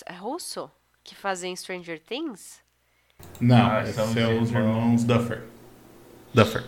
[0.07, 0.70] é russo?
[1.02, 2.60] Que fazem Stranger Things?
[3.40, 5.43] Não, ah, são é os irmãos Duffer.
[6.32, 6.64] Duffer.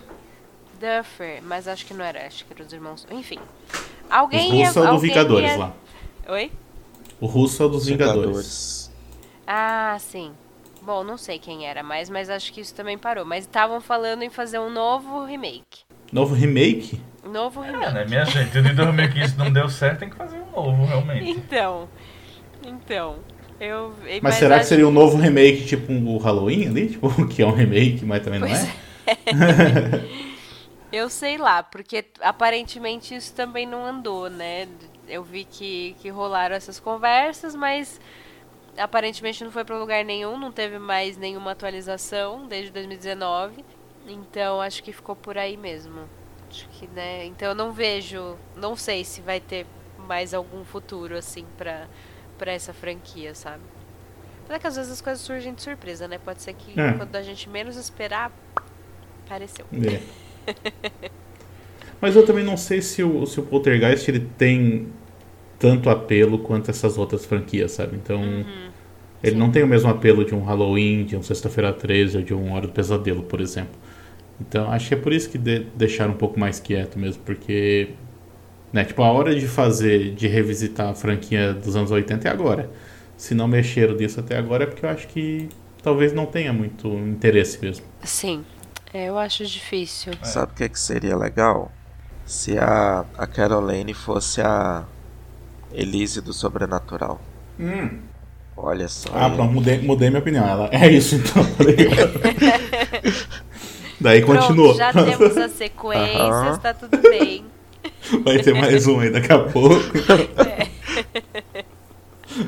[0.80, 3.06] Duffer, mas acho que não era, acho que eram os irmãos.
[3.10, 3.38] Enfim.
[4.10, 5.56] Alguém o russo ia, é o dos Vingadores ia...
[5.56, 5.72] lá.
[6.28, 6.52] Oi?
[7.20, 8.20] O russo é o dos Vingadores.
[8.20, 8.92] Vingadores.
[9.46, 10.32] Ah, sim.
[10.82, 13.24] Bom, não sei quem era mais, mas acho que isso também parou.
[13.24, 15.84] Mas estavam falando em fazer um novo remake.
[16.12, 17.00] Novo remake?
[17.24, 17.86] Novo é, remake.
[17.86, 18.58] É, né, minha gente?
[18.58, 21.30] O de 2015 não deu certo, tem que fazer um novo, realmente.
[21.30, 21.88] Então.
[22.66, 23.18] Então.
[23.62, 26.88] Eu, mas, mas será que seria um novo remake, tipo um, Halloween ali?
[26.88, 29.12] Tipo, que é um remake, mas também pois não é?
[29.12, 30.04] é.
[30.92, 34.66] eu sei lá, porque aparentemente isso também não andou, né?
[35.06, 38.00] Eu vi que, que rolaram essas conversas, mas
[38.76, 43.64] aparentemente não foi para lugar nenhum, não teve mais nenhuma atualização desde 2019.
[44.08, 46.00] Então acho que ficou por aí mesmo.
[46.50, 47.26] Acho que, né?
[47.26, 49.66] Então eu não vejo, não sei se vai ter
[50.08, 51.86] mais algum futuro assim para
[52.42, 53.62] para essa franquia, sabe?
[54.48, 56.18] É que às vezes as coisas surgem de surpresa, né?
[56.18, 56.92] Pode ser que é.
[56.94, 58.32] quando a gente menos esperar,
[59.24, 59.64] apareceu.
[59.72, 60.00] É.
[62.00, 64.88] Mas eu também não sei se o, se o Poltergeist ele tem
[65.56, 67.96] tanto apelo quanto essas outras franquias, sabe?
[67.96, 68.70] Então, uhum.
[69.22, 69.38] ele Sim.
[69.38, 72.52] não tem o mesmo apelo de um Halloween, de um Sexta-feira 13 ou de um
[72.52, 73.78] Hora do Pesadelo, por exemplo.
[74.40, 77.90] Então, acho que é por isso que de, deixaram um pouco mais quieto mesmo, porque
[78.72, 78.84] né?
[78.84, 82.70] Tipo, a hora de fazer, de revisitar a franquia dos anos 80 é agora.
[83.16, 85.48] Se não mexeram disso até agora é porque eu acho que
[85.82, 87.84] talvez não tenha muito interesse mesmo.
[88.02, 88.44] Sim,
[88.92, 90.12] é, eu acho difícil.
[90.20, 90.24] É.
[90.24, 91.70] Sabe o que, é que seria legal?
[92.24, 94.84] Se a, a Caroline fosse a
[95.72, 97.20] Elise do Sobrenatural.
[97.58, 98.00] Hum.
[98.56, 99.10] Olha só.
[99.14, 100.46] Ah, pronto, mudei, mudei minha opinião.
[100.46, 101.42] Ela, é isso então.
[104.00, 104.74] Daí Pronto, continuou.
[104.74, 106.52] Já temos a sequência, uhum.
[106.52, 107.44] está tudo bem.
[108.24, 109.98] Vai ter mais um aí daqui a pouco.
[110.38, 110.70] É.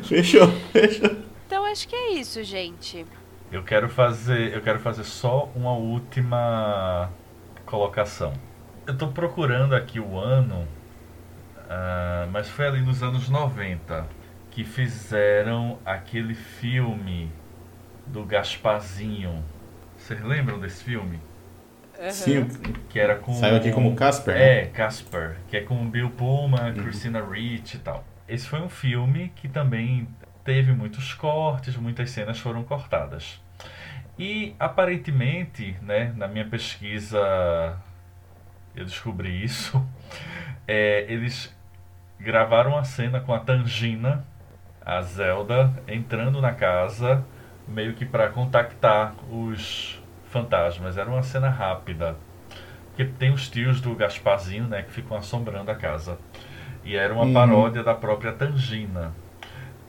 [0.05, 1.16] Fechou, fechou.
[1.47, 3.07] Então acho que é isso, gente.
[3.53, 7.11] Eu quero fazer, eu quero fazer só uma última
[7.65, 8.32] colocação.
[8.86, 10.66] Eu tô procurando aqui o ano,
[11.57, 14.07] uh, mas foi ali nos anos 90
[14.51, 17.31] que fizeram aquele filme
[18.07, 19.45] do Gasparzinho.
[19.97, 21.20] Vocês lembram desse filme?
[21.99, 22.11] Uhum.
[22.11, 22.49] Sim,
[22.89, 23.33] que era com.
[23.35, 24.37] Saiu aqui como Casper.
[24.37, 26.83] É, Casper, que é com Bill Pullman, uhum.
[26.83, 28.05] Christina Ricci e tal.
[28.29, 30.09] esse foi um filme que também
[30.45, 33.41] teve muitos cortes, muitas cenas foram cortadas.
[34.19, 37.77] E aparentemente, né, na minha pesquisa
[38.77, 39.85] eu descobri isso,
[40.69, 41.55] é, eles
[42.19, 44.25] gravaram a cena com a Tangina,
[44.85, 47.25] a Zelda, entrando na casa,
[47.66, 50.01] meio que para contactar os
[50.35, 50.98] fantasmas.
[50.98, 52.16] Era uma cena rápida.
[52.89, 56.19] Porque tem os tios do Gasparzinho, né, que ficam assombrando a casa.
[56.85, 57.32] E era uma uhum.
[57.32, 59.12] paródia da própria Tangina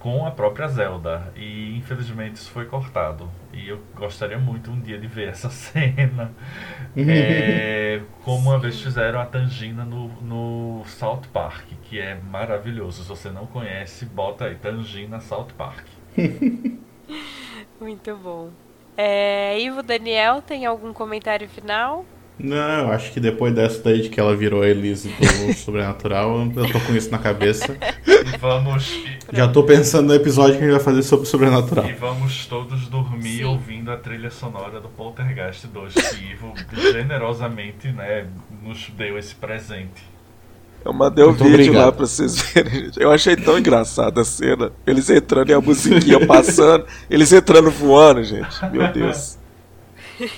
[0.06, 1.34] com a própria Zelda.
[1.36, 3.28] E infelizmente isso foi cortado.
[3.52, 6.32] E eu gostaria muito um dia de ver essa cena.
[6.96, 13.02] é, como uma vez fizeram a Tangina no, no South Park, que é maravilhoso.
[13.02, 15.86] Se você não conhece, bota aí Tangina South Park.
[17.82, 18.52] muito bom.
[18.98, 22.06] É, Ivo Daniel, tem algum comentário final?
[22.38, 26.38] Não, eu acho que depois dessa daí de que ela virou a Elise do Sobrenatural,
[26.56, 27.78] eu tô com isso na cabeça.
[28.06, 28.92] E vamos.
[29.32, 31.86] Já tô pensando no episódio que a gente vai fazer sobre Sobrenatural.
[31.86, 33.44] E vamos todos dormir Sim.
[33.46, 36.54] ouvindo a trilha sonora do Poltergeist 2, que Ivo
[36.92, 38.28] generosamente né,
[38.62, 40.15] nos deu esse presente.
[40.86, 41.86] Eu mandei o um vídeo obrigado.
[41.86, 42.92] lá pra vocês verem.
[42.96, 44.72] Eu achei tão engraçada a cena.
[44.86, 48.64] Eles entrando e a musiquinha passando, eles entrando voando, gente.
[48.72, 49.38] Meu Deus.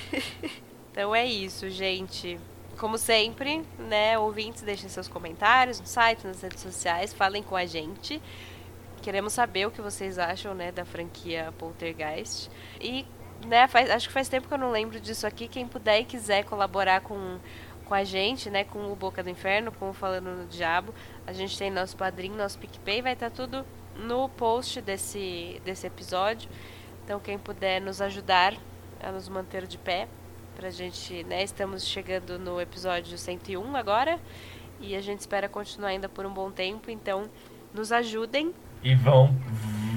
[0.90, 2.40] Então é isso, gente.
[2.76, 7.64] Como sempre, né, ouvintes, deixem seus comentários no site, nas redes sociais, falem com a
[7.64, 8.20] gente.
[9.00, 12.50] Queremos saber o que vocês acham, né, da franquia Poltergeist.
[12.80, 13.06] E,
[13.46, 15.46] né, faz, acho que faz tempo que eu não lembro disso aqui.
[15.46, 17.38] Quem puder e quiser colaborar com,
[17.88, 20.94] com a gente, né, com o Boca do Inferno, com o Falando no Diabo,
[21.26, 23.64] a gente tem nosso padrinho, nosso PicPay, vai estar tá tudo
[23.96, 26.48] no post desse, desse episódio.
[27.04, 28.54] Então, quem puder nos ajudar
[29.02, 30.06] a nos manter de pé,
[30.54, 31.44] pra gente, né?
[31.44, 34.18] Estamos chegando no episódio 101 agora
[34.80, 37.30] e a gente espera continuar ainda por um bom tempo, então
[37.72, 38.52] nos ajudem.
[38.82, 39.34] E vão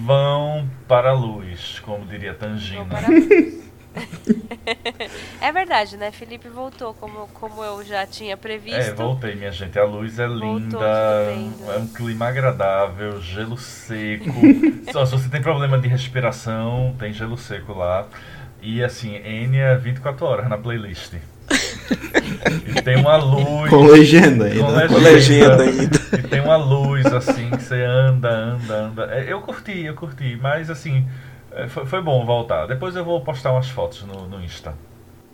[0.05, 2.85] vão para a luz, como diria Tangina.
[5.41, 6.11] é verdade, né?
[6.11, 8.79] Felipe voltou, como, como eu já tinha previsto.
[8.79, 9.77] É, voltei, minha gente.
[9.77, 14.31] A luz é linda, é um clima agradável, gelo seco.
[14.91, 18.07] Só se você tem problema de respiração, tem gelo seco lá.
[18.61, 21.13] E assim, Enya 24 horas na playlist.
[22.67, 23.69] e tem uma luz.
[23.69, 24.63] Com legenda ainda.
[24.63, 25.99] Com legenda, com legenda ainda.
[26.13, 29.05] E tem uma luz, assim, que você anda, anda, anda.
[29.11, 31.05] É, eu curti, eu curti, mas assim,
[31.51, 32.67] é, foi, foi bom voltar.
[32.67, 34.75] Depois eu vou postar umas fotos no, no Insta.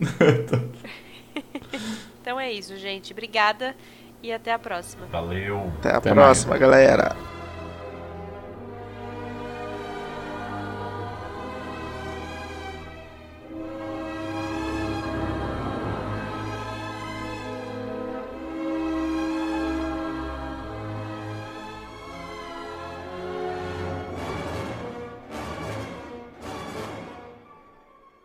[2.20, 3.12] então é isso, gente.
[3.12, 3.74] Obrigada
[4.22, 5.06] e até a próxima.
[5.06, 5.72] Valeu.
[5.78, 6.60] Até a até próxima, mais.
[6.60, 7.37] galera.